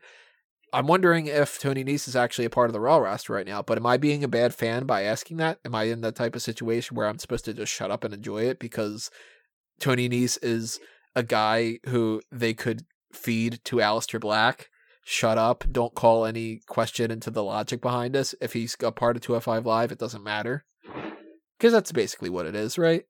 [0.73, 3.61] I'm wondering if Tony Nese is actually a part of the Raw roster right now,
[3.61, 5.59] but am I being a bad fan by asking that?
[5.63, 8.13] Am I in that type of situation where I'm supposed to just shut up and
[8.13, 9.09] enjoy it because
[9.79, 10.77] Tony Nese is
[11.15, 12.81] a guy who they could
[13.13, 14.69] feed to Aleister Black?
[15.11, 15.65] Shut up.
[15.69, 18.33] Don't call any question into the logic behind us.
[18.39, 20.63] If he's a part of 205 Live, it doesn't matter.
[21.57, 23.03] Because that's basically what it is, right?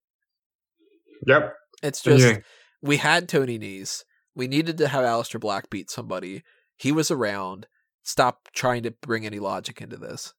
[1.27, 1.53] Yep.
[1.83, 2.37] It's just Yeah.
[2.81, 4.03] we had Tony Nese.
[4.33, 6.43] We needed to have Aleister Black beat somebody.
[6.75, 7.67] He was around.
[8.01, 10.33] Stop trying to bring any logic into this.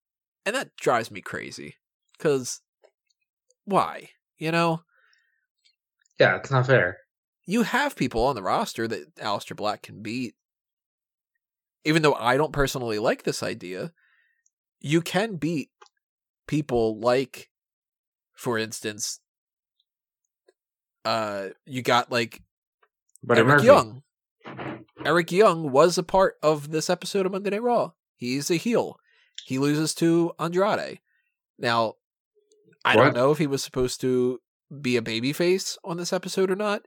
[0.44, 1.76] And that drives me crazy.
[2.18, 2.60] Because
[3.66, 4.10] why?
[4.36, 4.82] You know,
[6.18, 6.98] Yeah, it's not fair.
[7.46, 10.34] you have people on the roster that Aleister Black can beat.
[11.84, 13.92] Even though I don't personally like this idea,
[14.80, 15.70] you can beat
[16.46, 17.50] people like,
[18.34, 19.20] for instance,
[21.04, 22.42] uh, you got like
[23.22, 23.66] But Eric Murphy.
[23.66, 24.02] Young.
[25.04, 27.92] Eric Young was a part of this episode of Monday Night Raw.
[28.16, 28.96] He's a heel.
[29.44, 31.00] He loses to Andrade.
[31.58, 31.94] Now,
[32.84, 33.04] I What?
[33.04, 34.40] don't know if he was supposed to
[34.80, 36.82] be a babyface on this episode or not,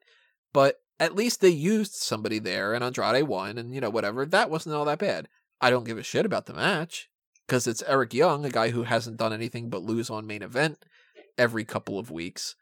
[0.53, 4.25] but at least they used somebody there and Andrade won and, you know, whatever.
[4.25, 5.27] That wasn't all that bad.
[5.61, 7.09] I don't give a shit about the match
[7.47, 10.85] because it's Eric Young, a guy who hasn't done anything but lose on main event
[11.37, 12.55] every couple of weeks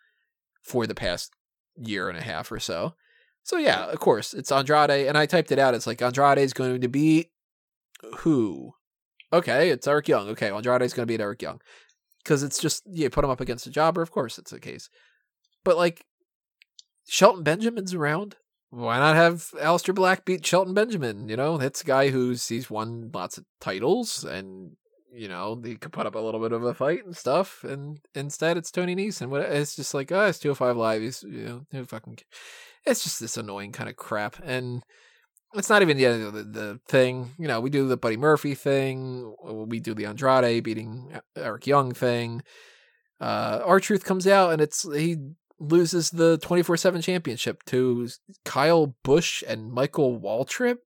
[0.62, 1.32] for the past
[1.76, 2.96] year and a half or so.
[3.44, 5.74] So yeah, of course, it's Andrade, and I typed it out.
[5.74, 7.32] It's like Andrade is going to beat
[8.20, 8.74] who?
[9.32, 10.30] Okay, it's Eric Young.
[10.30, 11.60] Okay, Andrade is going to beat Eric Young
[12.24, 14.02] because it's just you put him up against a jobber.
[14.02, 14.90] Of course, it's the case.
[15.64, 16.06] But like,
[17.08, 18.36] Shelton Benjamin's around.
[18.70, 21.30] Why not have Aleister Black beat Shelton Benjamin?
[21.30, 24.72] You know, that's a guy who's he's won lots of titles, and
[25.14, 27.64] you know he could put up a little bit of a fight and stuff.
[27.64, 31.02] And instead, it's Tony Nese, what it's just like, oh, it's two hundred five live.
[31.04, 32.18] He's you know who fucking.
[32.86, 34.82] It's just this annoying kind of crap, and
[35.54, 37.34] it's not even the, the the thing.
[37.38, 39.36] You know, we do the Buddy Murphy thing.
[39.44, 42.42] We do the Andrade beating Eric Young thing.
[43.22, 45.16] Uh, R-Truth comes out and it's he
[45.68, 48.10] loses the twenty four seven championship to
[48.46, 50.78] Kyle Busch and Michael Waltrip.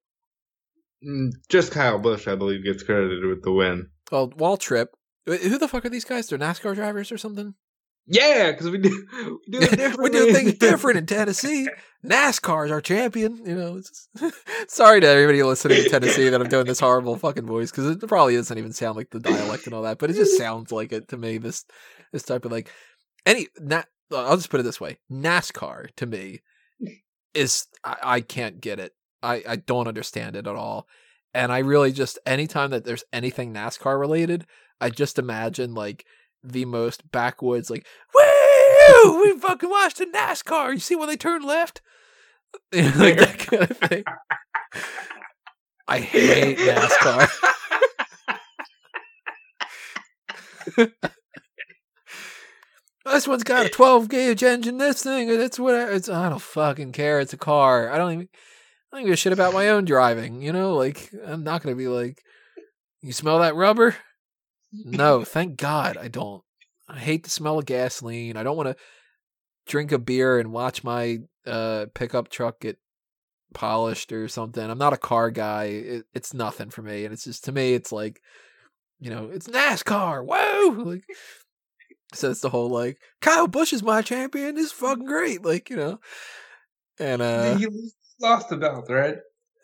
[1.08, 3.90] Mm, Just Kyle Busch, I believe, gets credited with the win.
[4.12, 4.88] Well, Waltrip.
[5.26, 6.28] Who the fuck are these guys?
[6.28, 7.54] They're NASCAR drivers or something?
[8.10, 9.06] Yeah, because we do
[9.52, 11.68] we do we do things different in Tennessee.
[12.06, 13.46] NASCAR is our champion.
[13.46, 13.82] You know.
[14.70, 18.08] Sorry to everybody listening in Tennessee that I'm doing this horrible fucking voice because it
[18.08, 20.94] probably doesn't even sound like the dialect and all that, but it just sounds like
[20.94, 21.38] it to me.
[21.38, 21.66] This
[22.14, 22.72] this type of like
[23.26, 23.48] any.
[23.60, 26.42] Na- I'll just put it this way: NASCAR to me
[27.34, 28.94] is I, I can't get it.
[29.22, 30.88] I I don't understand it at all.
[31.34, 34.46] And I really just anytime that there's anything NASCAR related,
[34.80, 36.06] I just imagine like
[36.44, 40.74] the most backwoods like woo we fucking watched the NASCAR.
[40.74, 41.82] You see when they turn left?
[42.74, 44.04] like that kind of thing.
[45.88, 47.30] I hate NASCAR.
[53.12, 54.78] this one's got a 12 gauge engine.
[54.78, 56.10] This thing, it's what it's.
[56.10, 57.20] I don't fucking care.
[57.20, 57.92] It's a car.
[57.92, 58.30] I don't even.
[58.92, 60.42] I don't give a shit about my own driving.
[60.42, 62.24] You know, like I'm not gonna be like,
[63.02, 63.96] you smell that rubber?
[64.72, 66.44] No, thank God I don't.
[66.88, 68.38] I hate the smell of gasoline.
[68.38, 68.76] I don't want to
[69.68, 72.78] drink a beer and watch my uh pickup truck get
[73.54, 74.70] polished or something.
[74.70, 75.66] I'm not a car guy.
[75.66, 78.22] It, it's nothing for me, and it's just to me, it's like,
[79.00, 80.26] you know, it's NASCAR.
[80.26, 80.84] Whoa!
[80.84, 81.06] Like,
[82.14, 84.56] so it's the whole like Kyle Busch is my champion.
[84.56, 85.44] This is fucking great.
[85.44, 86.00] Like you know,
[87.00, 87.68] and uh he
[88.22, 89.18] lost the belt, right?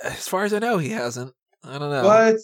[0.03, 1.33] as far as I know, he hasn't.
[1.63, 2.03] I don't know.
[2.03, 2.35] What?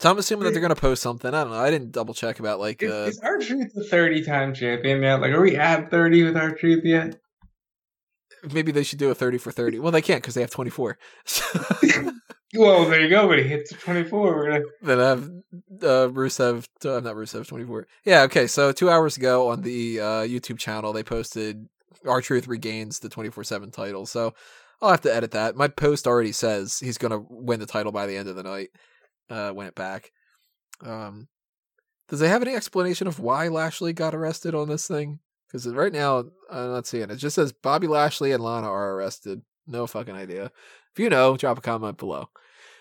[0.00, 1.34] So I'm assuming that they're gonna post something.
[1.34, 1.58] I don't know.
[1.58, 5.20] I didn't double check about like Is, uh, is R-Truth the thirty-time champion yet?
[5.20, 7.20] Like, are we at thirty with R-Truth yet?
[8.52, 9.78] maybe they should do a 30 for 30.
[9.78, 10.98] Well, they can't because they have 24.
[11.24, 11.44] So
[12.56, 13.28] Well, there you go.
[13.28, 14.64] When he hits twenty-four, we're gonna.
[14.82, 15.24] then I have
[15.82, 17.86] uh, Rusev, uh, not Rusev, 24.
[18.04, 18.46] Yeah, okay.
[18.46, 21.68] So two hours ago on the uh, YouTube channel, they posted
[22.06, 24.06] R-Truth regains the 24 7 title.
[24.06, 24.34] So
[24.80, 25.56] I'll have to edit that.
[25.56, 28.70] My post already says he's to win the title by the end of the night,
[29.28, 30.10] uh, win it back.
[30.82, 31.28] Um,
[32.08, 35.20] does they have any explanation of why Lashley got arrested on this thing?
[35.46, 37.10] Because right now, I'm not seeing it.
[37.10, 39.42] It just says Bobby Lashley and Lana are arrested.
[39.66, 40.50] No fucking idea.
[40.94, 42.28] If you know, drop a comment below.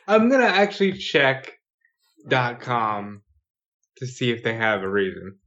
[0.07, 1.51] I'm gonna actually check
[2.27, 3.21] dot com
[3.97, 5.37] to see if they have a reason.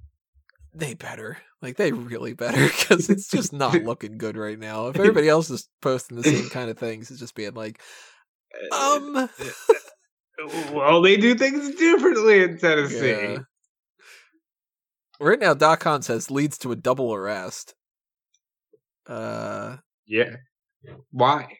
[0.74, 1.38] They better.
[1.60, 4.88] Like, they really better because it's just not looking good right now.
[4.88, 7.80] If everybody else is posting the same kind of things, it's just being like,
[8.72, 9.28] um.
[10.72, 13.10] well, they do things differently in Tennessee.
[13.10, 13.38] Yeah.
[15.20, 17.74] Right now, Doc Khan says leads to a double arrest.
[19.06, 19.76] Uh,
[20.06, 20.36] Yeah.
[21.10, 21.58] Why?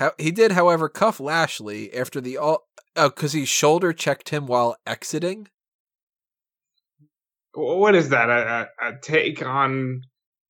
[0.00, 2.66] How, he did, however, cuff Lashley after the all.
[2.96, 5.48] Oh, because he shoulder checked him while exiting.
[7.52, 8.30] What is that?
[8.30, 10.02] A, a, a take on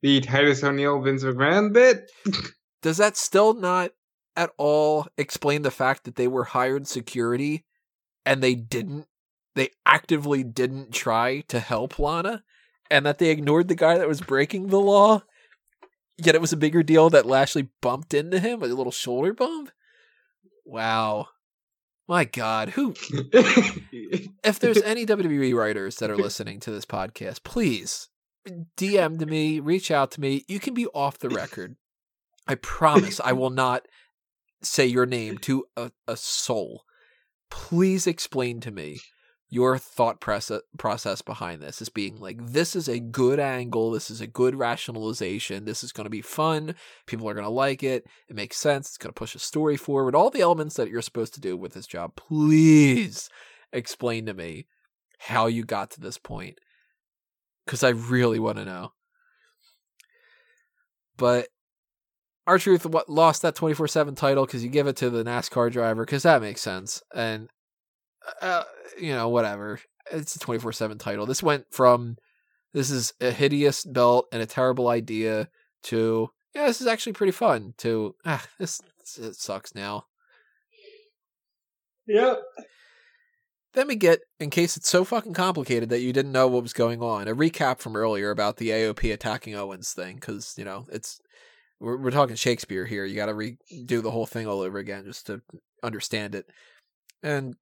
[0.03, 2.11] the Titus O'Neil Vince McMahon bit?
[2.83, 3.91] Does that still not
[4.37, 7.65] at all explain the fact that they were hired security
[8.25, 9.07] and they didn't?
[9.57, 12.45] They actively didn't try to help Lana,
[12.89, 15.25] and that they ignored the guy that was breaking the law.
[16.23, 19.33] Yet it was a bigger deal that Lashley bumped into him with a little shoulder
[19.33, 19.71] bump.
[20.65, 21.29] Wow.
[22.07, 22.95] My God, who
[24.43, 28.09] if there's any WWE writers that are listening to this podcast, please
[28.77, 30.45] DM to me, reach out to me.
[30.49, 31.77] You can be off the record.
[32.49, 33.87] I promise I will not
[34.61, 36.83] say your name to a, a soul.
[37.49, 39.01] Please explain to me
[39.53, 43.91] your thought process behind this is being like this is a good angle.
[43.91, 45.65] This is a good rationalization.
[45.65, 46.77] This is going to be fun.
[47.07, 48.07] People are going to like it.
[48.29, 48.89] It makes sense.
[48.89, 50.15] It's going to push a story forward.
[50.15, 53.29] All the elements that you're supposed to do with this job please
[53.73, 54.67] explain to me
[55.19, 56.59] how you got to this point
[57.67, 58.93] because i really want to know.
[61.17, 61.49] But
[62.47, 66.05] R-Truth lost that 24-7 title because you give it to the nascar driver?
[66.05, 67.03] Because that makes sense.
[67.15, 67.49] And
[68.43, 68.65] uh,
[68.99, 69.81] you know whatever
[70.13, 72.17] it's a 24-7 title this went from
[72.73, 75.49] this is a hideous belt and a terrible idea
[75.83, 78.81] to yeah this is actually pretty fun to ah this
[79.19, 80.05] it sucks now
[82.11, 82.43] Yep.
[83.73, 86.73] Then we get, in case it's so fucking complicated that you didn't know what was
[86.73, 90.87] going on, a recap from earlier about the AOP attacking Owens thing, because you know
[90.91, 91.21] it's
[91.79, 93.05] we're we're talking Shakespeare here.
[93.05, 95.41] You got to redo the whole thing all over again just to
[95.85, 96.47] understand it.
[97.23, 97.55] And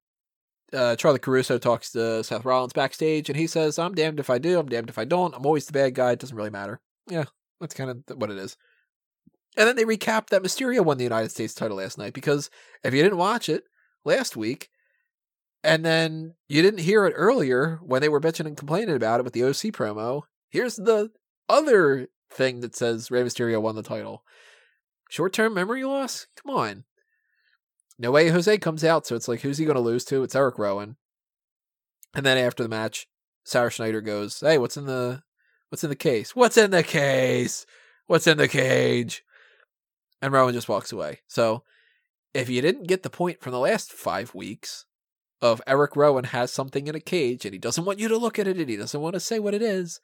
[0.73, 4.37] uh, Charly Caruso talks to Seth Rollins backstage, and he says, "I'm damned if I
[4.37, 4.59] do.
[4.59, 5.35] I'm damned if I don't.
[5.35, 6.11] I'm always the bad guy.
[6.11, 7.25] It doesn't really matter." Yeah,
[7.59, 8.57] that's kind of what it is.
[9.57, 12.49] And then they recapped that Mysterio won the United States title last night because
[12.83, 13.63] if you didn't watch it
[14.05, 14.69] last week,
[15.63, 19.23] and then you didn't hear it earlier when they were bitching and complaining about it
[19.23, 21.11] with the OC promo, here's the
[21.49, 24.23] other thing that says Rey Mysterio won the title.
[25.09, 26.27] Short term memory loss?
[26.41, 26.83] Come on.
[28.01, 30.23] No way Jose comes out, so it's like, who's he going to lose to?
[30.23, 30.95] It's Eric Rowan.
[32.15, 33.07] And then after the match,
[33.43, 35.21] Sarah Schreiber goes, "Hey, what's in the
[35.69, 36.35] what's in the case?
[36.35, 37.65] What's in the case?
[38.07, 39.23] What's in the cage?"
[40.21, 41.19] And Rowan just walks away.
[41.27, 41.63] So,
[42.33, 44.85] if you didn't get the point from the last 5 weeks
[45.41, 48.39] of Eric Rowan has something in a cage and he doesn't want you to look
[48.39, 49.99] at it and he doesn't want to say what it is,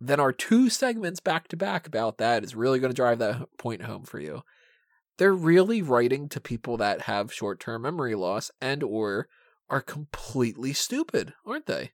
[0.00, 3.46] then our two segments back to back about that is really going to drive that
[3.58, 4.42] point home for you.
[5.18, 9.28] They're really writing to people that have short-term memory loss and or
[9.68, 11.90] are completely stupid, aren't they?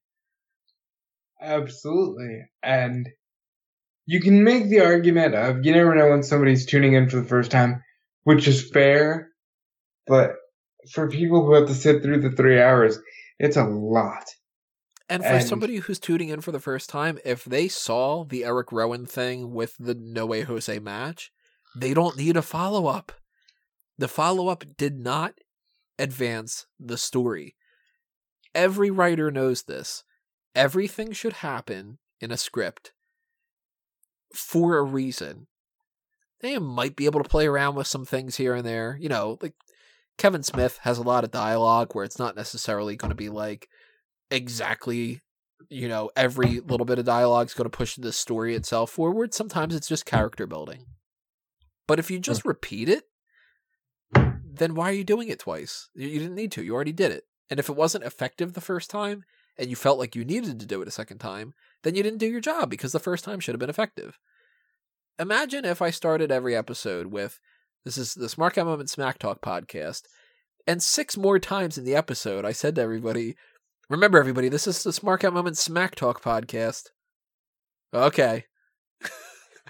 [1.41, 2.45] Absolutely.
[2.63, 3.09] And
[4.07, 7.27] you can make the argument of you never know when somebody's tuning in for the
[7.29, 7.83] first time,
[8.25, 9.31] which is fair,
[10.07, 10.35] but
[10.93, 12.99] for people who have to sit through the three hours,
[13.39, 14.25] it's a lot.
[15.09, 18.45] And for And- somebody who's tuning in for the first time, if they saw the
[18.45, 21.31] Eric Rowan thing with the No Way Jose match,
[21.77, 23.13] they don't need a follow up.
[23.99, 25.35] The follow up did not
[25.99, 27.57] advance the story.
[28.55, 30.05] Every writer knows this.
[30.55, 32.93] Everything should happen in a script
[34.33, 35.47] for a reason.
[36.41, 38.97] They might be able to play around with some things here and there.
[39.01, 39.55] You know, like
[40.19, 43.69] Kevin Smith has a lot of dialogue where it's not necessarily going to be like
[44.31, 45.23] exactly,
[45.69, 49.35] you know, every little bit of dialogue is going to push the story itself forward.
[49.35, 50.87] Sometimes it's just character building.
[51.87, 53.05] But if you just repeat it,
[54.43, 55.89] then why are you doing it twice?
[55.95, 56.63] You didn't need to.
[56.63, 57.25] You already did it.
[57.51, 59.25] And if it wasn't effective the first time
[59.59, 62.19] and you felt like you needed to do it a second time, then you didn't
[62.19, 64.19] do your job because the first time should have been effective.
[65.19, 67.39] Imagine if I started every episode with
[67.85, 70.03] this is the Smark Out Moment Smack Talk podcast,
[70.67, 73.37] and six more times in the episode I said to everybody,
[73.91, 76.89] Remember, everybody, this is the Smark Out Moment Smack Talk podcast.
[77.93, 78.47] Okay.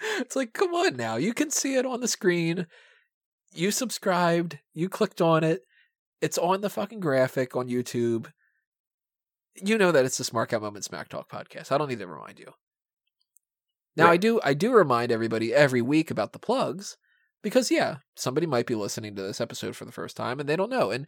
[0.18, 1.16] it's like, come on now.
[1.16, 2.66] You can see it on the screen.
[3.52, 4.58] You subscribed.
[4.72, 5.62] You clicked on it.
[6.20, 8.26] It's on the fucking graphic on YouTube.
[9.62, 11.70] You know that it's the Smark Out Moment Smack Talk podcast.
[11.70, 12.52] I don't need to remind you.
[13.96, 16.96] Now I do I do remind everybody every week about the plugs
[17.42, 20.56] because yeah, somebody might be listening to this episode for the first time and they
[20.56, 20.90] don't know.
[20.90, 21.06] And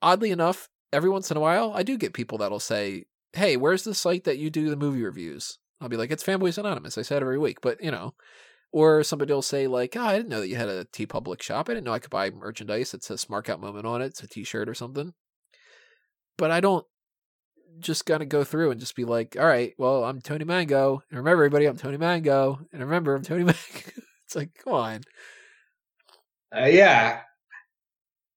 [0.00, 3.04] oddly enough, every once in a while I do get people that'll say,
[3.34, 6.58] "Hey, where's the site that you do the movie reviews?" I'll be like, "It's Fanboys
[6.58, 8.14] Anonymous." I say it every week, but you know,
[8.72, 11.68] or somebody will say like, "Oh, I didn't know that you had a TeePublic shop.
[11.68, 14.06] I didn't know I could buy merchandise that says Smark Out Moment on it.
[14.06, 15.14] It's a T-shirt or something."
[16.36, 16.86] But I don't
[17.80, 21.18] just gotta go through and just be like, "All right, well, I'm Tony Mango, and
[21.18, 23.58] remember, everybody, I'm Tony Mango, and remember, I'm Tony Mango."
[24.24, 25.00] it's like, come on.
[26.56, 27.20] Uh, yeah.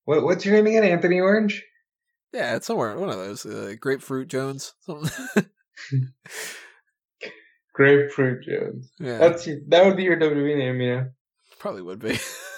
[0.05, 0.83] What, what's your name again?
[0.83, 1.63] Anthony Orange?
[2.33, 4.73] Yeah, it's somewhere one of those uh, grapefruit Jones.
[4.81, 5.11] Something.
[7.77, 8.91] Grapefruit Jones.
[8.99, 11.03] yeah, That's that would be your WWE name, yeah.
[11.59, 12.17] probably would be.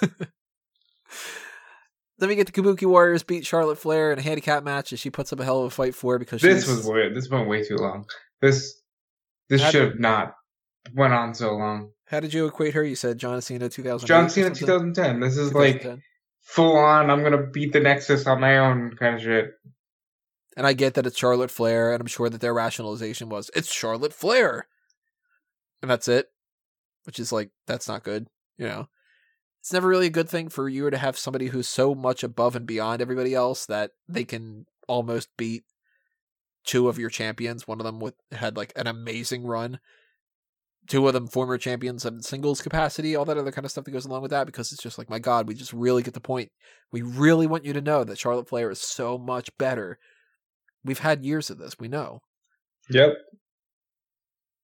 [2.18, 5.10] then we get the Kabuki Warriors beat Charlotte Flair in a handicap match, and she
[5.10, 7.48] puts up a hell of a fight for it because This was way, this went
[7.48, 8.06] way too long.
[8.40, 8.80] This
[9.50, 10.36] this should have not
[10.94, 11.90] went on so long.
[12.06, 12.82] How did you equate her?
[12.82, 14.06] You said John Cena 2000.
[14.06, 15.20] John Cena 2010.
[15.20, 15.86] This is like
[16.40, 17.10] full on.
[17.10, 19.50] I'm gonna beat the Nexus on my own kind of shit.
[20.56, 23.70] And I get that it's Charlotte Flair, and I'm sure that their rationalization was it's
[23.70, 24.66] Charlotte Flair,
[25.82, 26.26] and that's it.
[27.04, 28.26] Which is like that's not good,
[28.58, 28.88] you know.
[29.60, 32.56] It's never really a good thing for you to have somebody who's so much above
[32.56, 35.64] and beyond everybody else that they can almost beat
[36.64, 37.68] two of your champions.
[37.68, 39.80] One of them with had like an amazing run.
[40.88, 43.90] Two of them former champions in singles capacity, all that other kind of stuff that
[43.90, 46.20] goes along with that, because it's just like, my God, we just really get the
[46.20, 46.50] point.
[46.90, 49.98] We really want you to know that Charlotte Flair is so much better
[50.84, 51.78] We've had years of this.
[51.78, 52.20] We know.
[52.88, 53.10] Yep.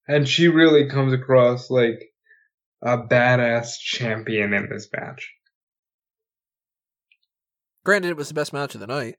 [0.07, 2.03] And she really comes across like
[2.81, 5.33] a badass champion in this match.
[7.83, 9.15] Granted, it was the best match of the night,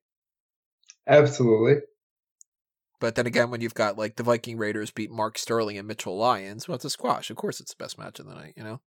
[1.07, 1.77] Absolutely.
[3.01, 6.19] but then again, when you've got like the Viking Raiders beat Mark Sterling and Mitchell
[6.19, 7.31] Lyons, well, it's a squash.
[7.31, 8.55] Of course, it's the best match of the night.
[8.57, 8.81] You know.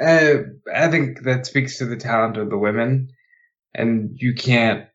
[0.00, 0.34] Uh,
[0.72, 3.08] I think that speaks to the talent of the women,
[3.74, 4.86] and you can't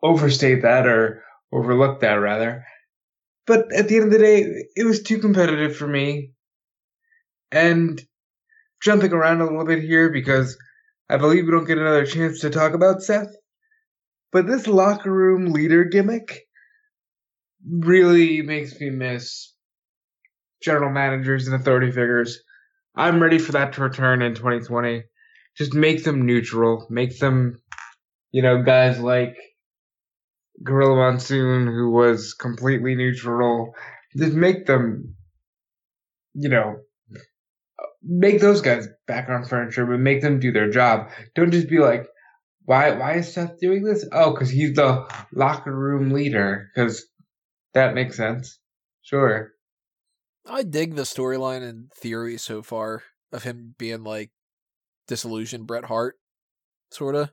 [0.00, 2.64] overstate that or overlook that, rather.
[3.48, 6.32] But at the end of the day, it was too competitive for me.
[7.50, 8.00] And
[8.82, 10.56] jumping around a little bit here because
[11.08, 13.34] I believe we don't get another chance to talk about Seth.
[14.32, 16.42] But this locker room leader gimmick
[17.66, 19.54] really makes me miss
[20.62, 22.38] general managers and authority figures.
[22.94, 25.04] I'm ready for that to return in 2020.
[25.56, 26.86] Just make them neutral.
[26.90, 27.62] Make them,
[28.30, 29.38] you know, guys like
[30.62, 33.74] Gorilla Monsoon, who was completely neutral.
[34.16, 35.14] Just make them,
[36.34, 36.76] you know,
[38.02, 41.10] make those guys background furniture, but make them do their job.
[41.34, 42.06] Don't just be like,
[42.64, 44.06] why, why is Seth doing this?
[44.12, 46.68] Oh, because he's the locker room leader.
[46.74, 47.06] Because
[47.74, 48.58] that makes sense.
[49.02, 49.52] Sure.
[50.46, 53.02] I dig the storyline and theory so far
[53.32, 54.30] of him being like
[55.06, 56.16] disillusioned Bret Hart,
[56.90, 57.32] sorta.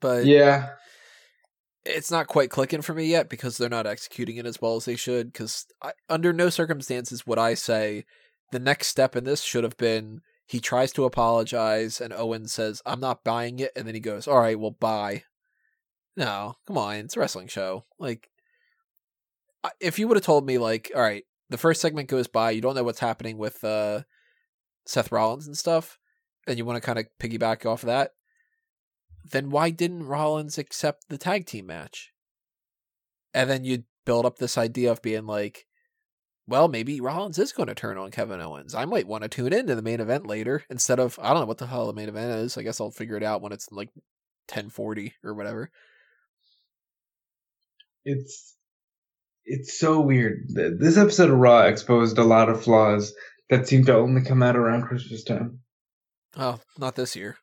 [0.00, 0.70] But Yeah.
[1.84, 4.84] It's not quite clicking for me yet because they're not executing it as well as
[4.84, 5.32] they should.
[5.32, 5.66] Because
[6.08, 8.04] under no circumstances would I say
[8.52, 12.82] the next step in this should have been he tries to apologize and Owen says,
[12.84, 13.72] I'm not buying it.
[13.76, 15.24] And then he goes, All right, well, bye.
[16.16, 16.96] No, come on.
[16.96, 17.84] It's a wrestling show.
[17.98, 18.30] Like,
[19.80, 22.60] if you would have told me, like, all right, the first segment goes by, you
[22.60, 24.02] don't know what's happening with uh,
[24.86, 25.98] Seth Rollins and stuff,
[26.46, 28.12] and you want to kind of piggyback off of that,
[29.24, 32.12] then why didn't Rollins accept the tag team match?
[33.32, 35.66] And then you build up this idea of being like,
[36.46, 38.74] well, maybe Rollins is going to turn on Kevin Owens.
[38.74, 41.46] I might want to tune into the main event later instead of I don't know
[41.46, 42.58] what the hell the main event is.
[42.58, 43.88] I guess I'll figure it out when it's like
[44.46, 45.70] ten forty or whatever.
[48.04, 48.54] It's
[49.46, 50.48] it's so weird.
[50.48, 53.14] This episode of Raw exposed a lot of flaws
[53.48, 55.60] that seem to only come out around Christmas time.
[56.36, 57.38] Oh, not this year.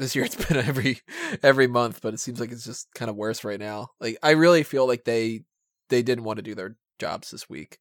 [0.00, 1.00] This year it's been every
[1.42, 3.90] every month, but it seems like it's just kind of worse right now.
[4.00, 5.42] Like I really feel like they
[5.90, 7.78] they didn't want to do their jobs this week.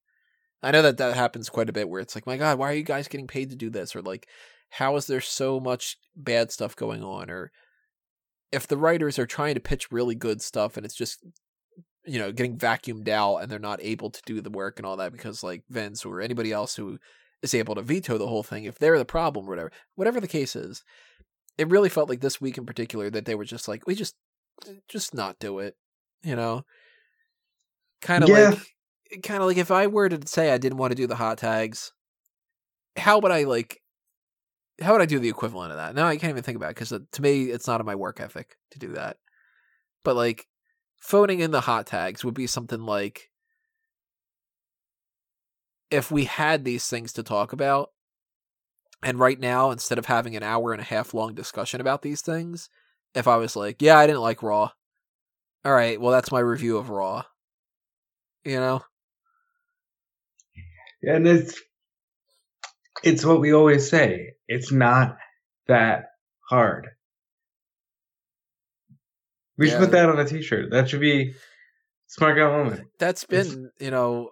[0.62, 2.76] I know that that happens quite a bit where it's like, my God, why are
[2.76, 3.96] you guys getting paid to do this?
[3.96, 4.28] Or like,
[4.72, 7.30] how is there so much bad stuff going on?
[7.30, 7.52] Or
[8.52, 11.24] if the writers are trying to pitch really good stuff and it's just
[12.06, 14.98] you know getting vacuumed out and they're not able to do the work and all
[14.98, 16.98] that because like Vince or anybody else who
[17.42, 20.28] is able to veto the whole thing if they're the problem or whatever whatever the
[20.28, 20.84] case is
[21.60, 24.16] it really felt like this week in particular that they were just like we just
[24.88, 25.76] just not do it
[26.24, 26.64] you know?
[28.02, 28.52] Kind of Yeah.
[28.52, 31.16] like kind of like if i were to say i didn't want to do the
[31.16, 31.92] hot tags
[32.96, 33.82] how would i like
[34.82, 35.96] how would i do the equivalent of that?
[35.96, 37.96] Now i can't even think about it because uh, to me it's not in my
[37.96, 39.18] work ethic to do that.
[40.04, 40.48] But like
[40.98, 43.30] phoning in the hot tags would be something like
[45.90, 47.90] if we had these things to talk about
[49.04, 52.22] and right now instead of having an hour and a half long discussion about these
[52.22, 52.70] things
[53.14, 54.72] if i was like yeah i didn't like raw
[55.66, 57.24] all right well that's my review of raw
[58.44, 58.84] you know
[61.04, 61.60] And it's
[63.04, 64.34] it's what we always say.
[64.48, 65.18] It's not
[65.68, 66.06] that
[66.50, 66.90] hard.
[69.58, 70.72] We should put that on a t-shirt.
[70.72, 71.34] That should be
[72.08, 72.88] smart guy moment.
[72.98, 74.32] That's been you know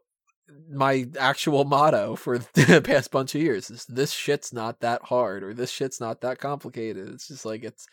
[0.69, 5.43] my actual motto for the past bunch of years is this shit's not that hard
[5.43, 7.09] or this shit's not that complicated.
[7.09, 7.85] It's just like it's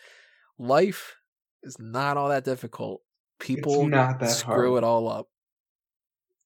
[0.57, 1.15] life
[1.63, 3.01] is not all that difficult.
[3.39, 4.77] People that screw hard.
[4.77, 5.27] it all up.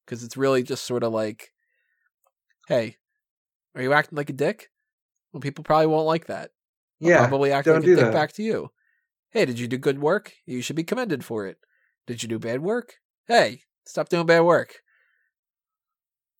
[0.06, 1.49] Because it's really just sort of like
[2.68, 2.95] hey
[3.76, 4.69] are you acting like a dick?
[5.31, 6.52] Well people probably won't like that.
[6.99, 7.27] They'll Yeah.
[7.27, 8.14] probably act don't like a dick that.
[8.14, 8.72] back to you.
[9.30, 10.34] Hey did you do good work?
[10.48, 11.57] You should be commended for it.
[12.07, 12.95] Did you do bad work?
[13.27, 14.77] Hey stop doing bad work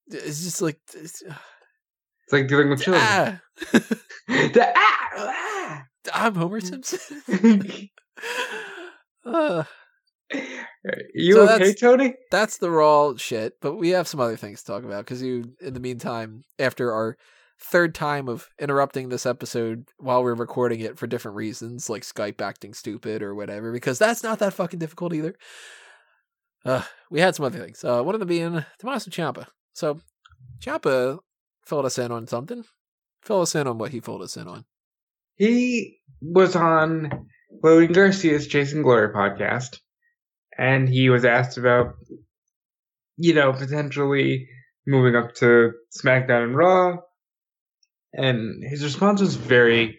[0.10, 3.03] it's just like it's, It's like dealing with children.
[3.06, 3.40] ah,
[4.27, 5.84] The- ah,
[6.14, 6.38] i'm Mm.
[6.38, 7.22] homer simpson
[9.26, 9.68] ah.
[10.34, 10.44] uh,
[11.14, 12.15] you So okay, that's- Tony?
[12.31, 15.53] that's the raw shit but we have some other things to talk about because you
[15.61, 17.18] in the meantime after our
[17.61, 22.40] third time of interrupting this episode while we're recording it for different reasons like skype
[22.41, 25.36] acting stupid or whatever because that's not that fucking difficult either
[26.65, 29.45] uh we had some other things uh one of them being tommaso ciampa
[29.80, 29.99] so
[30.60, 31.19] ciampa
[31.65, 32.64] filled us in on something
[33.22, 34.65] fill us in on what he filled us in on
[35.35, 37.27] He was on
[37.64, 39.80] Lilian Garcia's Chasing Glory podcast,
[40.57, 41.93] and he was asked about,
[43.18, 44.47] you know, potentially
[44.85, 46.97] moving up to SmackDown and Raw,
[48.14, 49.97] and his response was very,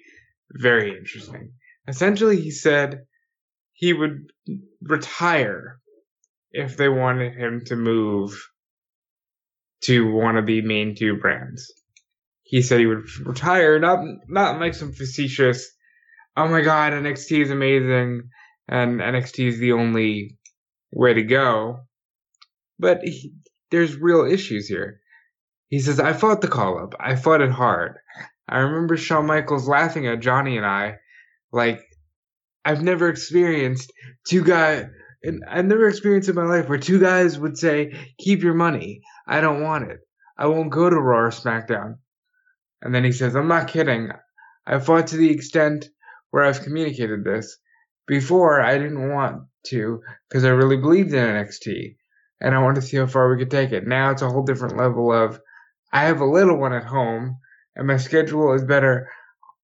[0.51, 1.52] very interesting.
[1.89, 3.07] Essentially, he said
[3.73, 4.31] he would
[4.82, 5.81] retire
[6.52, 8.49] if they wanted him to move
[9.82, 11.73] to one of the main two brands
[12.51, 15.70] he said he would retire, not not like some facetious,
[16.36, 18.28] oh my god, NXT is amazing
[18.66, 20.36] and NXT is the only
[20.90, 21.82] way to go.
[22.77, 23.35] But he,
[23.70, 25.01] there's real issues here.
[25.69, 26.94] He says, I fought the call up.
[26.98, 27.98] I fought it hard.
[28.48, 30.97] I remember Shawn Michaels laughing at Johnny and I,
[31.52, 31.81] like,
[32.65, 33.93] I've never experienced
[34.27, 34.86] two guys,
[35.23, 39.03] and I've never experienced in my life where two guys would say, keep your money.
[39.27, 40.01] I don't want it.
[40.39, 41.97] I won't go to Raw or SmackDown.
[42.83, 44.11] And then he says, I'm not kidding.
[44.67, 45.89] I fought to the extent
[46.31, 47.59] where I've communicated this.
[48.07, 51.97] Before, I didn't want to because I really believed in NXT
[52.41, 53.87] and I wanted to see how far we could take it.
[53.87, 55.41] Now it's a whole different level of
[55.93, 57.39] I have a little one at home
[57.77, 59.11] and my schedule is better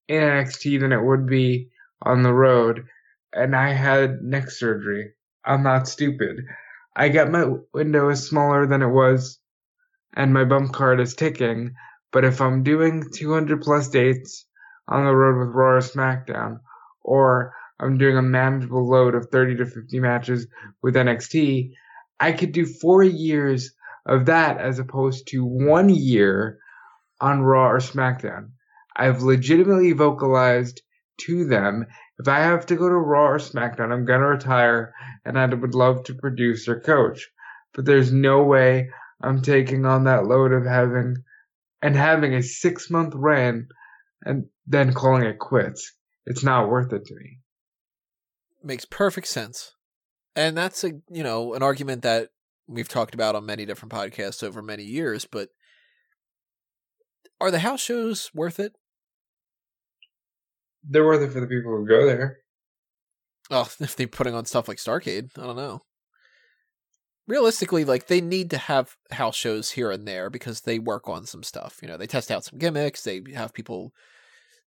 [0.08, 1.70] in NXT than it would be
[2.02, 2.84] on the road.
[3.32, 5.15] And I had neck surgery.
[5.46, 6.44] I'm not stupid.
[6.94, 9.38] I get my window is smaller than it was
[10.16, 11.74] and my bump card is ticking.
[12.10, 14.46] But if I'm doing 200 plus dates
[14.88, 16.60] on the road with Raw or SmackDown,
[17.02, 20.46] or I'm doing a manageable load of 30 to 50 matches
[20.82, 21.72] with NXT,
[22.18, 23.72] I could do four years
[24.06, 26.58] of that as opposed to one year
[27.20, 28.50] on Raw or SmackDown.
[28.96, 30.80] I've legitimately vocalized
[31.22, 31.86] to them
[32.18, 34.94] if I have to go to Raw or SmackDown, I'm gonna retire
[35.24, 37.28] and I would love to produce or coach.
[37.74, 38.90] But there's no way
[39.22, 41.16] I'm taking on that load of having
[41.82, 43.68] and having a six month run
[44.24, 45.92] and then calling it quits.
[46.24, 47.38] It's not worth it to me.
[48.62, 49.74] Makes perfect sense.
[50.34, 52.30] And that's a you know, an argument that
[52.66, 55.50] we've talked about on many different podcasts over many years, but
[57.40, 58.72] are the house shows worth it?
[60.88, 62.38] They're worth it for the people who go there.
[63.50, 65.82] Oh, if they're putting on stuff like Starcade, I don't know.
[67.28, 71.26] Realistically, like they need to have house shows here and there because they work on
[71.26, 71.78] some stuff.
[71.82, 73.02] You know, they test out some gimmicks.
[73.02, 73.92] They have people,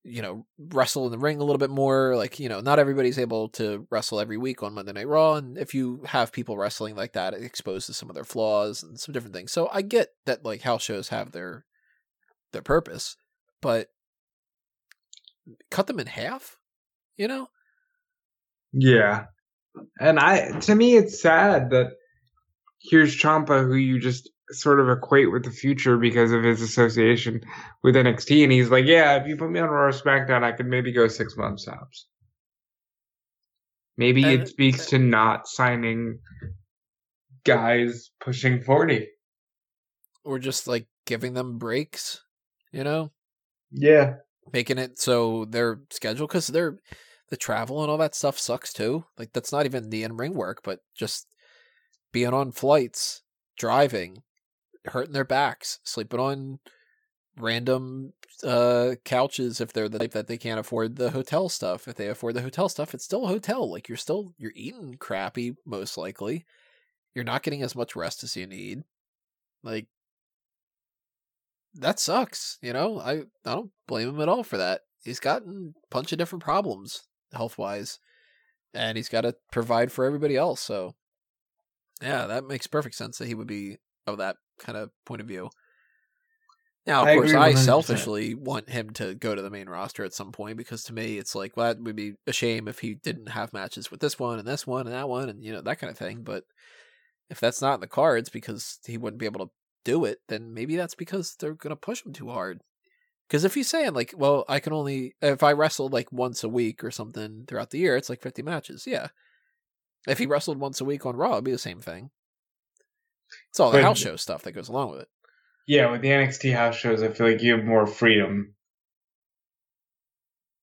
[0.02, 2.16] you know, wrestle in the ring a little bit more.
[2.16, 5.34] Like, you know, not everybody's able to wrestle every week on Monday Night Raw.
[5.34, 8.98] And if you have people wrestling like that, it exposes some of their flaws and
[8.98, 9.52] some different things.
[9.52, 11.64] So I get that like house shows have their
[12.52, 13.16] their purpose,
[13.62, 13.88] but
[15.70, 16.56] cut them in half,
[17.16, 17.48] you know?
[18.72, 19.26] Yeah.
[20.00, 21.92] And I to me it's sad that
[22.80, 27.42] here's Ciampa who you just sort of equate with the future because of his association
[27.82, 30.52] with NXT and he's like, Yeah, if you put me on Raw or SmackDown I
[30.52, 32.06] could maybe go six months tops.
[33.96, 36.20] Maybe And- it speaks to not signing
[37.44, 39.08] guys pushing forty.
[40.24, 42.20] Or just like giving them breaks,
[42.72, 43.12] you know?
[43.70, 44.16] Yeah.
[44.52, 46.78] Making it so their schedule because they're
[47.30, 49.04] the travel and all that stuff sucks too.
[49.18, 51.26] Like that's not even the in ring work, but just
[52.12, 53.22] being on flights,
[53.58, 54.22] driving,
[54.86, 56.58] hurting their backs, sleeping on
[57.38, 58.12] random
[58.44, 61.86] uh couches if they're the type that they can't afford the hotel stuff.
[61.88, 63.70] If they afford the hotel stuff, it's still a hotel.
[63.70, 66.46] Like you're still you're eating crappy most likely.
[67.14, 68.84] You're not getting as much rest as you need.
[69.62, 69.86] Like
[71.78, 73.00] that sucks, you know?
[73.00, 74.82] I I don't blame him at all for that.
[75.02, 77.98] He's gotten a bunch of different problems health wise.
[78.74, 80.60] And he's got to provide for everybody else.
[80.60, 80.94] So
[82.02, 85.26] yeah, that makes perfect sense that he would be of that kind of point of
[85.26, 85.50] view.
[86.86, 90.14] Now, of I course, I selfishly want him to go to the main roster at
[90.14, 92.94] some point because to me, it's like, well, that would be a shame if he
[92.94, 95.60] didn't have matches with this one and this one and that one and, you know,
[95.60, 96.22] that kind of thing.
[96.22, 96.44] But
[97.28, 99.52] if that's not in the cards because he wouldn't be able to
[99.88, 102.60] do it, then maybe that's because they're going to push him too hard.
[103.26, 106.48] Because if he's saying, like, well, I can only, if I wrestle like once a
[106.48, 108.84] week or something throughout the year, it's like 50 matches.
[108.86, 109.08] Yeah.
[110.06, 112.10] If he wrestled once a week on Raw, it'd be the same thing.
[113.50, 115.08] It's all the But- house show stuff that goes along with it.
[115.66, 118.54] Yeah, with the NXT house shows, I feel like you have more freedom.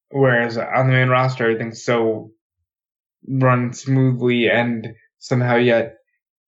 [0.09, 2.31] Whereas on the main roster, everything's so
[3.27, 4.87] run smoothly and
[5.19, 5.97] somehow yet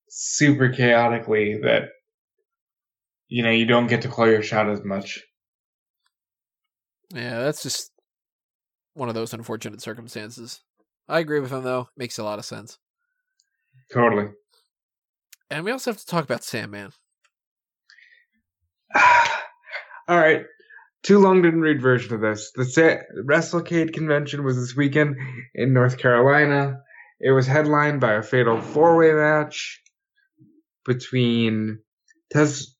[0.09, 1.89] super chaotically that
[3.27, 5.23] you know you don't get to call your shot as much.
[7.13, 7.91] Yeah, that's just
[8.93, 10.61] one of those unfortunate circumstances.
[11.07, 11.89] I agree with him, though.
[11.95, 12.77] Makes a lot of sense.
[13.93, 14.29] Totally.
[15.49, 16.91] And we also have to talk about Sandman.
[18.95, 20.43] All right.
[21.03, 22.51] Too long didn't read version of this.
[22.55, 25.15] The Sa- WrestleCade convention was this weekend
[25.55, 26.81] in North Carolina.
[27.21, 29.81] It was headlined by a fatal four-way match
[30.85, 31.79] between
[32.31, 32.75] Tess,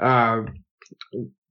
[0.00, 0.42] uh,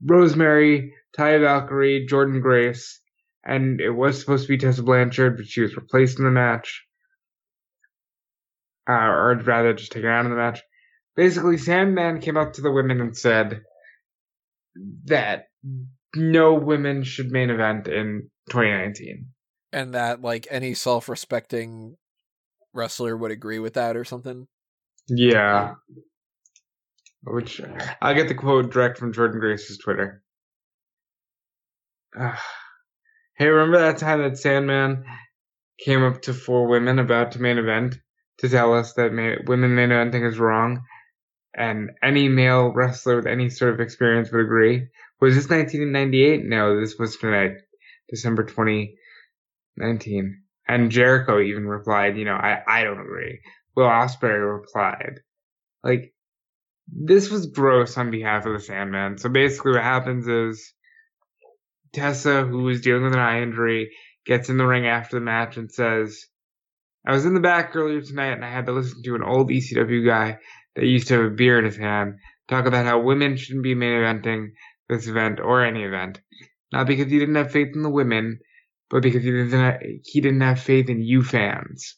[0.04, 3.00] Rosemary, Taya Valkyrie, Jordynne Grace,
[3.44, 6.86] and it was supposed to be Tessa Blanchard, but she was replaced in the match.
[8.90, 10.62] Uh, or rather, just taken out of the match.
[11.16, 13.62] Basically, Sandman came up to the women and said
[15.06, 15.46] that
[16.16, 19.28] no women should main event in 2019.
[19.72, 21.98] And that, like, any self respecting
[22.74, 24.48] wrestler would agree with that or something.
[25.08, 25.76] Yeah.
[27.24, 27.62] Which
[28.02, 30.24] I'll get the quote direct from Jordynne Grace's Twitter.
[32.18, 32.41] Ah.
[33.38, 35.06] hey, remember that time that Sandman
[35.84, 37.98] came up to four women about to main event
[38.40, 40.82] to tell us that ma- women main eventing is wrong?
[41.54, 44.88] and any male wrestler with any sort of experience would agree.
[45.20, 46.46] Was this 1998?
[46.46, 47.58] No, this was tonight,
[48.10, 50.41] December 2019.
[50.68, 53.41] And Jericho even replied, you know, I, I don't agree.
[53.76, 55.22] Will Ospreay replied,
[55.84, 56.14] like,
[56.91, 59.18] this was gross on behalf of the Sandman.
[59.18, 60.74] So basically what happens is
[61.94, 63.91] Tessa, who was dealing with an eye injury,
[64.26, 66.26] gets in the ring after the match and says,
[67.06, 69.49] I was in the back earlier tonight and I had to listen to an old
[69.49, 70.38] ECW guy
[70.76, 72.16] that used to have a beer in his hand
[72.48, 74.49] talk about how women shouldn't be main eventing
[74.90, 76.20] this event or any event.
[76.72, 78.40] Not because he didn't have faith in the women,
[78.90, 81.95] but because he didn't have, he didn't have faith in you fans.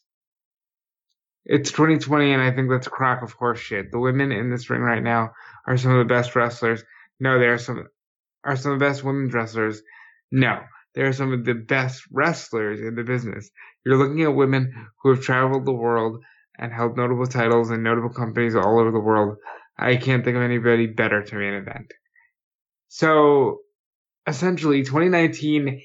[1.44, 3.90] It's 2020 and I think that's a crock of horse shit.
[3.90, 5.32] The women in this ring right now
[5.66, 6.84] are some of the best wrestlers.
[7.18, 7.86] No, they are some
[8.44, 9.82] are some of the best women wrestlers.
[10.30, 10.60] No,
[10.94, 13.50] they are some of the best wrestlers in the business.
[13.84, 16.22] You're looking at women who have traveled the world
[16.58, 19.38] and held notable titles in notable companies all over the world.
[19.78, 21.92] I can't think of anybody better to main event.
[22.88, 23.60] So
[24.26, 25.82] essentially 2019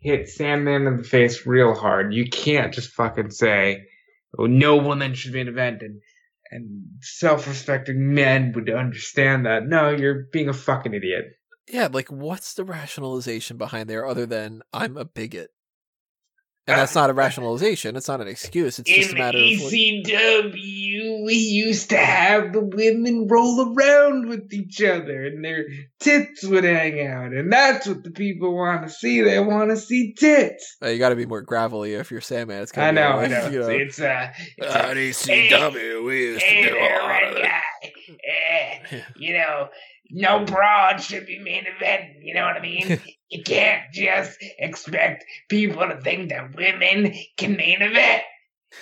[0.00, 2.12] hit Sandman in the face real hard.
[2.12, 3.86] You can't just fucking say,
[4.36, 6.00] no woman should be an event and
[6.50, 9.66] and self-respecting men would understand that.
[9.66, 11.26] No, you're being a fucking idiot.
[11.68, 15.50] Yeah, like what's the rationalization behind there other than I'm a bigot?
[16.68, 17.96] And that's not a rationalization.
[17.96, 18.78] It's not an excuse.
[18.78, 23.74] It's just In a matter of like, ECW, we used to have the women roll
[23.74, 25.64] around with each other and their
[26.00, 27.32] tits would hang out.
[27.32, 29.20] And that's what the people want to see.
[29.22, 30.76] They want to see tits.
[30.82, 32.62] uh, you got to be more gravelly if you're Sandman.
[32.62, 33.48] It's I gotta know, I know.
[33.48, 37.00] you know, It's, uh, it's at a, ECW, we used to hey do a there,
[37.00, 37.42] lot red of it.
[37.42, 37.60] guy.
[38.90, 39.68] Eh, you know,
[40.10, 42.04] no broad should be main event.
[42.22, 43.00] You know what I mean?
[43.28, 48.22] you can't just expect people to think that women can main event.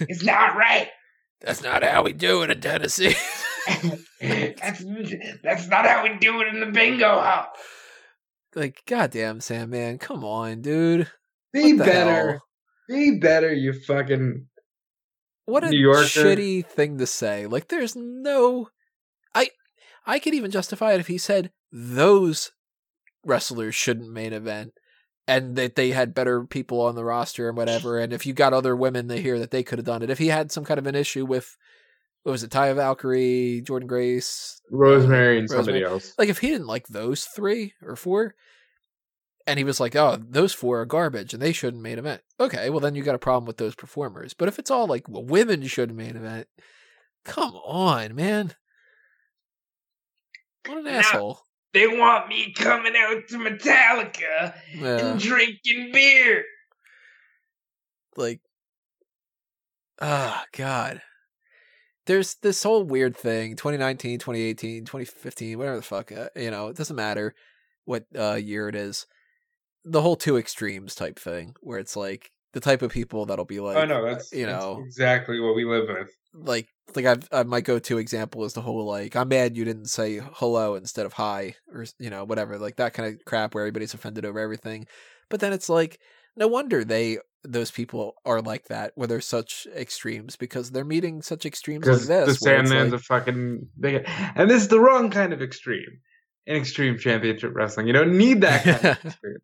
[0.00, 0.88] It's not right.
[1.40, 3.14] That's not how we do it in Tennessee.
[4.20, 4.84] that's
[5.44, 7.46] that's not how we do it in the bingo hall.
[8.56, 11.08] like, goddamn, Sam, man, come on, dude.
[11.52, 12.30] Be better.
[12.32, 12.42] hell?
[12.88, 14.46] Be better, you fucking.
[15.44, 16.08] What a New Yorker.
[16.08, 17.46] shitty thing to say.
[17.46, 18.70] Like, there's no.
[19.34, 19.50] I
[20.04, 22.50] I could even justify it if he said those
[23.26, 24.72] wrestlers shouldn't main event,
[25.28, 27.98] and that they had better people on the roster and whatever.
[27.98, 30.18] And if you got other women to hear that they could have done it, if
[30.18, 31.56] he had some kind of an issue with,
[32.22, 35.64] what was it, Taya Valkyrie, Jordynne Grace, Rosemary and Rosemary.
[35.64, 36.14] somebody else.
[36.18, 38.34] like if he didn't like those three or four
[39.48, 42.68] and he was like oh those four are garbage and they shouldn't main event okay
[42.68, 45.24] well then you got a problem with those performers but if it's all like well
[45.24, 46.48] women should main event
[47.24, 48.54] come on man
[50.66, 50.90] what an No.
[50.90, 51.45] asshole
[51.76, 56.42] They want me coming out to Metallica yeah, and drinking beer.
[58.16, 58.40] like
[60.00, 61.02] ah god
[62.06, 66.76] there's this whole weird thing 2019 2018 2015 whatever the fuck uh, you know it
[66.78, 67.34] doesn't matter
[67.84, 69.06] what uh year it is
[69.84, 73.60] the whole two extremes type thing where it's like the type of people that'll be
[73.60, 76.08] like oh no, that's you that's know exactly what we live with.
[76.36, 79.86] Like like I've, I my go-to example is the whole like I'm mad you didn't
[79.86, 83.62] say hello instead of hi or you know whatever like that kind of crap where
[83.64, 84.86] everybody's offended over everything
[85.30, 85.98] but then it's like
[86.36, 91.22] no wonder they those people are like that where they're such extremes because they're meeting
[91.22, 94.04] such extremes like this the Sandman's like- a fucking bigot.
[94.34, 96.00] And this is the wrong kind of extreme.
[96.48, 97.86] In extreme championship wrestling.
[97.86, 99.38] You don't need that kind of extreme.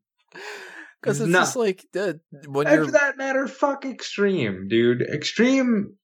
[1.00, 1.38] Because it's No.
[1.40, 2.14] just like uh,
[2.46, 5.02] when And you're for that matter, fuck extreme, dude.
[5.02, 5.94] Extreme,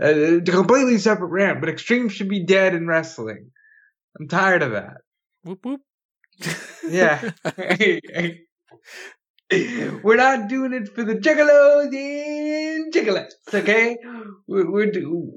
[0.00, 3.50] uh, completely separate rant, but extreme should be dead in wrestling.
[4.18, 4.98] I'm tired of that.
[5.44, 5.80] whoop whoop.
[6.86, 7.30] Yeah.
[10.02, 13.98] we're not doing it for the juggalos and juggalettes, okay?
[14.46, 15.32] We're, we're do-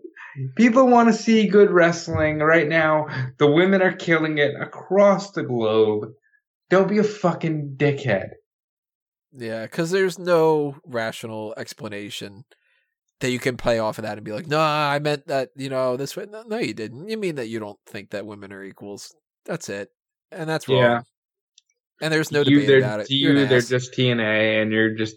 [0.55, 3.07] people want to see good wrestling right now.
[3.37, 6.09] The women are killing it across the globe.
[6.69, 8.29] Don't be a fucking dickhead.
[9.31, 12.45] Yeah, because there's no rational explanation
[13.19, 15.69] that you can play off of that and be like, "No, I meant that." You
[15.69, 16.25] know, this way.
[16.29, 17.07] No, no, you didn't.
[17.09, 19.15] You mean that you don't think that women are equals.
[19.45, 19.89] That's it,
[20.31, 20.77] and that's wrong.
[20.79, 21.01] Yeah.
[22.01, 23.07] And there's no you, debate about it.
[23.07, 23.69] to you, they're ass.
[23.69, 25.15] just TNA, and you're just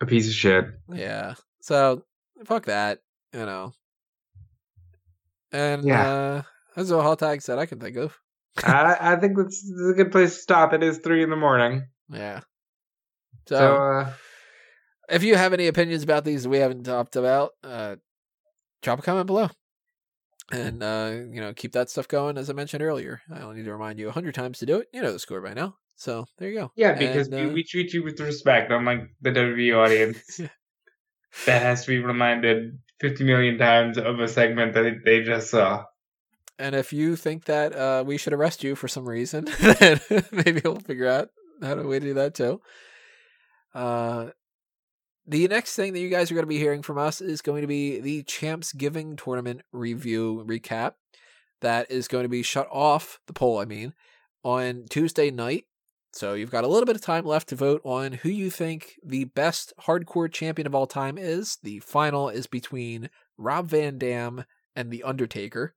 [0.00, 0.66] a piece of shit.
[0.92, 1.34] yeah.
[1.60, 2.04] So
[2.44, 3.00] fuck that.
[3.32, 3.72] You know.
[5.52, 6.08] And Yeah.
[6.08, 6.42] uh
[6.76, 8.16] that's all hot tags that I can think of.
[8.62, 10.72] I, I think that's, this is a good place to stop.
[10.72, 11.86] It is three in the morning.
[12.10, 12.40] Yeah.
[13.48, 14.12] So, So, uh,
[15.08, 17.96] if you have any opinions about these we haven't talked about, uh,
[18.82, 19.48] drop a comment below.
[20.50, 23.20] And, uh, you know, keep that stuff going, as I mentioned earlier.
[23.30, 24.88] I only need to remind you a hundred times to do it.
[24.94, 25.76] You know the score by now.
[25.96, 26.72] So there you go.
[26.76, 30.40] yeah, because And, we, uh, we treat you with respect, unlike the WWE audience.
[31.46, 35.84] that has to be reminded 50 million times of a segment that they just saw.
[36.58, 40.00] And if you think that uh, we should arrest you for some reason, then
[40.32, 41.28] maybe we'll figure out
[41.62, 42.60] how to way to do that too.
[43.74, 44.28] Uh,
[45.28, 47.60] the next thing that you guys are going to be hearing from us is going
[47.60, 50.94] to be the Champs Giving Tournament review recap.
[51.60, 53.58] That is going to be shut off the poll.
[53.58, 53.92] I mean,
[54.42, 55.64] on Tuesday night.
[56.14, 58.94] So you've got a little bit of time left to vote on who you think
[59.04, 61.58] the best hardcore champion of all time is.
[61.62, 64.44] The final is between Rob Van Dam
[64.74, 65.74] and The Undertaker.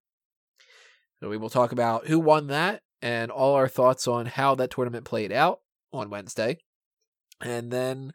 [1.19, 4.71] So we will talk about who won that and all our thoughts on how that
[4.71, 5.59] tournament played out
[5.91, 6.59] on Wednesday.
[7.41, 8.13] And then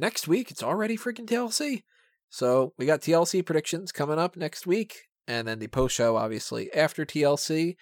[0.00, 1.82] next week, it's already freaking TLC.
[2.28, 6.72] So we got TLC predictions coming up next week, and then the post show, obviously,
[6.72, 7.76] after TLC.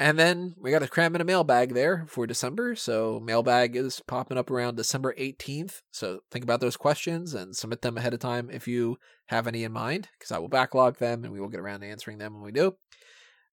[0.00, 2.76] And then we got to cram in a mailbag there for December.
[2.76, 5.80] So mailbag is popping up around December 18th.
[5.90, 9.64] So think about those questions and submit them ahead of time if you have any
[9.64, 12.34] in mind, because I will backlog them and we will get around to answering them
[12.34, 12.76] when we do.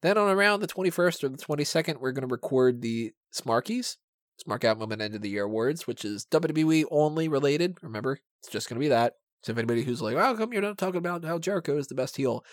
[0.03, 3.95] Then on around the 21st or the 22nd, we're going to record the Smarkies,
[4.43, 7.77] Smark Out Moment End of the Year Awards, which is WWE only related.
[7.81, 9.13] Remember, it's just going to be that.
[9.43, 11.95] So if anybody who's like, how come you're not talking about how Jericho is the
[11.95, 12.43] best heel?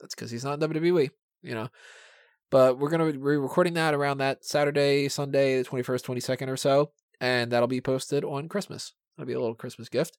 [0.00, 1.10] That's because he's not in WWE,
[1.42, 1.68] you know.
[2.50, 6.56] But we're going to be recording that around that Saturday, Sunday, the 21st, 22nd or
[6.58, 6.90] so.
[7.20, 8.92] And that'll be posted on Christmas.
[9.16, 10.18] That'll be a little Christmas gift.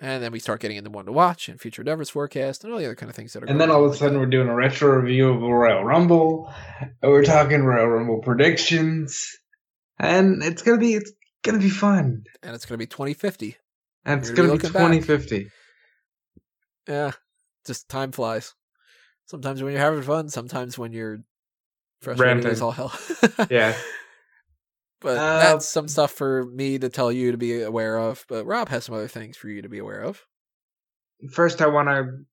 [0.00, 2.78] And then we start getting into one to watch and future endeavors forecast and all
[2.78, 4.48] the other kind of things that are And then all of a sudden we're doing
[4.48, 6.52] a retro review of a Royal Rumble.
[6.80, 9.38] and We're talking Royal Rumble predictions.
[9.98, 11.12] And it's gonna be it's
[11.42, 12.24] gonna be fun.
[12.42, 13.56] and it's going to be 2050.
[14.04, 14.82] And it's to be looking back.
[14.82, 15.48] 2050.
[16.88, 17.12] Yeah,
[17.66, 18.54] just time flies.
[19.26, 21.18] Sometimes when you're having fun, sometimes when you're
[22.02, 22.92] frustrated as all hell.
[23.50, 23.74] Yeah.
[25.00, 28.24] But Uh, that's some stuff for me to tell you to be aware of.
[28.28, 30.22] But Rob has some other things for you to be aware of.
[31.30, 32.24] First, I want to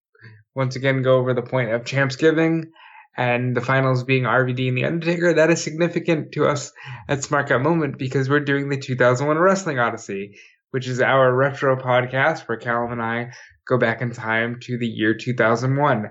[0.55, 2.71] once again go over the point of Champs Giving
[3.17, 5.33] and the finals being RVD and The Undertaker.
[5.33, 6.71] That is significant to us
[7.07, 10.37] at Smark Out Moment because we're doing the 2001 Wrestling Odyssey,
[10.71, 13.31] which is our retro podcast where Callum and I
[13.67, 16.09] go back in time to the year 2001.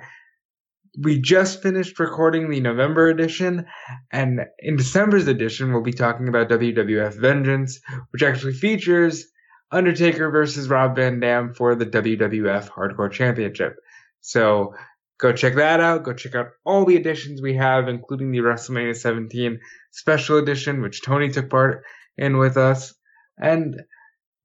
[1.02, 3.66] We just finished recording the November edition,
[4.10, 9.24] and in December's edition, we'll be talking about WWF Vengeance, which actually features
[9.70, 13.76] Undertaker versus Rob Van Dam for the WWF Hardcore Championship.
[14.20, 14.74] So
[15.20, 16.04] go check that out.
[16.04, 19.60] Go check out all the editions we have, including the WrestleMania 17
[19.90, 21.84] special edition, which Tony took part
[22.16, 22.94] in with us.
[23.38, 23.80] And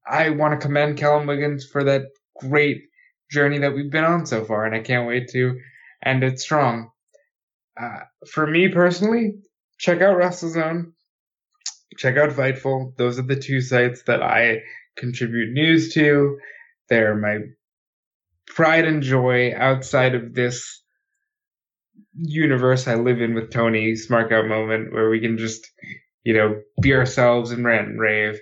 [0.06, 2.02] I want to commend Callum Wiggins for that
[2.40, 2.82] great
[3.30, 5.58] journey that we've been on so far, and I can't wait to
[6.04, 6.90] end it strong.
[7.80, 8.00] Uh,
[8.30, 9.34] for me personally,
[9.78, 10.92] check out WrestleZone,
[11.98, 12.96] check out Fightful.
[12.96, 14.62] Those are the two sites that I
[14.96, 16.38] contribute news to.
[16.88, 17.38] They're my
[18.46, 20.82] pride and joy outside of this
[22.14, 25.70] universe I live in with Tony, Smark Out Moment, where we can just,
[26.24, 28.40] you know, be ourselves and rant and rave.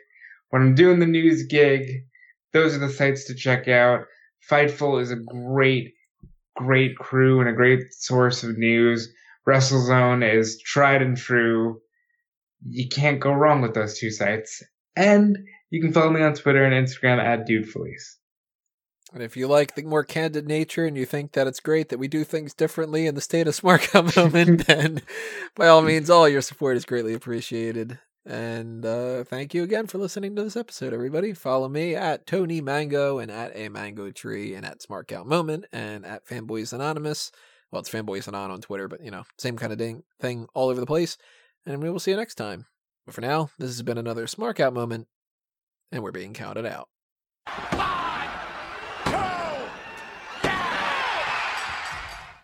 [0.51, 2.05] When I'm doing the news gig,
[2.53, 4.05] those are the sites to check out.
[4.49, 5.95] Fightful is a great,
[6.55, 9.13] great crew and a great source of news.
[9.49, 11.81] WrestleZone is tried and true.
[12.69, 14.63] You can't go wrong with those two sites.
[14.97, 15.39] And
[15.71, 18.17] you can follow me on Twitter and Instagram at DudeFelice.
[19.15, 22.01] And if you like the more candid nature and you think that it's great that
[22.01, 25.03] we do things differently in the state of Smart moment, then
[25.55, 28.01] by all means, all your support is greatly appreciated.
[28.27, 31.33] And uh, thank you again for listening to this episode, everybody.
[31.33, 35.67] Follow me at Tony Mango and at a Mango Tree and at Smark Out Moment
[35.73, 37.31] and at Fanboys Anonymous.
[37.71, 40.71] Well, it's Fanboys Anon on Twitter, but you know, same kind of ding- thing all
[40.71, 41.19] over the place.
[41.67, 42.67] And we will see you next time.
[43.07, 45.07] But for now, this has been another Smark Out moment,
[45.93, 46.89] and we're being counted out.